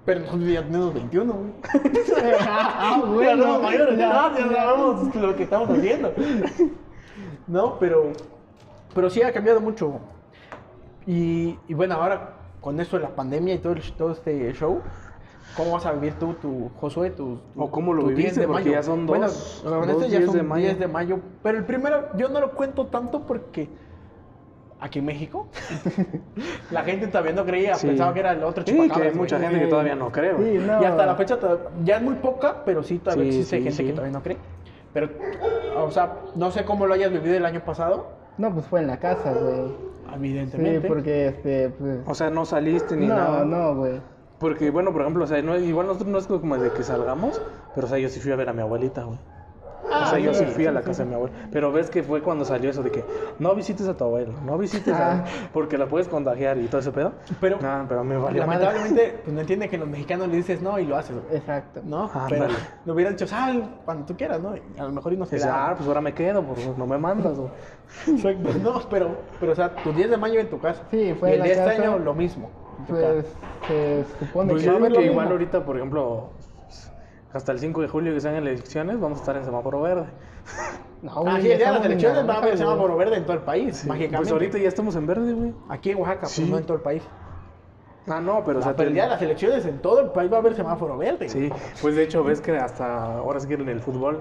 [0.06, 1.52] Pero nosotros ya tenemos 21, güey.
[2.48, 3.42] ah, Ya bueno.
[3.42, 4.62] somos mayores, ya, ya, ya ya.
[4.62, 6.12] sabemos lo que estamos haciendo.
[7.46, 8.12] No, pero,
[8.94, 10.00] pero sí ha cambiado mucho.
[11.06, 14.80] Y, y bueno, ahora con esto de la pandemia y todo, el- todo este show,
[15.56, 18.36] ¿cómo vas a vivir tú, tu Josué, tu, tu- O cómo lo tu viviste, 10
[18.40, 18.72] de porque mayo?
[18.72, 20.64] ya son Bueno, dos- con dos este ya 10 son de mayo.
[20.66, 21.20] 10 de mayo.
[21.42, 23.68] Pero el primero, yo no lo cuento tanto porque
[24.80, 25.46] aquí en México,
[26.70, 27.86] la gente todavía no creía, Sí.
[27.88, 29.48] pensaba que era el otro Sí, que hay chupacabras, mucha güey.
[29.48, 30.32] gente que todavía no cree.
[30.36, 30.82] Sí, no.
[30.82, 31.38] Y hasta la fecha
[31.84, 33.84] ya es muy poca, pero sí todavía Sí, existe sí, gente sí.
[33.86, 34.36] que todavía no cree.
[34.92, 35.10] Pero,
[35.78, 38.08] o sea, no sé cómo lo hayas vivido el año pasado,
[38.38, 39.68] No, pues fue en la casa, güey.
[39.68, 40.88] Sí, evidentemente.
[40.88, 42.00] porque este, pues.
[42.06, 43.44] O sea, no saliste ni no, nada.
[43.44, 44.00] no, güey.
[44.38, 47.40] Porque, bueno, por ejemplo, o sea, no, igual nosotros no es como de que salgamos,
[47.74, 49.18] pero, o sea, yo sí fui a ver a mi abuelita, güey.
[50.02, 51.34] O sea, yo sí sí, fui a la casa de mi abuela.
[51.52, 53.04] Pero ves que fue cuando salió eso de que
[53.38, 55.12] no visites a tu abuelo, no visites a...
[55.12, 55.24] Ah.
[55.52, 57.12] Porque la puedes contagiar y todo ese pedo.
[57.40, 58.64] Pero, Ah, pero me valió madre.
[58.64, 61.80] lamentablemente, pues no entiende que los mexicanos le dices no y lo haces, Exacto.
[61.84, 62.10] ¿no?
[62.12, 62.28] Ándale.
[62.46, 64.56] Pero le hubieran dicho sal cuando tú quieras, ¿no?
[64.56, 66.86] Y a lo mejor y no se Dice, ah, pues ahora me quedo, pues no
[66.86, 67.38] me mandas.
[68.06, 68.50] Exacto.
[68.62, 70.82] No, pero, pero, o sea, tu 10 de mayo en tu casa.
[70.90, 72.50] Sí, fue y en el la de este año lo mismo.
[72.88, 73.26] Pues
[73.66, 75.20] se supone Pues que yo que igual mismo.
[75.22, 76.28] ahorita, por ejemplo,
[77.32, 80.06] hasta el 5 de julio que sean elecciones, vamos a estar en semáforo verde.
[81.02, 83.16] No, Ah, güey, sí, ya el día de las elecciones va a haber semáforo verde
[83.16, 84.16] en todo el país, mágicamente.
[84.18, 85.52] Pues ahorita ya estamos en verde, güey.
[85.68, 86.48] Aquí en Oaxaca, pues Sí.
[86.50, 87.02] no en todo el país.
[88.08, 90.00] Ah, no, pero o O sea, pero el te- día de las elecciones en todo
[90.00, 91.28] el país va a haber semáforo verde.
[91.28, 91.50] Sí,
[91.82, 94.20] pues de hecho ves que hasta ahora sí que en el fútbol,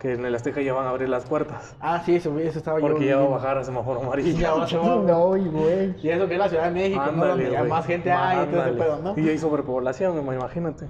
[0.00, 1.76] que en el Azteca ya van a abrir las puertas.
[1.80, 2.86] Ah, sí, eso, eso estaba yo.
[2.88, 3.36] Porque ya va a viendo.
[3.38, 4.56] bajar a semáforo Ya amarillo.
[4.56, 5.02] va a semáforo.
[5.02, 5.94] No, y güey.
[6.02, 7.10] Y eso que es la Ciudad de México, ¿no?
[7.10, 7.70] Ándale, Donde ya güey.
[7.70, 8.82] más gente hay y todo ese Ándale.
[8.82, 9.20] pedo, ¿no?
[9.20, 10.86] Y hay sobrepoblación, güey, imagínate.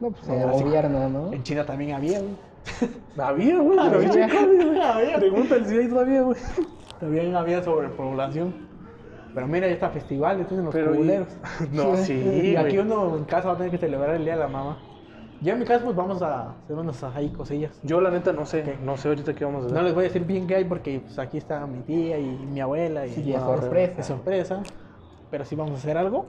[0.00, 1.32] No, pues No, el así- gobierno, ¿no?
[1.32, 2.36] En China también había, güey.
[3.18, 4.28] Había, güey, pero Había.
[4.28, 4.80] COVID, güey.
[4.80, 5.16] Había.
[5.18, 6.38] Pregúntale si hay todavía, güey.
[7.00, 8.54] También había sobrepoblación.
[9.34, 11.24] Pero mira, ya está festival, estos en los Pero y-.
[11.72, 14.40] No, sí, Y aquí uno en casa va a tener que celebrar el día de
[14.40, 14.78] la mamá.
[15.40, 17.78] Yo en mi casa pues vamos a hacer unas ahí cosillas.
[17.84, 18.76] Yo la neta no sé, ¿Qué?
[18.84, 19.78] no sé ahorita qué vamos a hacer.
[19.78, 22.26] No les voy a decir bien qué hay porque pues, aquí está mi tía y
[22.26, 24.00] mi abuela y Sí, es Ah, sorpresa.
[24.00, 24.62] es sorpresa.
[25.30, 26.26] Pero sí vamos a hacer algo.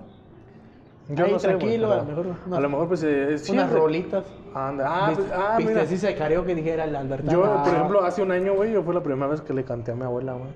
[1.09, 3.51] Yo Ahí no sé, tranquilo, a lo mejor unas- a lo mejor pues eh, sí,
[3.53, 4.25] unas rolitas.
[4.53, 5.83] Anda, ah, pues, ah, viste mira.
[5.83, 7.31] así se careó que dijera el Albertano.
[7.31, 9.63] Yo, Ah, por ejemplo, hace un año, güey, yo fue la primera vez que le
[9.63, 10.51] canté a mi abuela, güey.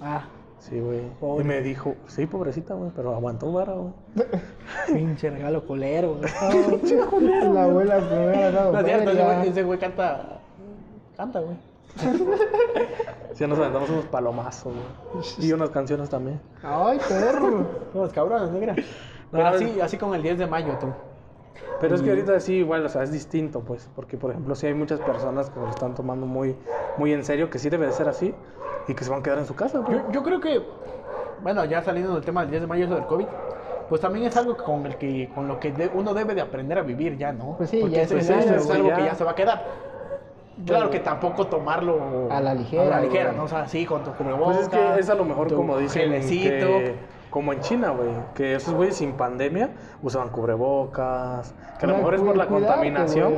[0.00, 0.24] Ah,
[0.58, 1.02] Sí, güey.
[1.40, 3.92] Y me dijo, sí, pobrecita, güey, pero aguantó vara, güey.
[4.92, 6.30] Pinche regalo colero, güey.
[7.52, 10.40] La abuela que me hubiera dado No es cierto, ese güey, ese güey canta.
[11.16, 11.56] Canta, güey.
[13.34, 15.24] Sí, nos aventamos unos palomazos, güey.
[15.48, 16.40] Y unas canciones también.
[16.62, 17.66] Ay, perro.
[17.92, 18.74] Todos cabrones, negra.
[19.30, 20.88] Pero No, así, así con el 10 de mayo, tú.
[21.80, 23.90] Pero es que ahorita sí, igual, o sea, es distinto, pues.
[23.94, 26.56] Porque, por ejemplo, sí hay muchas personas que lo están tomando muy,
[26.96, 28.34] muy en serio, que sí debe de ser así,
[28.88, 29.98] y que se van a quedar en su casa, güey.
[29.98, 30.62] Yo, yo creo que,
[31.42, 33.26] bueno, ya saliendo del tema del 10 de mayo, eso del COVID,
[33.90, 36.78] pues también es algo con, el que, con lo que de- uno debe de aprender
[36.78, 37.56] a vivir ya, ¿no?
[37.58, 38.96] Pues sí, Porque ya eso, es eso es algo ya.
[38.96, 39.64] que ya se va a quedar.
[40.64, 43.32] Claro que tampoco tomarlo A la ligera, a la ligera.
[43.32, 43.44] ¿no?
[43.44, 44.56] O sea, sí, con tu cubrebocas.
[44.56, 46.66] Pues es que es a lo mejor como dicen gelecito.
[46.66, 49.68] que- como en China, güey, que esos güeyes sin pandemia
[50.02, 53.34] usaban cubrebocas, que a lo mejor es por la contaminación,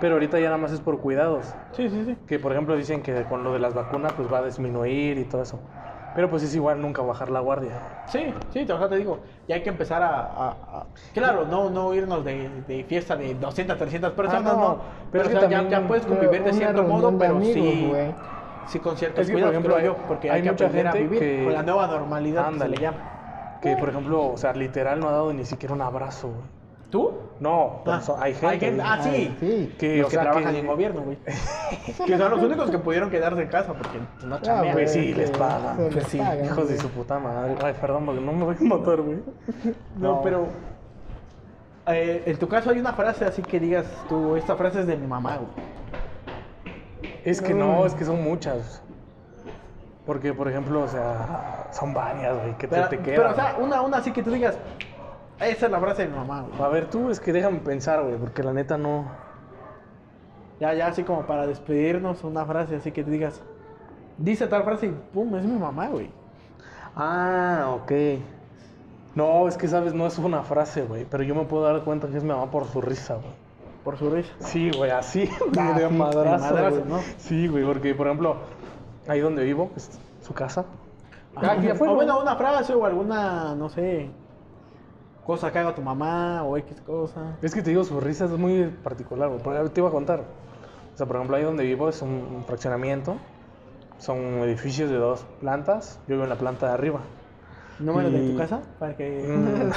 [0.00, 1.54] pero ahorita ya nada más es por cuidados.
[1.70, 2.16] Sí, sí, sí.
[2.26, 5.22] Que por ejemplo dicen que con lo de las vacunas pues va a disminuir y
[5.26, 5.60] todo eso.
[6.12, 7.70] Pero pues es igual nunca bajar la guardia.
[8.06, 10.08] Sí, sí, te, digo, ya hay que empezar a...
[10.22, 14.60] a- a- claro, no, no irnos de, de fiesta de 200, 300 personas, Ah, no,
[14.60, 14.76] no.
[15.12, 17.92] pero Pero, o sea, ya, ya puedes convivir de cierto modo, pero amigos, sí,
[18.64, 20.64] sí con ciertos Es que, por cuidados, ejemplo, creo yo, porque hay hay, que mucha
[20.64, 22.76] aprender a gente vivir que- con la nueva normalidad que se Ándale.
[22.76, 22.98] le llama.
[23.60, 26.56] Que por ejemplo, o sea, literal no ha dado ni siquiera un abrazo, güey.
[26.90, 27.10] ¿Tú?
[27.40, 28.46] No, pero Ah, so- hay gente.
[28.46, 29.74] hay gente- güey, ah, sí.
[29.76, 31.18] Que, los o que sea, trabajan que- en gobierno, güey.
[32.06, 34.72] que son los únicos que pudieron quedarse en casa porque no Ah, chambean.
[34.72, 35.76] Pues sí, les que pagan.
[35.92, 37.56] Pues sí, pagan, Hijos de su puta madre.
[37.62, 39.18] Ay, perdón, porque no me voy a matar, güey.
[39.98, 40.22] No, No.
[40.22, 40.46] pero.
[41.88, 44.96] eh, en tu caso hay una frase así que digas tú, esta frase es de
[44.96, 47.12] mi mamá, güey.
[47.24, 48.80] Es que no, es que son muchas.
[50.06, 53.32] Porque, por ejemplo, o sea, son varias, güey, que te, Pero, te pero, quedan.
[53.32, 54.56] o sea, una, una así que tú digas,
[55.40, 56.62] esa es la frase de mi mamá, güey.
[56.62, 59.04] A ver, tú, es que déjame pensar, güey, porque la neta no.
[60.60, 63.42] Ya, ya, así como para despedirnos, una frase así que tú digas,
[64.16, 66.08] dice tal frase y pum, es mi mamá, güey.
[66.94, 67.92] Ah, ok.
[69.14, 69.92] No, es que, ¿sabes?
[69.92, 72.50] No es una frase, güey, pero yo me puedo dar cuenta que es mi mamá
[72.50, 73.34] por su risa, güey.
[73.82, 74.32] Por su risa.
[74.40, 75.28] Sí, güey, así,
[75.58, 76.84] Ah, de sí, madrazo.
[76.88, 77.00] ¿no?
[77.18, 78.36] Sí, güey, porque, por ejemplo,
[79.08, 80.64] ahí donde vivo, es su casa.
[81.36, 84.10] Ah, afuera, o bueno, una frase o alguna, no sé,
[85.26, 87.36] cosa que haga tu mamá o X cosa.
[87.42, 90.20] Es que te digo, su risa es muy particular, porque Te iba a contar.
[90.94, 93.16] O sea, por ejemplo, ahí donde vivo es un, fraccionamiento.
[93.98, 95.98] Son edificios de dos plantas.
[96.06, 97.00] Yo vivo en la planta de arriba.
[97.78, 98.62] ¿Número de Y- tu casa?
[98.78, 99.72] Para que...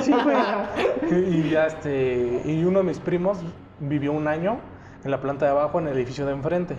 [0.02, 1.40] Sí, güey.
[1.40, 2.42] Y ya este.
[2.44, 3.38] Y uno de mis primos
[3.80, 4.58] vivió un año
[5.04, 6.76] en la planta de abajo, en el edificio de enfrente.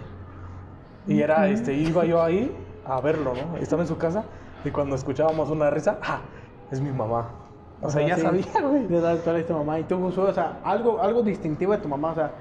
[1.07, 2.51] Y era, este, iba yo ahí
[2.85, 3.57] a verlo, ¿no?
[3.57, 4.23] Estaba en su casa
[4.63, 6.19] y cuando escuchábamos una risa, ¡ah!
[6.71, 7.29] Es mi mamá.
[7.81, 8.21] O sea, ya sí.
[8.21, 8.87] sabía, güey.
[9.39, 9.79] Es tu mamá.
[9.79, 12.31] Y tú, o sea, algo, algo distintivo de tu mamá, o sea,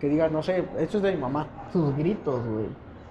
[0.00, 1.46] que digas, no sé, esto es de mi mamá.
[1.72, 2.66] Sus gritos, güey.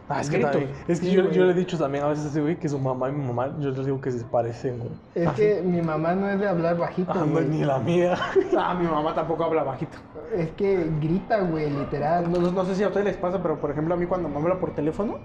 [0.08, 2.26] Ah, es que, también- es que Sí, yo, yo le he dicho también a veces
[2.26, 4.78] a ese güey que su mamá y mi mamá, yo les digo que se parecen,
[4.78, 4.91] güey.
[5.16, 7.45] Es que mi mamá no es de hablar bajito, Ah, no, güey.
[7.45, 8.16] ni la mía.
[8.58, 9.97] Ah, mi mamá tampoco habla bajito.
[10.36, 12.32] Es que grita, güey, literal.
[12.32, 14.38] No, no sé si a ustedes les pasa, pero por ejemplo a mí cuando me
[14.38, 15.18] habla por teléfono,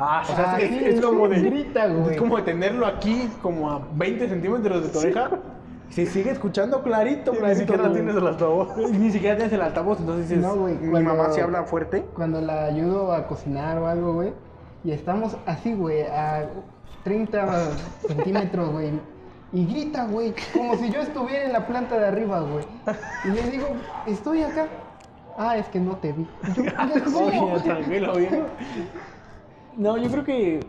[0.00, 1.40] Ah, o sea, Ah, es, sí, es como de...
[1.40, 2.12] grita, güey.
[2.14, 5.30] Es como de tenerlo aquí, como a 20 centímetros de tu oreja.
[5.90, 7.60] Se sigue escuchando clarito, ni clarito.
[7.60, 7.94] siquiera güey.
[7.94, 8.76] tienes el altavoz.
[8.92, 12.04] Ni siquiera tienes el altavoz, entonces dices, No, güey, mi cuando- mamá sí habla fuerte.
[12.14, 14.32] Cuando la ayudo a cocinar o algo, güey,
[14.84, 16.48] y estamos así, güey, a
[17.04, 17.46] 30
[18.06, 18.92] centímetros, güey,
[19.52, 22.64] y grita, güey, como si yo estuviera en la planta de arriba, güey.
[23.24, 23.66] Y le digo,
[24.06, 24.66] estoy acá.
[25.38, 26.26] Ah, es que no te vi.
[27.64, 28.36] Tranquilo, viejo.
[29.76, 30.60] No, yo creo que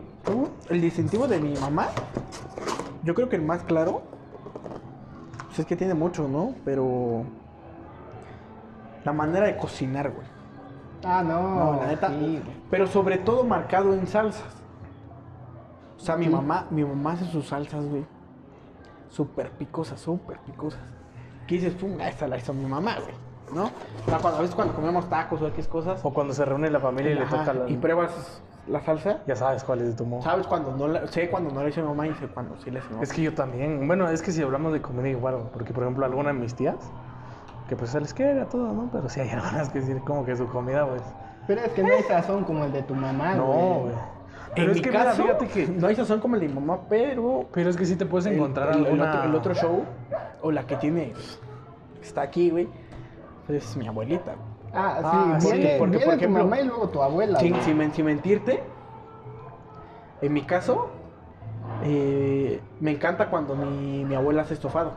[0.68, 1.88] el distintivo de mi mamá,
[3.02, 4.02] yo creo que el más claro,
[5.60, 6.54] es que tiene mucho, ¿no?
[6.64, 7.24] Pero
[9.04, 10.26] la manera de cocinar, güey.
[11.04, 11.40] Ah, no.
[11.74, 12.08] No, la neta.
[12.08, 12.42] sí.
[12.70, 14.54] Pero sobre todo marcado en salsas.
[15.96, 16.30] O sea, mi Sí.
[16.30, 18.04] mamá, mi mamá hace sus salsas, güey.
[19.08, 20.80] Súper picosas, súper picosas.
[21.46, 23.14] Que dices, pum, esta la hizo mi mamá, güey.
[23.52, 23.64] ¿No?
[23.64, 26.00] O sea, cuando, a veces cuando comemos tacos o X cosas.
[26.04, 27.68] O cuando se reúne la familia y le toca la...
[27.68, 29.18] y pruebas la salsa.
[29.26, 30.22] Ya sabes cuál es de tu modo.
[30.22, 32.70] ¿Sabes cuando no la, sé cuando no le hice mi mamá y sé cuando sí
[32.70, 33.02] le hice mi mamá?
[33.04, 33.86] Es que yo también.
[33.86, 36.76] Bueno, es que si hablamos de comida igual, porque por ejemplo alguna de mis tías,
[37.68, 38.88] que pues se les quiere a todo, ¿no?
[38.92, 41.02] Pero sí hay algunas que decir como que su comida, pues...
[41.46, 43.44] Pero es que no hay sazón como el de tu mamá, no,
[43.80, 43.92] güey.
[43.92, 45.66] en Pero es mi que mira, caso, fíjate que...
[45.66, 48.26] no hay sazón como el de mi mamá, pero Pero es que sí te puedes
[48.26, 49.08] encontrar el- el alguna...
[49.10, 49.84] otro, el otro show,
[50.42, 51.12] o la que tiene,
[52.02, 52.68] está aquí, güey,
[53.54, 54.34] es mi abuelita.
[54.72, 57.38] Ah, sí, Ah, sí, viene, porque, viene por tu ejemplo, mamá y luego tu abuela.
[57.40, 58.62] Sin, sin men- sin mentirte,
[60.22, 60.88] en mi caso,
[61.82, 64.92] eh, me encanta cuando mi, mi abuela hace estofado.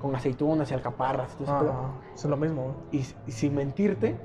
[0.00, 1.74] Con aceitunas y alcaparras y todo pedo.
[2.14, 2.74] es lo mismo.
[2.90, 4.16] Y, y sin mentirte,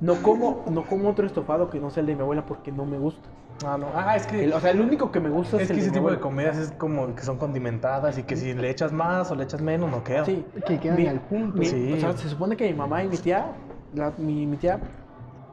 [0.00, 2.84] no como, no como otro estofado que no sea el de mi abuela porque no
[2.84, 3.28] me gusta.
[3.66, 3.86] Ah, no.
[3.94, 4.44] Ah, es que.
[4.44, 6.20] El- o sea, el único que me gusta es, es que el ese tipo de
[6.20, 9.60] comidas es como que son condimentadas y que si le echas más o le echas
[9.60, 10.24] menos no queda.
[10.24, 10.44] Sí.
[10.66, 11.58] Que quedan al punto.
[11.58, 11.92] mi- Sí.
[11.94, 13.46] O sea, se supone que mi mamá y mi tía,
[13.94, 14.78] la- mi, mi tía,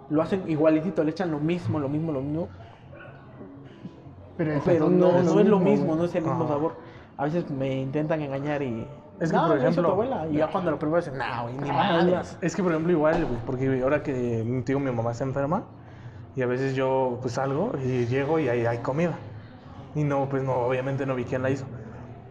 [0.10, 2.48] lo hacen igualitito, le echan lo mismo, lo mismo, lo mismo.
[4.38, 6.54] Pero, Pero sazón no, no es lo mismo, no es el mismo Ajá.
[6.54, 6.76] sabor.
[7.18, 8.86] A veces me intentan engañar y.
[9.20, 10.28] Es que, no, por ejemplo- tu abuela.
[10.30, 12.22] Y ya cuando lo pruebo dicen, no, güey, ni Ah.
[12.42, 15.64] Es que, por ejemplo, igual, güey, porque ahora que mi tío, mi mamá está enferma,
[16.36, 19.16] y a veces yo, pues, salgo y llego y hay, hay comida.
[19.96, 21.66] Y no, pues, no, obviamente no vi quién la hizo.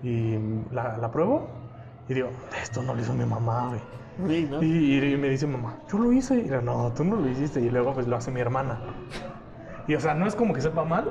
[0.02, 0.38] Y
[0.70, 1.48] la, la pruebo
[2.08, 2.28] y digo,
[2.62, 3.80] esto no lo hizo mi mamá, güey.
[4.28, 4.62] Sí, ¿no?
[4.62, 6.36] Y, y me dice mamá, yo lo hice.
[6.36, 7.60] Y yo, no, tú no lo hiciste.
[7.60, 8.78] Y luego, pues, lo hace mi hermana.
[9.88, 11.10] Y, o sea, no es como que sepa mal,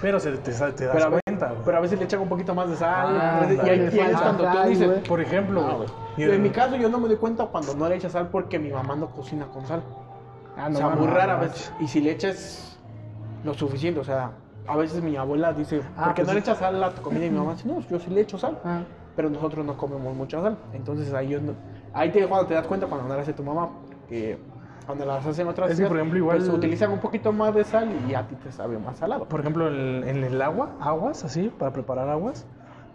[0.00, 2.68] pero se, te, te das Pero cuenta, pero a veces le echan un poquito más
[2.70, 3.16] de sal.
[3.20, 4.86] Ah, y ahí y ahí es cuando tú sal, dices.
[4.88, 5.02] güey.
[5.02, 6.28] Por ejemplo, No, güey, güey.
[6.28, 8.58] y En mi caso, yo no me doy cuenta cuando no le echas sal porque
[8.58, 9.82] mi mamá no cocina con sal.
[10.56, 11.00] Ah, o no, sea, mames.
[11.04, 11.72] muy rara no vez.
[11.80, 12.78] Y si le echas
[13.44, 14.32] lo suficiente, o sea,
[14.66, 17.02] a veces mi abuela dice, Ah, ¿por qué pues no le echas sal a tu
[17.02, 17.24] comida?
[17.26, 18.58] Y mi mamá dice, no, yo sí le echo sal.
[18.64, 18.80] Ah,
[19.16, 20.56] Pero nosotros no comemos mucha sal.
[20.72, 21.54] Entonces ahí, yo no-
[21.92, 23.70] ahí te, cuando te das cuenta cuando no la hace tu mamá.
[24.08, 24.38] Que
[24.86, 27.64] cuando las hacen otras Es que, por ejemplo, igual- pues, utilizan un poquito más de
[27.64, 29.24] sal y a ti te sabe más salado.
[29.26, 32.46] Por ejemplo, en, en el agua, aguas así, para preparar aguas,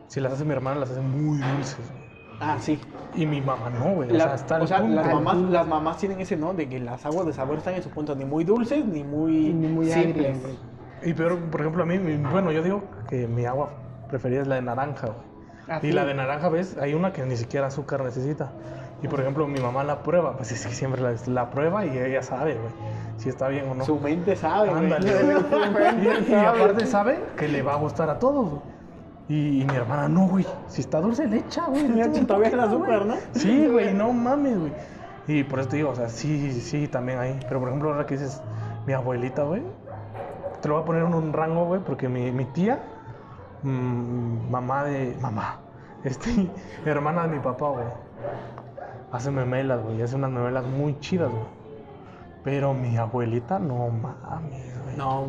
[0.08, 1.92] si las hace mi hermana, las hace muy dulces.
[2.40, 2.80] Ah, sí.
[3.16, 4.10] Y mi mamá no, güey.
[4.12, 4.96] La- o sea, hasta el o sea, punto.
[4.96, 6.54] las, mamás, las mamás tienen ese, ¿no?
[6.54, 9.54] De que las aguas de sabor están en su punto, ni muy dulces ni muy,
[9.54, 10.38] Ni muy simples.
[10.38, 10.58] agrias.
[11.04, 13.70] Y peor, por ejemplo, a mí, mi- bueno, yo digo que mi agua
[14.10, 15.30] preferida es la de naranja, güey.
[15.68, 15.92] Ah, y sí.
[15.92, 16.78] la de naranja, ¿ves?
[16.82, 18.52] Hay una que ni siquiera azúcar necesita.
[19.02, 21.98] Y por ejemplo, mi mamá la prueba, pues es que siempre la, la prueba y
[21.98, 22.72] ella sabe, güey,
[23.18, 23.86] si está bien o no.
[23.86, 24.70] Su mente sabe.
[24.72, 25.10] Ándale.
[26.28, 28.62] y, y aparte sabe que le va a gustar a todos, güey.
[29.30, 31.88] Y, y mi hermana, no, güey, si está dulce, le echa, güey.
[31.88, 33.10] Le echa todavía el azúcar, güey.
[33.10, 33.16] ¿no?
[33.34, 34.74] Sí, güey, no mames, güey.
[35.28, 37.40] Y por eso te digo, o sea, sí, sí, también ahí.
[37.48, 38.42] Pero por ejemplo, ahora que dices,
[38.88, 39.62] mi abuelita, güey,
[40.60, 42.82] te lo voy a poner en un rango, güey, porque mi, mi tía,
[43.62, 45.16] mm, mamá de.
[45.22, 45.60] Mamá.
[46.02, 46.50] Este,
[46.86, 47.86] hermana de mi papá, güey.
[49.12, 50.02] Hace memelas, güey.
[50.02, 51.44] Hace unas memelas muy chidas, güey.
[52.46, 54.96] Pero mi abuelita, no mames, güey.
[54.96, 55.26] No,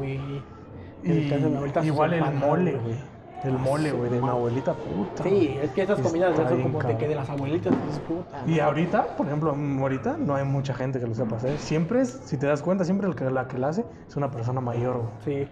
[1.02, 3.09] en Y igual el mole, güey.
[3.44, 5.22] El mole, güey, de mi abuelita, puta.
[5.22, 8.00] Sí, es que esas comidas Está son bien como de que de las abuelitas, dices,
[8.00, 8.42] puta.
[8.46, 11.56] Y ahorita, por ejemplo, mm, ahorita no hay mucha gente que lo sepa hacer.
[11.58, 14.30] Siempre es, si te das cuenta, siempre el que, la que la hace es una
[14.30, 15.44] persona mayor, güey.
[15.46, 15.48] Sí.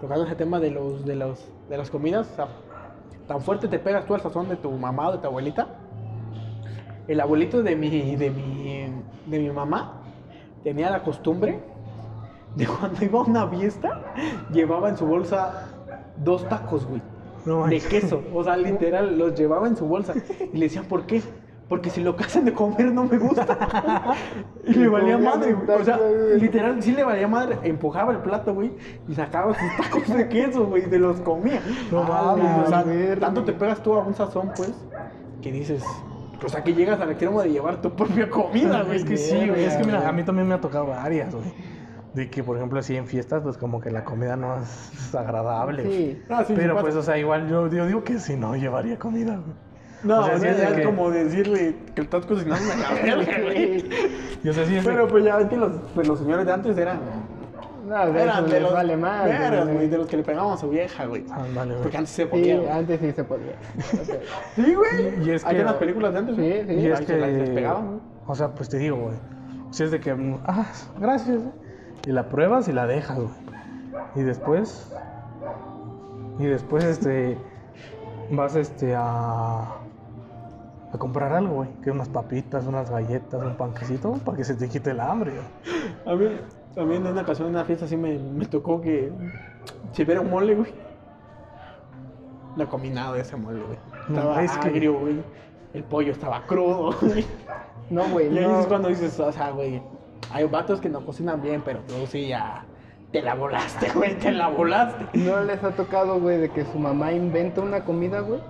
[0.00, 2.48] Tocando ese tema de los, de los, de las comidas, o sea,
[3.28, 5.68] tan fuerte te pegas tú al sazón de tu mamá o de tu abuelita.
[7.06, 8.86] El abuelito de mi, de mi,
[9.26, 10.00] de mi mamá
[10.64, 11.60] tenía la costumbre
[12.56, 14.00] de cuando iba a una fiesta,
[14.50, 15.68] llevaba en su bolsa
[16.16, 17.02] dos tacos, güey.
[17.46, 18.22] No de queso.
[18.32, 20.14] O sea, literal, los llevaba en su bolsa.
[20.52, 21.20] Y le decían, ¿por qué?
[21.68, 24.14] Porque si lo que hacen de comer no me gusta.
[24.66, 25.80] y le valía madre, güey.
[25.80, 25.98] O sea,
[26.38, 27.58] literal, sí le valía madre.
[27.62, 28.72] Empujaba el plato, güey.
[29.08, 30.86] Y sacaba sus tacos de queso, güey.
[30.86, 31.60] Y se los comía.
[31.90, 34.72] No Ah, mames, O sea, tanto te pegas tú a un sazón, pues,
[35.42, 35.82] que dices.
[36.44, 38.96] O sea, que llegas al extremo de llevar tu propia comida, güey.
[38.98, 39.64] Es que sí, güey.
[39.64, 41.52] Es que mira, a mí también me ha tocado varias, güey.
[42.14, 45.82] De que, por ejemplo, así en fiestas, pues como que la comida no es agradable.
[45.84, 46.22] Sí.
[46.30, 48.98] Ah, sí, sí Pero pues, o sea, igual yo, yo digo que si no, llevaría
[48.98, 49.56] comida, güey.
[50.04, 52.24] No, o sea, o sí sea, es ya de es que- como decirle que estás
[52.26, 53.84] cocinando una verga, güey.
[54.44, 56.46] Y o sea, sí es de- Pero pues ya ves que los, pues, los señores
[56.46, 57.00] de antes eran.
[57.88, 58.72] No, de Eran de los.
[58.72, 59.24] vale más.
[59.24, 59.74] veras, güey.
[59.76, 61.24] güey, de los que le pegaban a su vieja, güey.
[61.30, 61.82] Ándale, güey.
[61.82, 62.56] Porque antes se Sí, podía.
[62.58, 62.68] güey.
[62.70, 63.52] antes sí se podía.
[64.54, 65.26] Sí, güey.
[65.26, 66.36] Y es Hay que- en las películas de antes.
[66.36, 66.66] Sí, güey.
[66.66, 66.74] sí.
[66.74, 68.00] Y es que, despegaban, güey.
[68.26, 69.16] o sea, pues te digo, güey.
[69.70, 70.10] Si es de que,
[70.46, 70.66] ah,
[71.00, 71.40] gracias.
[72.06, 73.30] Y la pruebas y la dejas, güey.
[74.16, 74.92] Y después,
[76.38, 77.38] y después, este,
[78.30, 79.62] vas, este, a,
[80.92, 81.70] a comprar algo, güey.
[81.82, 85.84] Que unas papitas, unas galletas, un panquecito, para que se te quite el hambre, güey.
[86.06, 86.36] A mí,
[86.74, 89.10] también en una ocasión en una fiesta así me, me tocó que
[89.92, 90.72] se viera un mole, güey.
[92.56, 93.78] No comí nada de ese mole, güey.
[94.08, 95.22] No, Estaba es que- agrio, güey.
[95.72, 97.24] El pollo estaba crudo, güey.
[97.90, 98.32] No, güey.
[98.32, 98.60] Y ahí no.
[98.60, 99.82] es cuando dices, o sea, güey,
[100.32, 102.64] hay vatos que no cocinan bien, pero tú sí ya
[103.12, 105.18] te la volaste, güey, te la volaste.
[105.18, 108.40] ¿No les ha tocado, güey, de que su mamá inventa una comida, güey?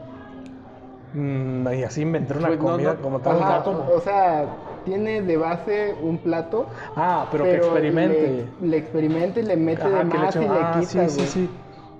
[1.14, 3.40] Mm, y así inventar una Pues, comida no, como tal.
[3.40, 3.86] Ajá, ¿cómo?
[3.94, 4.46] o sea,
[4.84, 6.66] tiene de base un plato,
[6.96, 8.46] Ah, pero, que experimente.
[8.60, 10.72] Le, le experimenta y le mete Ajá, de que le más y eche- le ah,
[10.80, 11.50] quita, sí, sí, sí.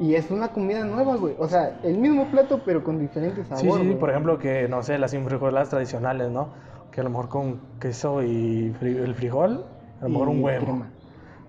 [0.00, 1.36] Y es una comida nueva, güey.
[1.38, 3.74] O sea, el mismo plato, pero con diferentes Sí, sabores.
[3.82, 3.98] sí, güey.
[4.00, 6.48] por ejemplo, que no sé, las frijoladas tradicionales, ¿no?
[6.94, 9.64] Que a lo mejor con queso y fri- el frijol,
[10.00, 10.64] a lo mejor un Y huevo.
[10.64, 10.90] crema.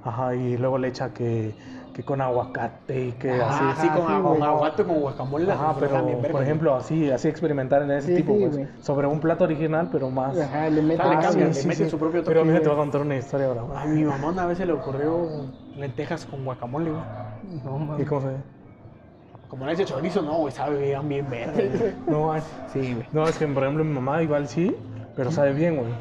[0.04, 1.56] Ajá, y luego le echa que,
[1.93, 3.64] que con aguacate y que Ah, así.
[3.82, 5.52] así con, sí, con aguacate, con guacamole.
[5.52, 9.06] Ajá, pero también, por ejemplo, así, así experimentar en ese Sí, tipo, sí, pues, sobre
[9.06, 10.36] un plato original, pero más.
[10.36, 12.82] Ajá, le mete Ah, le le meten su propio Pero toque, mira, te voy a
[12.82, 13.82] contar una historia ahora.
[13.82, 15.28] A mi mamá una vez se le ocurrió
[15.76, 17.04] lentejas con guacamole, güey.
[17.64, 18.08] No, ¿Y mames.
[18.08, 18.38] cómo se ve?
[19.48, 21.96] Como le dice chorizo, no, güey, sabe bien, verde.
[22.08, 22.43] No, es-
[22.74, 23.08] Sí, güey.
[23.12, 24.76] no, es que por ejemplo mi mamá igual sí,
[25.16, 25.91] pero sabe bien, güey.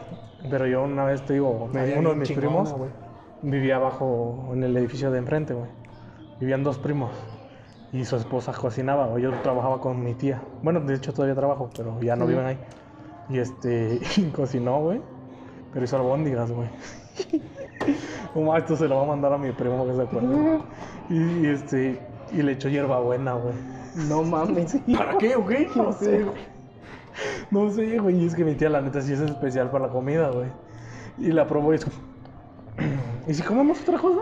[0.51, 2.91] Pero yo una vez te digo, me- uno de mis chingona, primos güey.
[3.43, 5.71] vivía abajo en el edificio de enfrente, güey.
[6.41, 7.13] Vivían dos primos.
[7.93, 10.43] Y su esposa cocinaba, o yo trabajaba con mi tía.
[10.63, 12.59] Bueno, de hecho todavía trabajo, pero ya no viven ahí.
[13.31, 15.01] Y este, y cocinó, güey.
[15.73, 16.69] Pero hizo albóndigas, güey.
[18.35, 20.29] Como esto se lo va a mandar a mi primo que se acuerda.
[21.09, 22.01] Y, y, este,
[22.33, 23.55] y le echó hierbabuena, güey.
[24.09, 24.77] No mames.
[24.97, 25.69] ¿Para qué o qué?
[25.77, 26.54] No sé, güey.
[27.51, 28.17] No sé, güey.
[28.23, 30.49] Y es que mi tía, la neta, sí es especial para la comida, güey.
[31.19, 31.97] Y la probó y es como...
[33.29, 34.21] ¿Y si comemos otra cosa?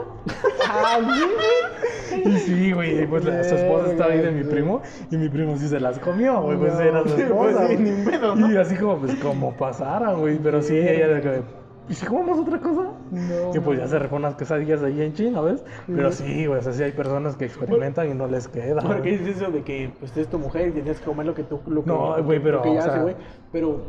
[0.69, 0.99] Ah,
[2.25, 3.07] Y sí, güey.
[3.07, 4.83] Pues la, su esposa estaba ahí de mi primo.
[5.11, 6.59] Y mi primo sí se las comió, güey.
[6.59, 7.69] Pues No, era su sí, pues esposa.
[7.69, 7.91] sí, güey.
[7.91, 8.53] ni pedo, ¿no?
[8.53, 10.39] Y así como, pues, como pasara, güey.
[10.43, 11.43] Pero sí, ella era que...
[11.89, 12.91] ¿Y si comemos otra cosa?
[13.11, 15.65] No, Y pues ya se repone unas quesadillas ahí en China, ¿ves?
[15.87, 16.61] Pero sí, güey.
[16.61, 18.81] O sea, sí hay personas que experimentan y no les queda.
[18.83, 21.35] ¿Por qué dices eso de que pues, es tu mujer y tienes que comer lo
[21.35, 23.17] que tú lo que, No, güey, pero, lo que ella o hace, sea- güey?
[23.51, 23.83] Pero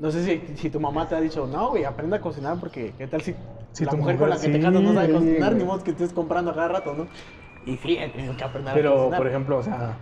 [0.00, 2.92] no sé si, si tu mamá te ha dicho, no, güey, aprende a cocinar porque
[2.98, 3.34] qué tal si,
[3.72, 5.62] Si la tu mujer con la mujer- que te casas no sabe sí, cocinar, güey.
[5.62, 7.06] ni modo que estés comprando cada rato, ¿no?
[7.64, 9.18] Y sí, tienes que aprender a Pero, cocinar.
[9.18, 9.96] por ejemplo, o sea,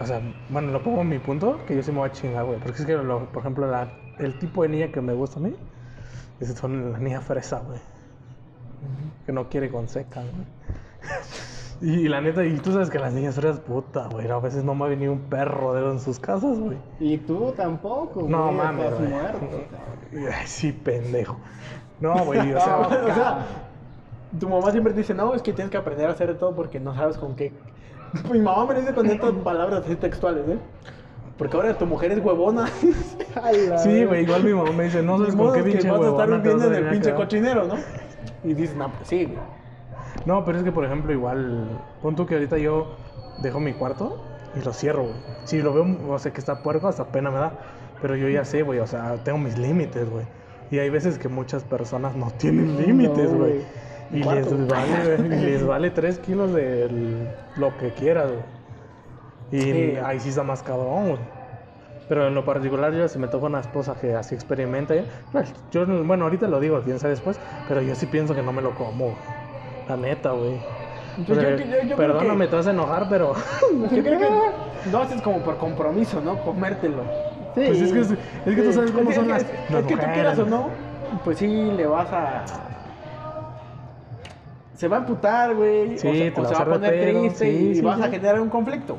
[0.00, 2.44] o sea, bueno, lo pongo en mi punto, que yo sí me voy a chingar,
[2.46, 2.58] güey.
[2.58, 5.42] Porque es que, lo- por ejemplo, la, el tipo de niña que me gusta a
[5.42, 5.54] mí,
[6.40, 7.78] es son la niña fresa, güey.
[9.26, 10.46] Que no quiere con seca, güey.
[11.80, 14.74] Y, la neta, y tú sabes que las niñas fresas, puta, güey, a veces no
[14.74, 16.78] me ha venido un perro de en sus casas, güey.
[17.00, 18.28] Y tú tampoco, güey.
[18.28, 19.10] No mames, estás güey.
[19.10, 19.46] muerto.
[20.12, 21.36] Ay, sí, pendejo.
[22.00, 23.46] No, güey, o sea, o sea,
[24.38, 26.54] tu mamá siempre te dice, no, es que tienes que aprender a hacer de todo
[26.54, 27.52] porque no sabes con qué.
[28.30, 30.58] Mi mamá me dice con estas palabras así textuales, ¿eh?
[31.38, 32.68] Porque ahora tu mujer es huevona.
[33.82, 36.08] Sí, güey, igual mi mamá me dice, no sabes con qué que pinche vas a
[36.08, 37.74] estar viviendo en el pinche cochinero, ¿no?
[38.44, 39.38] Y dices, no, pues sí, güey.
[40.24, 41.66] No, pero es que, por ejemplo, igual,
[42.00, 42.94] pon tú que ahorita yo
[43.42, 44.22] dejo mi cuarto
[44.54, 45.16] y lo cierro, güey.
[45.44, 47.52] Si lo veo, o sea, que está puerco, hasta pena me da.
[48.00, 50.26] Pero yo ya sé, güey, o sea, tengo mis límites, güey.
[50.70, 53.62] Y hay veces que muchas personas no tienen límites, güey.
[54.12, 58.53] y les vale, les vale 3 kilos de lo que quieras, güey.
[59.50, 59.96] Y Sí.
[60.04, 61.20] ahí sí está más cabrón, güey.
[62.08, 64.94] Pero en lo particular, yo si me toca una esposa que así experimenta,
[65.32, 68.52] pues, yo, bueno, ahorita lo digo, quién sabe después, pero yo sí pienso que no
[68.52, 69.16] me lo como, güey.
[69.88, 70.58] La neta, güey.
[71.18, 73.34] Yo- yo- Pero, yo- yo Perdóname, que- te vas a enojar, pero.
[73.90, 74.28] Yo creo que
[74.90, 76.42] lo haces como por compromiso, ¿no?
[76.42, 77.02] Comértelo.
[77.54, 77.62] Sí.
[77.66, 79.42] Pues es que, es, es que tú sabes cómo es, son que- las.
[79.42, 80.68] es- las es que tú quieras o no,
[81.22, 82.44] pues sí le vas a.
[84.74, 85.96] Se va a emputar, güey.
[85.98, 88.08] Sí, o te se, o va a poner pedo, triste sí, y sí, vas a
[88.08, 88.98] generar un conflicto.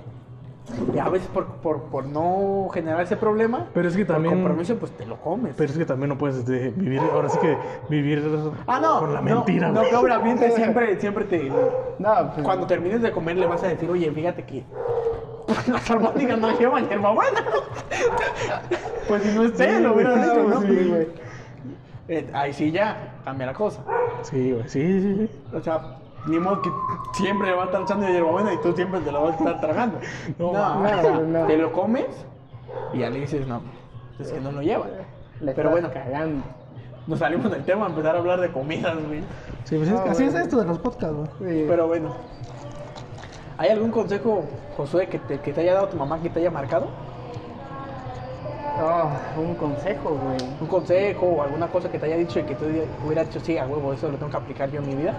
[0.93, 4.35] Y a veces por, por, por no generar ese problema, Pero es que por también.
[4.35, 5.53] compromiso, pues te lo comes.
[5.55, 6.99] Pero es que también no puedes este, vivir.
[7.13, 7.57] Ahora sí que
[7.89, 8.23] vivir
[8.67, 8.99] ah, no.
[8.99, 11.51] con la no, mentira, No, que obviamente siempre, siempre te.
[11.99, 12.43] No, pues.
[12.43, 14.63] Cuando termines de comer le vas a decir, oye, fíjate que
[15.71, 17.43] las albóndigas no llevan hierbabuena.
[19.07, 20.61] pues si no es té, lo hubieras dicho, ¿no?
[20.61, 21.07] Sí, güey.
[22.07, 23.83] Eh, ahí sí ya cambia la cosa.
[24.21, 25.29] Sí, güey, sí, sí, sí.
[25.55, 25.97] O sea,
[26.27, 26.71] ni modo que
[27.13, 29.61] siempre le va a estar echando hierbabuena y tú siempre te lo vas a estar
[29.61, 29.99] tragando.
[30.39, 31.47] No, No, no, no.
[31.47, 32.05] te lo comes
[32.93, 33.61] y ya le dices, no,
[34.19, 34.85] es que no lo lleva.
[35.41, 36.43] Le Pero bueno, cagando.
[37.07, 39.21] nos salimos del tema a empezar a hablar de comidas, güey.
[39.65, 41.61] Sí, pues es Ah, así es esto de los podcasts, güey.
[41.61, 41.65] Sí.
[41.67, 42.09] Pero bueno.
[43.57, 44.43] ¿Hay algún consejo,
[44.75, 46.87] Josué, que te, que te haya dado tu mamá que te haya marcado?
[48.81, 50.37] Oh, un consejo, güey.
[50.59, 52.65] ¿Un consejo o alguna cosa que te haya dicho y que tú
[53.05, 55.13] hubieras dicho, sí, a huevo, eso lo tengo que aplicar yo en mi vida?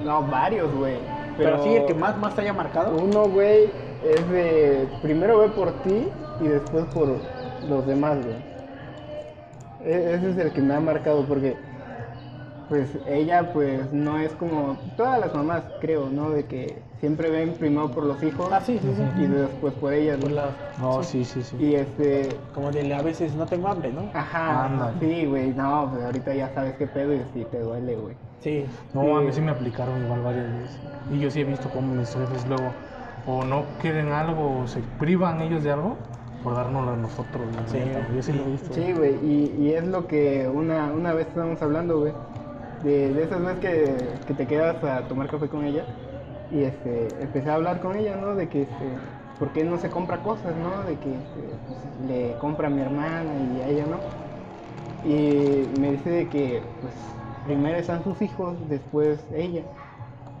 [0.00, 0.96] No, varios, güey.
[1.36, 2.98] Pero, sí, el que más, más te haya marcado.
[2.98, 3.70] Uno, güey,
[4.04, 6.08] es de primero ve por ti
[6.40, 7.08] y después por
[7.68, 8.52] los demás, güey.
[9.84, 11.56] E- Ese es el que me ha marcado porque,
[12.68, 16.30] pues, ella, pues, no es como todas las mamás, creo, ¿no?
[16.30, 19.22] De que siempre ven primero por los hijos Ah, sí, sí, sí.
[19.22, 20.36] y después por ellas, Por ¿no?
[20.36, 21.56] la- No, sí, sí, sí.
[21.58, 24.02] Y este, como de a veces no tengo hambre, ¿no?
[24.14, 28.14] ajá, sí, güey, no, pues ahorita ya sabes qué pedo y si te duele, güey.
[28.42, 28.64] Sí.
[28.92, 30.78] No, a mí sí me aplicaron igual varias veces.
[31.12, 32.72] Y yo sí he visto cómo mis jefes luego
[33.26, 35.96] o no quieren algo o se privan ellos de algo
[36.42, 37.46] por dárnoslo a nosotros.
[37.66, 37.78] Sí.
[38.14, 38.74] Yo sí lo he visto.
[38.74, 42.12] Sí, güey, y, y es lo que una, una vez estábamos hablando, güey,
[42.82, 43.96] de, de esas veces que,
[44.26, 45.84] que te quedas a tomar café con ella
[46.50, 48.34] y este, empecé a hablar con ella, ¿no?
[48.34, 48.98] De que, este,
[49.38, 50.82] ¿por qué no se compra cosas, no?
[50.82, 51.78] De que este, pues,
[52.08, 55.08] le compra a mi hermana y a ella, ¿no?
[55.08, 56.94] Y me dice de que, pues,
[57.44, 59.62] primero están sus hijos, después ella.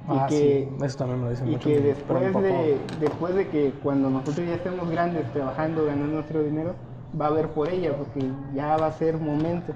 [0.08, 0.84] Y Ah, que, sí.
[0.84, 1.68] Eso también me lo dicen y mucho.
[1.68, 6.74] que después de, después de que cuando nosotros ya estemos grandes trabajando, ganando nuestro dinero,
[7.20, 9.72] va a ver por ella, porque ya va a ser momento.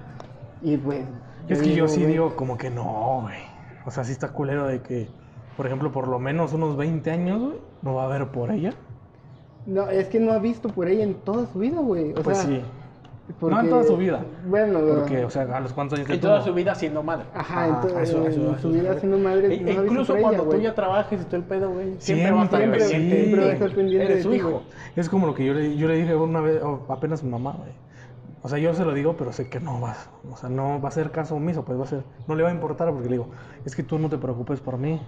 [0.62, 1.05] Y pues.
[1.48, 3.39] Es que yo sí güey, digo como que no, güey.
[3.85, 5.09] O sea, sí está culero de que
[5.57, 8.74] por ejemplo, por lo menos unos 20 años, güey, no va a ver por ella.
[9.65, 12.12] No, es que no ha visto por ella en toda su vida, güey.
[12.12, 12.62] O Pues sea, sí.
[13.40, 14.24] Porque- No en toda su vida.
[14.47, 17.24] Bueno, Porque, o sea, a los cuantos años Y que toda su vida siendo madre.
[17.35, 18.69] Ajá, Ah, en, eso, en eso, su eso.
[18.70, 19.47] vida siendo madre.
[19.55, 22.05] E- no visto incluso cuando ella, tú ya trabajes y todo el pedo, güey, siempre,
[22.05, 22.86] Siempre, va a estar pendiente.
[22.86, 23.11] sí.
[23.11, 24.51] Siempre va a estar pendiente Eres de su hijo.
[24.51, 24.62] güey.
[24.97, 27.70] Es como lo que yo le, yo le dije una vez, apenas mi mamá, güey.
[28.43, 29.97] O sea, yo se lo digo, pero sé que no va,
[30.31, 32.51] o sea, no va a ser caso omiso, pues va a ser, no le va
[32.51, 33.28] a importar porque le digo,
[33.65, 35.01] es que tú no te preocupes por mí.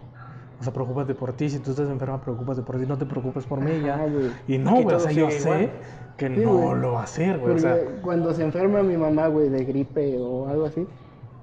[0.61, 3.45] O sea, preocúpate por ti, si tú estás enferma, preocúpate por ti, no te preocupes
[3.47, 3.95] por mí ya.
[3.95, 4.07] Ajá.
[4.49, 5.71] Y no, güey, o sea, yo sé igual.
[6.17, 7.55] que Sí, no lo va a hacer, güey.
[7.55, 10.87] O sea, cuando se enferma mi mamá, güey, de gripe o algo así,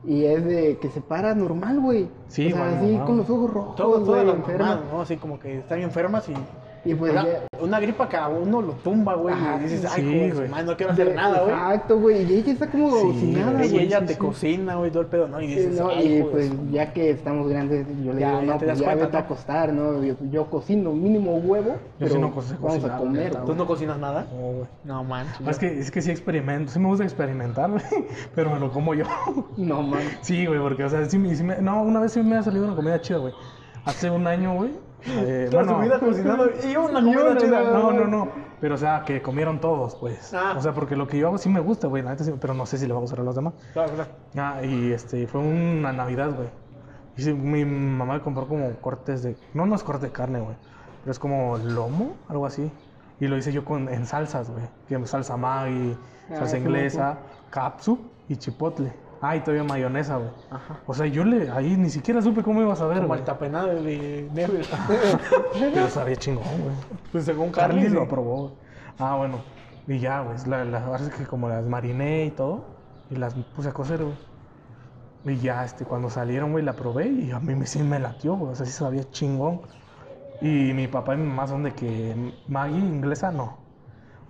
[0.04, 2.10] y es de que se para normal, güey.
[2.28, 4.82] Sí, o sea, así con los ojos rojos, güey, enferma.
[4.92, 5.02] ¿no?
[5.02, 6.34] Así como que están enfermas y...
[6.86, 9.82] Y pues una, ya- una gripa que a uno lo tumba, güey, Ajá, y dices,
[9.82, 10.48] sí, ay, güey.
[10.50, 11.52] joder, no quiero hacer de- nada, güey.
[11.54, 12.32] Exacto, güey.
[12.32, 13.86] Y ella está como Sí, sin nada, güey, Y güey.
[13.86, 14.20] ella sí, te sí.
[14.20, 15.42] cocina, güey, todo el pedo, ¿no?
[15.42, 18.42] Y Sí, dices, no, ay, y pues ya que estamos grandes, yo le Ya, digo,
[18.42, 19.26] ya no, te pues das ya cuenta, vete a ¿no?
[19.26, 20.04] acostar, ¿no?
[20.04, 23.32] Yo, yo cocino mínimo huevo, pero sí no vamos cocinar, a comer.
[23.36, 23.58] ¿Tú güey.
[23.58, 24.28] no cocinas nada?
[24.32, 24.66] no, güey.
[24.84, 25.48] No, manches.
[25.48, 27.84] Es que, es que sí experimento, sí me gusta experimentar, güey,
[28.36, 29.06] pero me lo como yo.
[29.58, 30.02] No, man.
[30.22, 32.44] Sí, güey, porque, o sea, sí, me- sí me- no, una vez sí me ha
[32.44, 33.34] salido una comida chida, güey.
[33.86, 34.72] Hace un año, güey.
[35.08, 37.62] Eh, Toda bueno, su vida cocinando y una comida chida.
[37.72, 38.30] no, no, no.
[38.62, 40.34] Pero, o sea, que comieron todos, pues.
[40.34, 40.56] Ah.
[40.58, 42.54] O sea, porque lo que yo hago sí me gusta, güey, la neta sí, pero
[42.54, 43.54] no sé si le va a gustar a los demás.
[43.74, 44.10] Claro, claro.
[44.38, 46.48] Ah, y este, fue una Navidad, güey.
[47.18, 49.36] Y sí, mi mamá me compró como cortes de.
[49.54, 50.56] No, no es corte de carne, güey.
[51.02, 52.72] Pero es como lomo, algo así.
[53.20, 55.06] Y lo hice yo con, en salsas, güey.
[55.06, 55.96] Salsa Maggi,
[56.32, 57.18] Ah, salsa inglesa,
[57.52, 58.92] capsu y chipotle.
[59.22, 60.30] Ah, y todavía mayonesa, güey.
[60.52, 60.80] Ajá.
[60.86, 61.50] O sea, yo le.
[61.50, 63.20] Ahí ni siquiera supe cómo iba a saber, Como güey.
[63.22, 64.66] el tapenado de Neville.
[65.74, 66.76] Pero sabía chingón, güey.
[67.12, 68.06] pues según Carly Carly, lo sí.
[68.06, 68.54] aprobó, güey.
[69.00, 69.40] Ah, bueno.
[69.88, 70.38] Y ya, güey.
[70.48, 72.66] La, la, ahora es que como las mariné y todo.
[73.10, 74.16] Y las puse a cocer, güey.
[75.26, 78.36] Y ya, este, cuando salieron, güey, la probé y a mí me, sí me latió,
[78.36, 78.52] güey.
[78.52, 79.62] O sea, sí sabía chingón.
[80.42, 83.58] Y mi papá y mi mamá son de que Maggie inglesa no.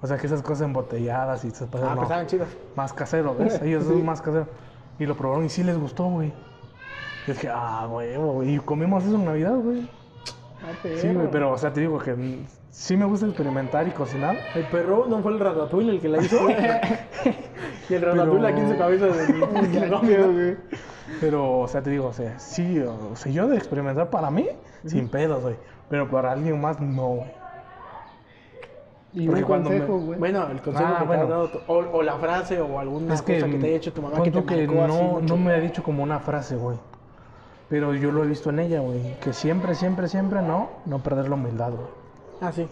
[0.02, 1.96] O sea, que esas cosas embotelladas y esas cosas Ah, no.
[1.96, 2.48] pues estaban chidas.
[2.76, 3.60] Más casero, ¿ves?
[3.64, 4.48] Ellos son más caseros.
[5.00, 6.32] Y lo probaron y sí les gustó, güey.
[7.28, 8.56] Y dije, ah, güey, güey.
[8.56, 9.90] Y comimos eso en Navidad, güey.
[10.64, 12.16] Ah, Sí, güey, pero, o sea, te digo que
[12.70, 14.38] sí me gusta experimentar y cocinar.
[14.54, 16.38] El perro no fue el ratatouille el que la hizo.
[17.90, 19.08] y el ratatouille aquí en su cabeza.
[20.02, 20.58] Tío, güey.
[21.20, 24.48] Pero, o sea, te digo, o sea, sí, o sea, yo de experimentar para mí,
[24.86, 25.56] sin pedos, güey.
[25.90, 27.32] Pero para alguien más, no, güey.
[29.16, 30.20] Y Porque un cuando me- consejo, güey.
[30.20, 31.24] Bueno, el consejo Ah, que te bueno.
[31.24, 33.76] ha dado, tu- o, o la frase, o alguna Es que, cosa que te haya
[33.78, 35.22] hecho tu mamá que te que así no, mucho.
[35.22, 36.78] no me ha dicho como una frase, güey.
[37.70, 39.16] Pero yo lo he visto en ella, güey.
[39.22, 41.88] Que siempre, siempre, siempre no, no perder la humildad, güey.
[42.42, 42.68] Ah, sí.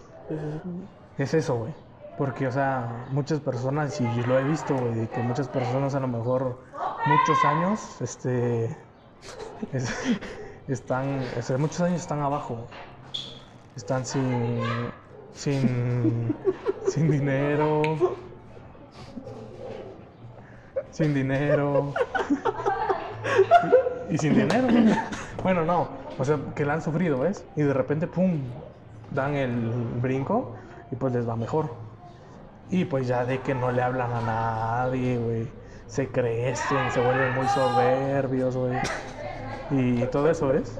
[1.17, 1.73] Es eso, güey.
[2.17, 5.95] Porque, o sea, muchas personas, y yo lo he visto, güey, de que muchas personas
[5.95, 6.57] a lo mejor
[7.05, 8.75] muchos años, este,
[9.73, 10.19] es-
[10.67, 11.05] están,
[11.39, 12.53] o sea, muchos años están abajo.
[12.55, 12.67] güey.
[13.75, 14.91] Están sin,
[15.33, 16.35] sin,
[16.87, 17.81] sin dinero,
[20.91, 21.93] sin dinero
[24.09, 24.71] y, sin dinero.
[24.71, 24.95] ¿no?
[25.43, 27.45] Bueno, no, o sea, que la han sufrido, ¿ves?
[27.55, 28.39] Y de repente, pum,
[29.11, 29.55] dan el
[30.01, 30.55] brinco
[30.91, 31.73] y pues les va mejor.
[32.69, 35.47] Y pues ya de que no le hablan a nadie, güey.
[35.87, 38.77] Se crecen, se vuelven muy soberbios, güey.
[39.71, 40.79] Y todo eso, ¿ves?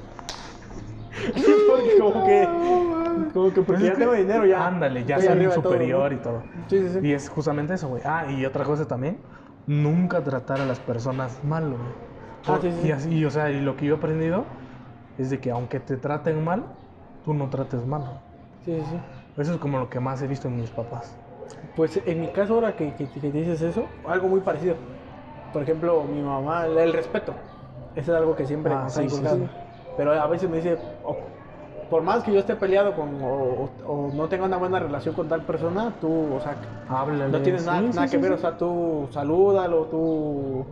[1.68, 2.48] Porque como que,
[3.32, 4.66] como que Pues porque es ya tengo dinero, ya.
[4.66, 6.16] Ándale, ya soy todo, superior ¿no?
[6.18, 6.42] y todo.
[6.68, 7.06] Sí, sí, sí.
[7.08, 8.02] Y es justamente eso, güey.
[8.04, 9.18] Ah, y otra cosa también,
[9.66, 11.78] nunca tratar a las personas mal, güey.
[12.46, 12.88] Ah, sí, sí.
[12.88, 14.44] Y así, y, o sea, y lo que yo he aprendido
[15.18, 16.64] es de que aunque te traten mal,
[17.24, 18.02] tú no trates mal.
[18.64, 18.96] Sí, sí.
[19.40, 21.16] Eso es como lo que más he visto en mis papás.
[21.74, 24.76] Pues en mi caso, ahora que, que, que dices eso, algo muy parecido.
[25.52, 27.34] Por ejemplo, mi mamá, el respeto.
[27.94, 29.48] Eso es algo que siempre Ah, ha sí, sí, sí.
[29.96, 31.16] Pero a veces me dice, o-
[31.90, 33.28] por más que yo esté peleado con, o,
[33.86, 36.54] o- o no tenga una buena relación con tal persona, tú, o sea,
[36.88, 37.30] Háblale.
[37.30, 38.34] no tienes nada, sí, sí, nada que sí, ver, sí.
[38.34, 40.64] o sea, tú salúdalo, tú,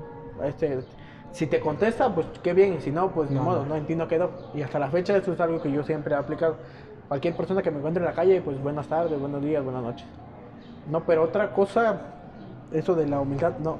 [0.45, 0.81] este,
[1.33, 3.71] si te contesta, pues qué bien, y si no, pues ni No, modo, no.
[3.71, 4.31] no, en ti no quedó.
[4.55, 6.57] Y hasta la fecha eso es algo que yo siempre he aplicado.
[7.09, 10.07] Cualquier persona que me encuentre en la calle, pues buenas tardes, buenos días, buenas noches.
[10.91, 11.97] No, pero otra cosa,
[12.73, 13.77] eso de la humildad, no.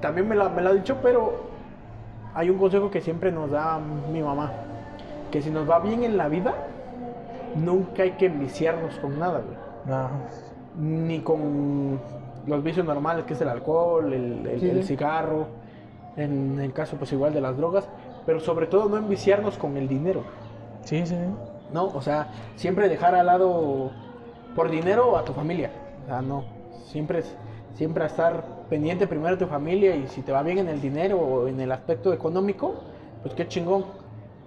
[0.00, 1.34] También me la, me la ha dicho, pero
[2.34, 3.78] hay un consejo que siempre nos da
[4.12, 4.50] mi mamá.
[5.30, 6.54] Que si nos va bien en la vida,
[7.56, 9.56] nunca hay que viciarnos con nada, güey
[10.78, 11.98] ni con
[12.46, 14.88] los vicios normales, que es el alcohol, el, el- Sí, el sí.
[14.88, 15.46] cigarro,
[16.16, 17.88] en el caso pues igual de las drogas,
[18.24, 20.22] pero sobre todo no enviciarnos con el dinero,
[20.84, 21.16] sí, sí.
[21.72, 21.86] ¿no?
[21.86, 23.90] O sea, siempre dejar al lado
[24.54, 25.70] por dinero a tu familia,
[26.04, 26.44] o sea, no,
[26.86, 27.22] siempre,
[27.74, 31.18] siempre estar pendiente primero de tu familia y si te va bien en el dinero
[31.18, 32.74] o en el aspecto económico,
[33.22, 33.84] pues qué chingón,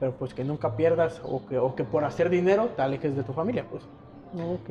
[0.03, 3.23] pero pues que nunca pierdas o que, o que por hacer dinero te alejes de
[3.23, 3.83] tu familia, pues.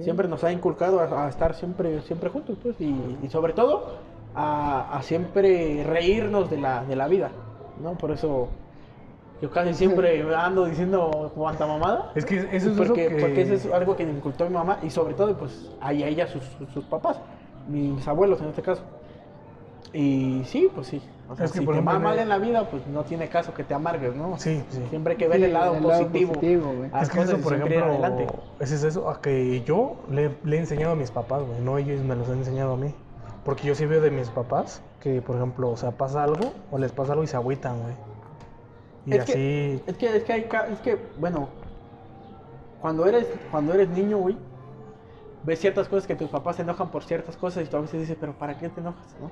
[0.04, 3.94] Siempre nos ha inculcado a, a estar siempre, siempre juntos, pues, y, y sobre todo
[4.34, 7.30] a, a siempre reírnos de la, de la vida,
[7.82, 7.94] ¿no?
[7.94, 8.48] Por eso
[9.40, 12.12] yo casi siempre ando diciendo cuanta mamada.
[12.14, 13.22] Es que eso es porque, eso que...
[13.22, 16.04] porque eso es algo que me incultó mi mamá y sobre todo pues a ella,
[16.04, 17.18] a ella sus, sus, sus papás,
[17.70, 18.82] mis abuelos en este caso.
[19.92, 21.02] Y sí, pues sí.
[21.28, 23.04] O sea, Es que, si por te va ejemplo, mal en- la vida, pues no
[23.04, 24.38] tiene caso que te amargues, ¿no?
[24.38, 24.82] Sí, sí.
[24.90, 26.32] Siempre hay que ver Sí, el lado el lado positivo.
[26.40, 28.26] Es que eso, cosas por ejemplo, adelante.
[28.60, 31.78] ese es eso, a que yo le, le he enseñado a mis papás, güey, no
[31.78, 32.94] ellos me los han enseñado a mí.
[33.44, 36.78] Porque yo sí veo de mis papás que, por ejemplo, o sea, pasa algo o
[36.78, 37.94] les pasa algo y se agüitan, güey.
[39.06, 41.48] Y Es que- así, Es que, es que hay, ca- es que, bueno,
[42.80, 44.36] cuando eres, cuando eres niño, güey,
[45.42, 48.00] ves ciertas cosas que tus papás se enojan por ciertas cosas y tú a veces
[48.00, 49.30] dices, pero ¿para qué te enojas, no?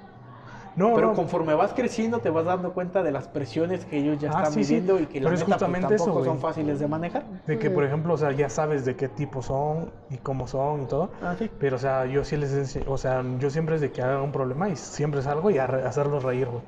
[0.76, 4.18] No, pero no, conforme vas creciendo te vas dando cuenta de las presiones que ellos
[4.18, 4.74] ya Ah, están sí, sí.
[4.74, 7.24] viviendo y que la Pero es neta, pues, justamente eso, tampoco son fáciles de manejar.
[7.46, 10.82] de que, por ejemplo, o sea, ya sabes de qué tipo son y cómo son
[10.82, 11.10] y todo.
[11.22, 11.50] Ah, sí.
[11.58, 14.32] Pero, o sea, yo sí les o sea, yo siempre es de que hagan un
[14.32, 16.62] problema y siempre salgo y a re- hacerlos reír, güey.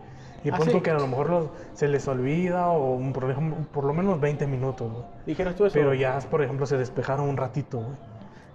[0.44, 0.80] Y Ah, pronto sí.
[0.80, 3.32] que a lo mejor los- se les olvida o un- por,
[3.68, 5.04] por lo menos 20 minutos, güey.
[5.26, 5.74] Dijeras tú eso.
[5.74, 7.96] Pero ya, por ejemplo, se despejaron un ratito, güey.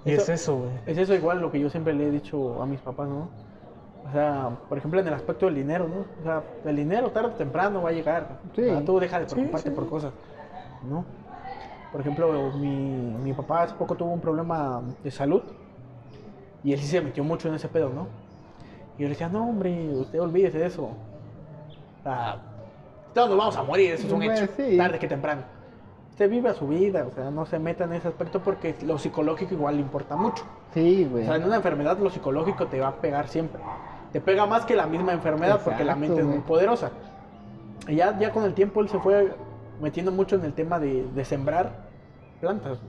[0.06, 0.70] Y Eso- es eso, güey.
[0.86, 3.30] Es eso igual lo que yo siempre le he dicho a mis papás, ¿no?
[4.08, 6.06] O sea, por ejemplo, en el aspecto del dinero, ¿no?
[6.22, 8.40] O sea, el dinero tarde o temprano va a llegar.
[8.56, 8.62] Sí.
[8.62, 9.76] O sea, tú deja de preocuparte sí.
[9.76, 10.14] por cosas,
[10.90, 11.04] ¿no?
[11.92, 15.42] Por ejemplo, mi, mi papá hace poco tuvo un problema de salud
[16.64, 18.08] y él sí se metió mucho en ese pedo, ¿no?
[18.98, 20.84] Y yo le decía, no, hombre, usted olvídese de eso.
[20.84, 22.38] O sea,
[23.14, 24.78] todos nos vamos a morir, eso es un Pues, hecho, sí.
[24.78, 25.42] tarde que temprano.
[26.12, 28.98] Usted vive a su vida, o sea, no se meta en ese aspecto porque lo
[28.98, 30.44] psicológico igual le importa mucho.
[30.74, 31.26] Sí, O güey.
[31.26, 33.62] sea, en una enfermedad lo psicológico te va a pegar siempre.
[34.12, 36.92] Te pega más que la misma enfermedad porque la Exacto, mente es muy poderosa.
[37.88, 39.34] Y ya, ya con el tiempo él se fue
[39.82, 41.72] metiendo mucho en el tema de, de sembrar
[42.42, 42.80] plantas.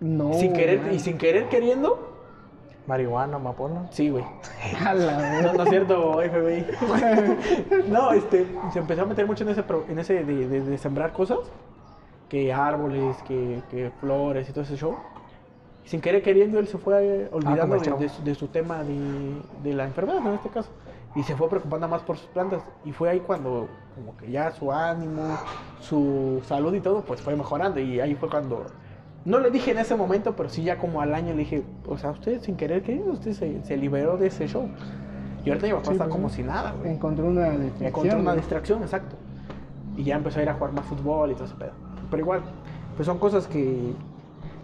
[0.00, 0.32] No.
[0.34, 0.94] sin querer man.
[0.94, 2.10] y sin querer queriendo.
[2.86, 3.86] Marihuana, amapola.
[3.90, 4.24] Sí, güey.
[4.82, 6.66] No, no es cierto, FBI.
[7.88, 10.78] no, este, se empezó a meter mucho en ese, pro- en ese de, de- de
[10.78, 11.38] sembrar cosas.
[12.28, 14.96] Que árboles, que, que flores y todo ese show.
[15.84, 18.00] Sin querer queriendo, él se fue olvidando como el de, chavo.
[18.00, 20.70] de su, de su tema de, de la enfermedad en este caso.
[21.14, 22.62] Y se fue preocupando más por sus plantas.
[22.84, 25.38] Y fue ahí cuando como que ya su ánimo,
[25.80, 27.80] su salud y todo, pues fue mejorando.
[27.80, 28.66] Y ahí fue cuando...
[29.24, 31.96] No le dije en ese momento, pero sí ya como al año le dije, o
[31.96, 34.68] sea, usted sin querer queriendo, usted se, se liberó de ese show.
[35.44, 36.36] Y ahorita mi papá Sí, está pues, como sí.
[36.36, 36.92] si nada, güey.
[36.92, 37.86] Encontró una distracción.
[37.86, 39.16] Encontró una distracción, exacto.
[39.96, 41.72] Y ya empezó a ir a jugar más fútbol y todo ese pedo.
[42.10, 42.42] Pero igual,
[42.96, 43.94] pues son cosas que,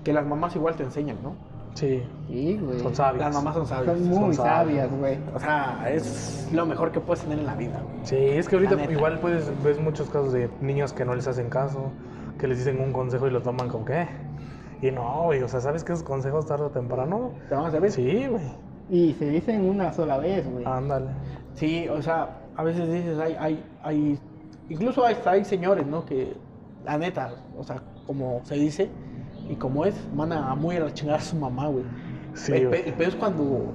[0.04, 1.34] que las mamás igual te enseñan, ¿no?
[1.74, 2.80] Sí, Sí, güey.
[2.80, 3.24] son sabios.
[3.24, 3.96] Las mamás son sabias.
[3.98, 5.18] Son muy son sabias, güey.
[5.34, 7.80] O sea, es lo mejor que puedes tener en la vida.
[7.80, 8.04] güey.
[8.04, 11.48] Sí, es que ahorita igual puedes ves muchos casos de niños que no les hacen
[11.48, 11.92] caso,
[12.38, 14.06] que les dicen un consejo y lo toman como que.
[14.82, 17.32] Y no, güey, o sea, ¿sabes que esos consejos tarde o temprano?
[17.48, 17.92] ¿Te vamos a ver?
[17.92, 18.42] Sí, güey.
[18.88, 20.64] Y se dicen una sola vez, güey.
[20.64, 21.06] Ándale.
[21.54, 24.18] Sí, o sea, a veces dices, hay, hay, hay,
[24.68, 26.04] incluso hasta hay señores, ¿no?
[26.04, 26.34] Que
[26.84, 28.90] la neta, o sea, como se dice
[29.50, 31.84] y como es, manda a muy a la chingada a su mamá, güey.
[32.34, 32.82] Sí, el, güey.
[32.82, 33.72] pe- el peor es cuando,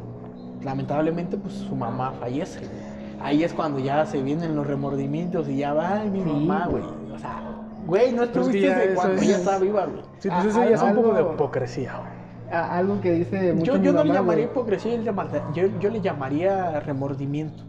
[0.64, 2.60] lamentablemente, pues su mamá fallece.
[2.60, 2.96] güey.
[3.22, 6.68] Ahí es cuando ya se vienen los remordimientos y ya va, ay, mi Sí, mamá,
[6.70, 6.84] güey.
[7.14, 7.42] O sea,
[7.86, 10.02] güey, no Pero es que estuviste ya de eso cuando es- ella estaba viva, güey.
[10.20, 12.16] Sí, Ah, pues eso ya es un poco de hipocresía, güey.
[12.52, 14.52] A- algo que dice mucho Yo, mi yo no le mamá, llamaría güey.
[14.54, 17.64] hipocresía, yo le llamaría- yo, yo le llamaría remordimiento.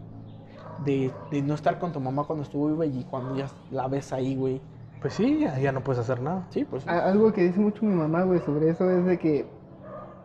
[0.85, 4.13] De, de no estar con tu mamá cuando estuvo viva y cuando ya la ves
[4.13, 4.61] ahí, güey.
[5.07, 6.43] Pues sí, ya, ya no puedes hacer nada.
[6.49, 6.83] Sí, pues.
[6.83, 6.89] sí.
[6.89, 9.45] Algo que dice mucho mi mamá, güey, sobre eso es de que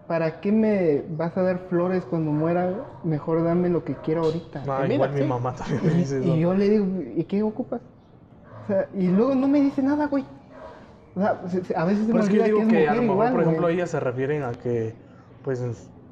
[0.09, 2.75] ¿para qué me vas a dar flores cuando muera?
[3.05, 4.65] Mejor dame lo que quiero ahorita.
[4.67, 5.25] No, mira, igual mi sí.
[5.25, 6.27] mamá también me dice eso.
[6.35, 7.81] Y yo le digo, ¿y qué ocupas?
[8.65, 10.25] O sea, y luego no me dice nada, güey.
[11.15, 12.89] O sea, se- se- a veces se me Pues es que digo que es que
[12.89, 13.75] a lo mejor, igual, por ejemplo, güey.
[13.77, 14.95] ellas se refieren a que,
[15.45, 15.63] pues,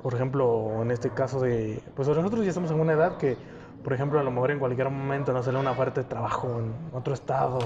[0.00, 3.36] por ejemplo, en este caso de, pues nosotros ya estamos en una edad que,
[3.82, 6.72] por ejemplo, a lo mejor en cualquier momento nos sale una oferta de trabajo en
[6.96, 7.58] otro estado,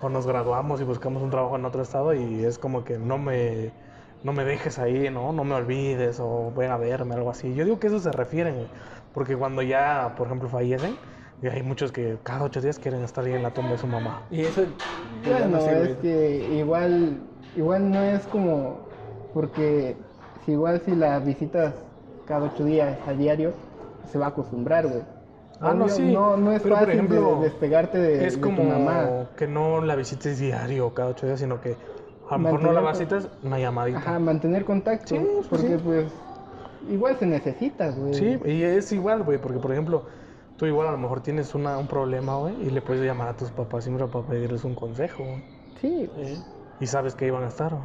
[0.00, 3.18] o nos graduamos y buscamos un trabajo en otro estado y es como que no
[3.18, 3.70] me,
[4.22, 5.32] no me dejes ahí, ¿no?
[5.32, 7.54] No me olvides o ven a verme, algo así.
[7.54, 8.66] Yo digo que eso se refieren,
[9.12, 10.96] porque cuando ya, por ejemplo, fallecen,
[11.42, 13.86] y hay muchos que cada ocho días quieren estar ahí en la tumba de su
[13.86, 14.22] mamá.
[14.30, 14.62] Y eso.
[15.22, 17.18] pues, Bueno, no es que igual,
[17.56, 18.78] igual no es como,
[19.34, 19.96] porque
[20.44, 21.74] si igual si la visitas
[22.26, 23.52] cada ocho días a diario,
[24.10, 25.02] se va a acostumbrar, güey.
[25.60, 28.40] Ah, no, sí, No, no es pero, por fácil de- ejemplo, despegarte de, es de
[28.40, 29.28] como tu mamá.
[29.36, 31.76] que no la visites diario cada ocho días, sino que
[32.28, 33.98] a lo mejor no la visitas, una llamadita.
[33.98, 35.14] Ajá, mantener contacto.
[35.14, 35.80] Sí, pues, porque sí.
[35.84, 36.06] pues
[36.90, 38.14] igual se necesita, güey.
[38.14, 40.02] Sí, y es igual, güey, porque por ejemplo,
[40.56, 43.36] tú igual a lo mejor tienes una, un problema, güey, y le puedes llamar a
[43.36, 45.22] tus papás siempre para pedirles un consejo.
[45.24, 45.42] güey.
[45.80, 46.38] Sí, Eh,
[46.80, 47.70] y sabes que iban a estar.
[47.72, 47.84] güey.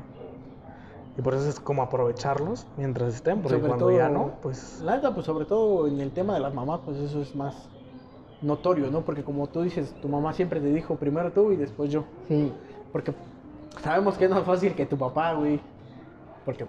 [1.19, 4.79] Y por eso es como aprovecharlos mientras estén, porque Sobre cuando todo- ya no, pues
[4.81, 7.67] La pues sobre todo en el tema de las mamás, pues eso es más
[8.41, 9.01] notorio, ¿no?
[9.01, 12.05] Porque como tú dices, tu mamá siempre te dijo primero tú y después yo.
[12.29, 12.53] sí.
[12.93, 13.13] Porque
[13.81, 15.59] sabemos que es más fácil que tu papá, güey.
[16.45, 16.65] Porque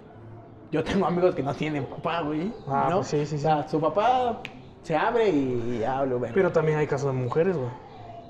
[0.69, 2.53] yo tengo amigos que no tienen papá, güey.
[2.67, 2.97] Ah, ¿no?
[2.97, 4.41] pues sí, sí, O sea, su papá
[4.83, 6.35] se abre y hablo, verga.
[6.35, 7.69] Pero también hay casos de mujeres, güey.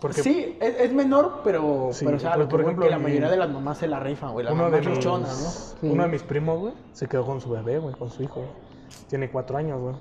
[0.02, 3.30] Porque Sí, es, es menor, pero, Sí, pero o sea, por ejemplo, que la mayoría
[3.30, 4.44] de las mamás se la rifan, güey.
[4.44, 5.50] Las uno de, mis, luchonas, ¿no?
[5.80, 5.94] Sí.
[5.94, 8.52] uno de mis primos, güey, se quedó con su bebé, güey, con su hijo, güey.
[9.08, 9.96] Tiene cuatro años, güey.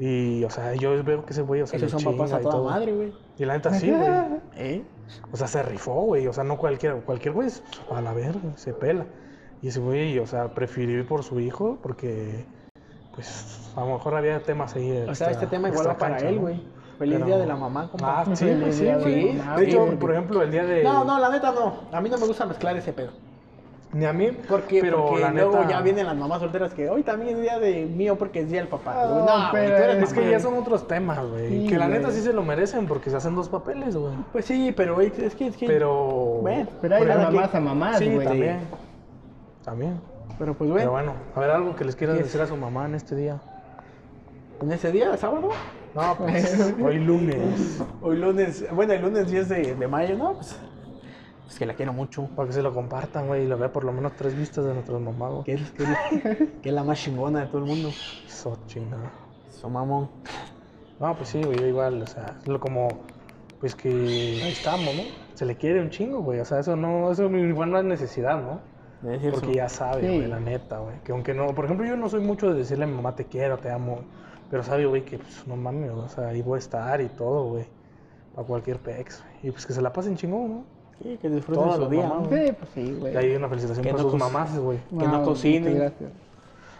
[0.00, 2.52] Y, o sea, yo veo que ese güey, o sea, Esos son papás a toda
[2.52, 2.64] todo.
[2.64, 3.12] madre, güey.
[3.38, 4.08] Y la neta sí, güey.
[4.56, 4.82] ¿Eh?
[5.30, 6.26] O sea, se rifó, güey.
[6.26, 6.96] O sea, no cualquiera.
[6.96, 7.50] Cualquier güey
[7.90, 9.06] a la verga, se pela.
[9.62, 12.46] Y ese güey, o sea, prefirió ir por su hijo porque,
[13.14, 15.04] pues, a lo mejor había temas ahí.
[15.06, 16.79] O sea, este tema igual va para cancha, él, ¿no?
[17.00, 18.20] Feliz Pero- día de la mamá, compa.
[18.20, 19.38] Ah, sí, sí, güey.
[19.56, 20.84] de hecho, por ejemplo, el día de.
[20.84, 21.74] No, no, la neta no.
[21.90, 23.08] A mí no me gusta mezclar ese pedo.
[23.94, 24.28] Ni a mí.
[24.46, 25.68] Porque, pero porque la luego neta.
[25.70, 28.60] ya vienen las mamás solteras que hoy también es día de mío porque es día
[28.60, 28.92] del papá.
[29.06, 31.48] No, Güey, no, pero tú eres Es que ya son otros temas, güey.
[31.48, 34.12] Sí, que la neta sí se lo merecen porque se hacen dos papeles, güey.
[34.30, 35.46] Pues sí, pero güey, es que...
[35.46, 36.38] Es que Pero.
[36.42, 38.26] Bueno, Pero hay de mamás a mamás, Sí, güey.
[38.26, 38.60] también.
[39.64, 40.00] También.
[40.38, 42.26] Pero pues, Pero güey, bueno, a ver algo que les quiera ¿Qué es?
[42.26, 43.40] decir a su mamá en este día.
[44.60, 45.48] en ese día, sábado,
[45.94, 47.82] No, pues hoy lunes.
[48.02, 50.34] hoy lunes, bueno, el lunes 10 de, de mayo, ¿no?
[50.34, 50.56] Pues,
[51.44, 52.28] pues que la quiero mucho.
[52.36, 54.72] Para que se lo compartan, güey, y lo vea por lo menos tres vistas de
[54.74, 55.44] nuestros mamás, güey.
[55.44, 55.98] Que es, que es la,
[56.62, 57.88] que es la más chingona de todo el mundo.
[58.26, 59.10] Eso, chingada.
[59.50, 60.08] Su mamón.
[61.00, 62.88] No, pues sí, güey, yo igual, o sea, es lo como,
[63.58, 65.02] pues que ahí estamos, ¿no?
[65.34, 68.40] Se le quiere un chingo, güey, o sea, eso no, eso igual no es necesidad,
[68.40, 68.60] ¿no?
[69.32, 70.06] Porque ya sabe, Sí.
[70.16, 72.84] güey, la neta, güey, que aunque no, por ejemplo, yo no soy mucho de decirle
[72.84, 74.00] a mi mamá te quiero, te amo,
[74.50, 77.44] pero sabe, güey, que pues no mames, o sea, ahí voy a estar y todo,
[77.50, 77.64] güey,
[78.34, 79.48] para cualquier pex, güey.
[79.48, 80.64] y pues que se la pasen chingón, ¿no?
[81.02, 82.06] Sí, que disfruten su día.
[82.06, 82.36] mamás, ¿no?
[82.36, 83.14] Sí, pues sí, güey.
[83.14, 84.78] Y ahí una felicitación Que para no sus mamás, güey.
[84.98, 85.62] que no cocinen.
[85.62, 86.10] muchas Gracias.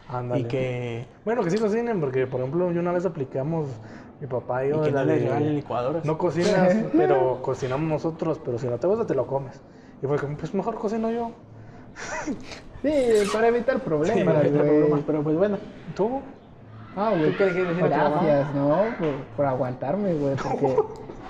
[0.09, 0.41] Ándale.
[0.41, 3.69] Y que, Bueno, que sí cocinen, porque por ejemplo, yo una vez aplicamos,
[4.21, 4.83] mi papá y y yo.
[4.83, 6.05] que no la le regalen licuadoras.
[6.05, 9.59] No cocinas, pero cocinamos nosotros, pero si no te gusta, te lo comes.
[10.03, 11.31] Y fue como, pues mejor cocino yo.
[12.83, 12.93] Sí,
[13.33, 15.59] para evitar problemas, para evitar problemas, pero pues bueno.
[15.95, 16.21] ¿Tú?
[16.97, 17.33] Ah, güey.
[17.33, 18.77] Gracias, ¿no?
[18.99, 20.77] Por, por aguantarme, güey, porque...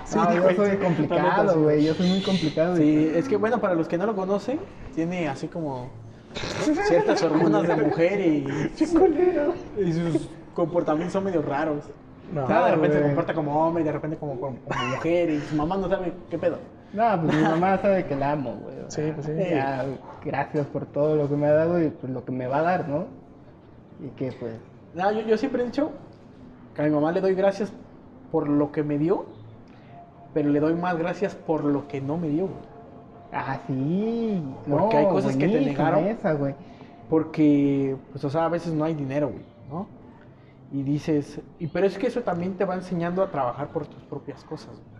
[0.05, 2.75] Sí, no, yo soy complicado, güey, yo soy muy complicado.
[2.75, 4.59] Sí, es que bueno, para los que no lo conocen,
[4.93, 5.89] tiene así como
[6.87, 8.45] ciertas hormonas de mujer y,
[8.77, 11.85] y sus comportamientos son medio raros.
[12.33, 12.45] No.
[12.45, 15.29] O sea, de repente se comporta como hombre y de repente como, como, como mujer
[15.29, 16.57] y su mamá no sabe qué pedo.
[16.93, 18.75] No, pues mi mamá sabe que la amo, güey.
[18.89, 19.33] Sí, pues sí.
[19.37, 19.85] ya,
[20.25, 22.63] gracias por todo lo que me ha dado y pues lo que me va a
[22.63, 23.05] dar, ¿no?
[24.03, 24.55] Y que pues...
[24.93, 25.91] No, yo, yo siempre he dicho
[26.75, 27.71] que a mi mamá le doy gracias
[28.31, 29.25] por lo que me dio,
[30.33, 32.43] pero le doy más gracias por lo que no me dio.
[32.47, 32.71] güey.
[33.33, 34.43] Ah, sí.
[34.69, 36.05] Porque hay cosas que te negaron.
[36.05, 36.53] Esa, güey.
[37.09, 39.87] Porque, pues, o sea, a veces no hay dinero, güey, ¿no?
[40.73, 44.01] Y dices, y pero es que eso también te va enseñando a trabajar por tus
[44.03, 44.69] propias cosas.
[44.75, 44.91] güey.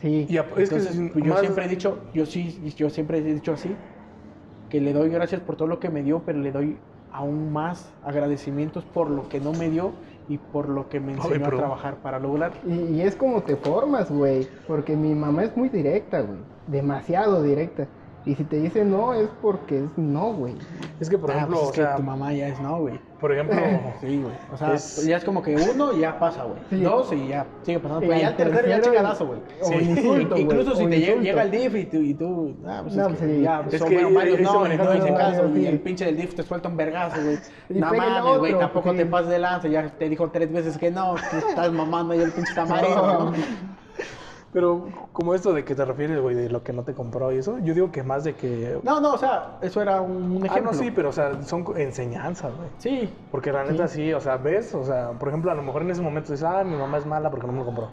[0.00, 0.26] Sí.
[0.28, 3.18] Y a- es Entonces, es pues, yo más- siempre he dicho, yo sí, yo siempre
[3.18, 3.74] he dicho así,
[4.68, 6.76] que le doy gracias por todo lo que me dio, pero le doy
[7.16, 9.92] aún más agradecimientos por lo que no me dio
[10.28, 12.52] y por lo que me enseñó a trabajar para lograr.
[12.66, 14.46] Y, y es como te formas, güey.
[14.66, 16.38] Porque mi mamá es muy directa, güey.
[16.66, 17.86] Demasiado directa.
[18.26, 20.56] Y si te dice no, es porque es no, güey.
[20.98, 22.80] Es que, por Ah, ejemplo, pues es o que sea, tu mamá ya es no,
[22.80, 22.98] güey.
[23.20, 23.56] por ejemplo,
[24.00, 24.34] Sí, güey.
[24.52, 26.58] O sea, Es- ya es como que uno y ya pasa, güey.
[26.68, 26.80] Sí.
[26.82, 28.04] Dos y ya sigue pasando.
[28.04, 29.38] Y Pero ya el tercero ya chingadazo, güey.
[29.62, 29.74] o Sí.
[29.76, 31.22] insulto, Incluso si o te llega, insulto.
[31.22, 33.40] llega el DIF y tú, y tú ah, pues No, es que sí.
[33.42, 36.16] ya Es son que bueno, varios ahí no, no todo, caso, y el pinche del
[36.16, 37.38] DIF te suelta un vergazo, güey.
[37.68, 40.90] No mames, güey, otro, tampoco te pases de lanza, ya te dijo tres veces que
[40.90, 43.32] no, estás mamando y el pinche tamarino, ¿no?
[44.56, 47.36] Pero como esto de que te refieres, güey, de lo que no te compró y
[47.36, 48.80] eso, yo digo que más de que...
[48.82, 50.72] No, no, o sea, eso era un, un Ah, ejemplo.
[50.72, 52.70] no, sí, pero o sea, son enseñanzas, güey.
[52.78, 54.14] Sí, Porque la neta sí.
[54.14, 56.64] o sea, ves, o sea, por ejemplo, a lo mejor en ese momento dices, ah,
[56.64, 57.90] mi mamá es mala porque no me lo compró.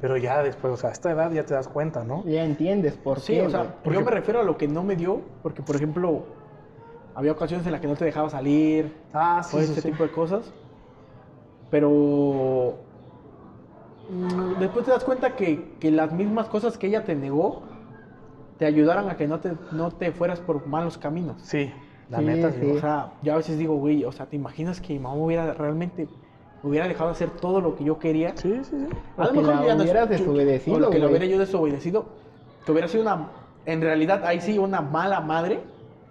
[0.00, 2.24] Pero ya después, o sea, a esta edad ya te das cuenta, ¿no?
[2.24, 3.42] Ya entiendes por Sí, qué.
[3.46, 3.76] o sea.
[3.84, 6.24] Porque- yo me refiero a lo que no me dio, porque por ejemplo,
[7.14, 10.50] había ocasiones en las que no te dejaba salir, Ah, o este tipo de cosas,
[11.70, 12.78] pero
[14.58, 17.62] después te das cuenta que, que las mismas cosas que ella te negó
[18.58, 21.36] te ayudaron a que no te, no te fueras por malos caminos.
[21.42, 21.72] Sí,
[22.10, 22.70] la Sí, neta, sí.
[22.76, 25.54] O sea, yo a veces digo, güey, o sea, ¿te imaginas que mi mamá hubiera
[25.54, 26.06] realmente
[26.62, 28.36] me hubiera dejado hacer todo lo que yo quería?
[28.36, 28.86] Sí, sí, sí.
[29.16, 32.06] A lo mejor ya hubieras yo- desobedecido, O lo que lo hubiera yo desobedecido.
[32.64, 33.28] Que hubiera sido una.
[33.66, 35.60] En realidad, ahí sí, una mala madre.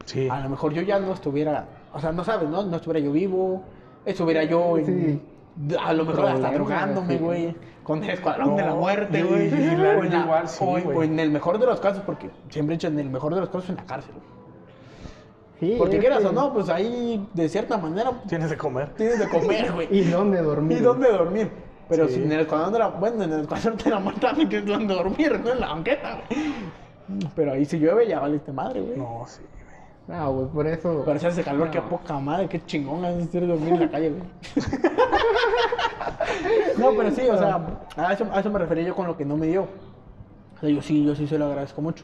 [0.06, 0.28] Sí.
[0.30, 1.68] A lo mejor yo ya no estuviera.
[1.94, 2.64] O sea, no sabes, ¿no?
[2.64, 3.64] No estuviera yo vivo.
[4.06, 5.22] Estuviera yo en, Sí.
[5.84, 7.24] A lo mejor hasta Problemas, drogándome, sí.
[7.24, 7.56] güey.
[7.92, 9.50] Con el escuadrón No, de la muerte, güey.
[9.50, 9.58] la-
[9.98, 10.98] o, en la- igual, sí, o en- güey.
[10.98, 13.70] o en el mejor de los casos, porque siempre en el mejor de los casos
[13.70, 14.14] en la cárcel.
[15.60, 18.90] Sí, Porque quieras que- o no, pues ahí de cierta manera Tienes de comer.
[18.96, 19.88] tienes de comer, güey.
[19.92, 20.78] ¿Y dónde dormir?
[20.78, 21.52] ¿Y dónde dormir?
[21.88, 22.16] Pero Sí.
[22.16, 24.68] si en el escuadrón de la bueno, en el escuadrón de la muerte también tienes
[24.68, 27.30] donde dormir, no en la banqueta, güey.
[27.36, 28.98] Pero ahí si llueve ya valiste madre, güey.
[28.98, 29.42] No, sí.
[30.12, 31.04] No, güey, por eso.
[31.06, 31.88] Pero si hace calor, qué No.
[31.88, 34.24] poca madre, qué chingón es dormir en la calle, güey.
[36.78, 37.62] no, pero sí, o sea,
[37.96, 39.64] a eso, a eso me refería yo con lo que no me dio.
[39.64, 42.04] O sea, yo sí, yo sí se lo agradezco mucho.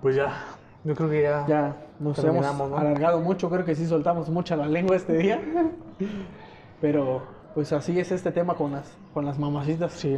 [0.00, 0.44] Pues ya,
[0.84, 1.44] yo creo que ya.
[1.48, 2.76] Ya nos hemos ¿no?
[2.76, 5.40] alargado mucho, creo que sí soltamos mucha la lengua este día.
[6.80, 7.22] Pero
[7.54, 9.92] pues así es este tema con las, con las mamacitas.
[9.92, 10.16] Sí.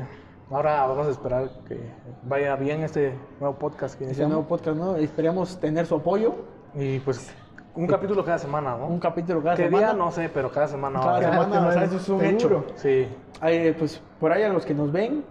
[0.53, 1.81] Ahora vamos a esperar que
[2.25, 4.97] vaya bien este nuevo podcast que Este nuevo podcast, ¿no?
[4.97, 6.35] Esperamos tener su apoyo.
[6.75, 7.33] Y pues
[7.75, 8.87] un capítulo cada semana, ¿no?
[8.87, 9.87] Un capítulo cada ¿Qué semana.
[9.89, 9.97] día?
[9.97, 11.01] No sé, pero cada semana.
[11.01, 11.31] Cada va a haber.
[11.31, 12.37] semana, semana, o sea, eso es un seguro.
[12.37, 12.65] hecho.
[12.77, 13.09] Sí.
[13.41, 15.25] Ay, pues por ahí a los que nos ven,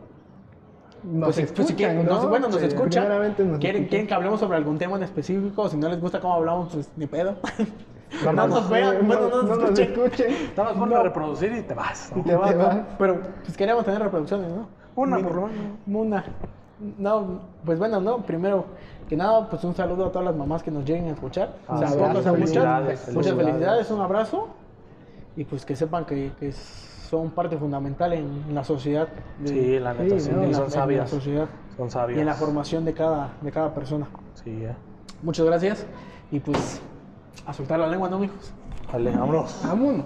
[1.03, 2.29] Nos pues, si- pues, si quieren- escuchan, nos- ¿no?
[2.29, 2.65] bueno, nos Sí.
[2.65, 3.07] escuchan.
[3.07, 3.85] Nos ¿Quieren, escuchan.
[3.87, 5.67] quieren que hablemos sobre algún tema en específico?
[5.69, 7.35] Si no les gusta cómo hablamos, pues ni pedo.
[8.23, 9.91] No, No no, nos vean, bueno, no nos escuchen.
[9.91, 10.35] escuchen.
[10.57, 11.01] Nada más ponlo No.
[11.01, 12.11] a reproducir y te vas.
[12.15, 12.21] ¿no?
[12.21, 12.63] Y te vas, te ¿no?
[12.65, 12.77] vas.
[12.97, 14.80] Pero pues queríamos tener reproducciones, ¿no?
[14.95, 15.77] Una, por lo menos.
[15.87, 16.23] Una.
[16.97, 18.65] No, pues bueno, no, primero
[19.07, 21.55] que nada, pues un saludo a todas las mamás que nos lleguen a escuchar.
[21.67, 22.33] Ah, Sean sí, pocas o muchas.
[22.33, 23.45] felicidades, Muchas felicidades.
[23.53, 24.47] felicidades, un abrazo.
[25.35, 29.07] Y pues que sepan que, que son parte fundamental en la sociedad.
[29.39, 30.31] de- Sí, la neta, Sí, sí.
[30.31, 30.43] ¿no?
[30.43, 30.99] en y la- son en sabias.
[31.11, 31.47] la sociedad
[31.77, 32.17] Son sabias.
[32.17, 34.07] y en la formación de cada, de cada persona.
[34.43, 34.75] Sí, ya.
[35.21, 35.85] Muchas gracias
[36.31, 36.81] y pues
[37.45, 38.51] a soltar la lengua, ¿no, mijos?
[38.91, 39.61] Vale, vámonos.
[39.65, 40.05] Vámonos.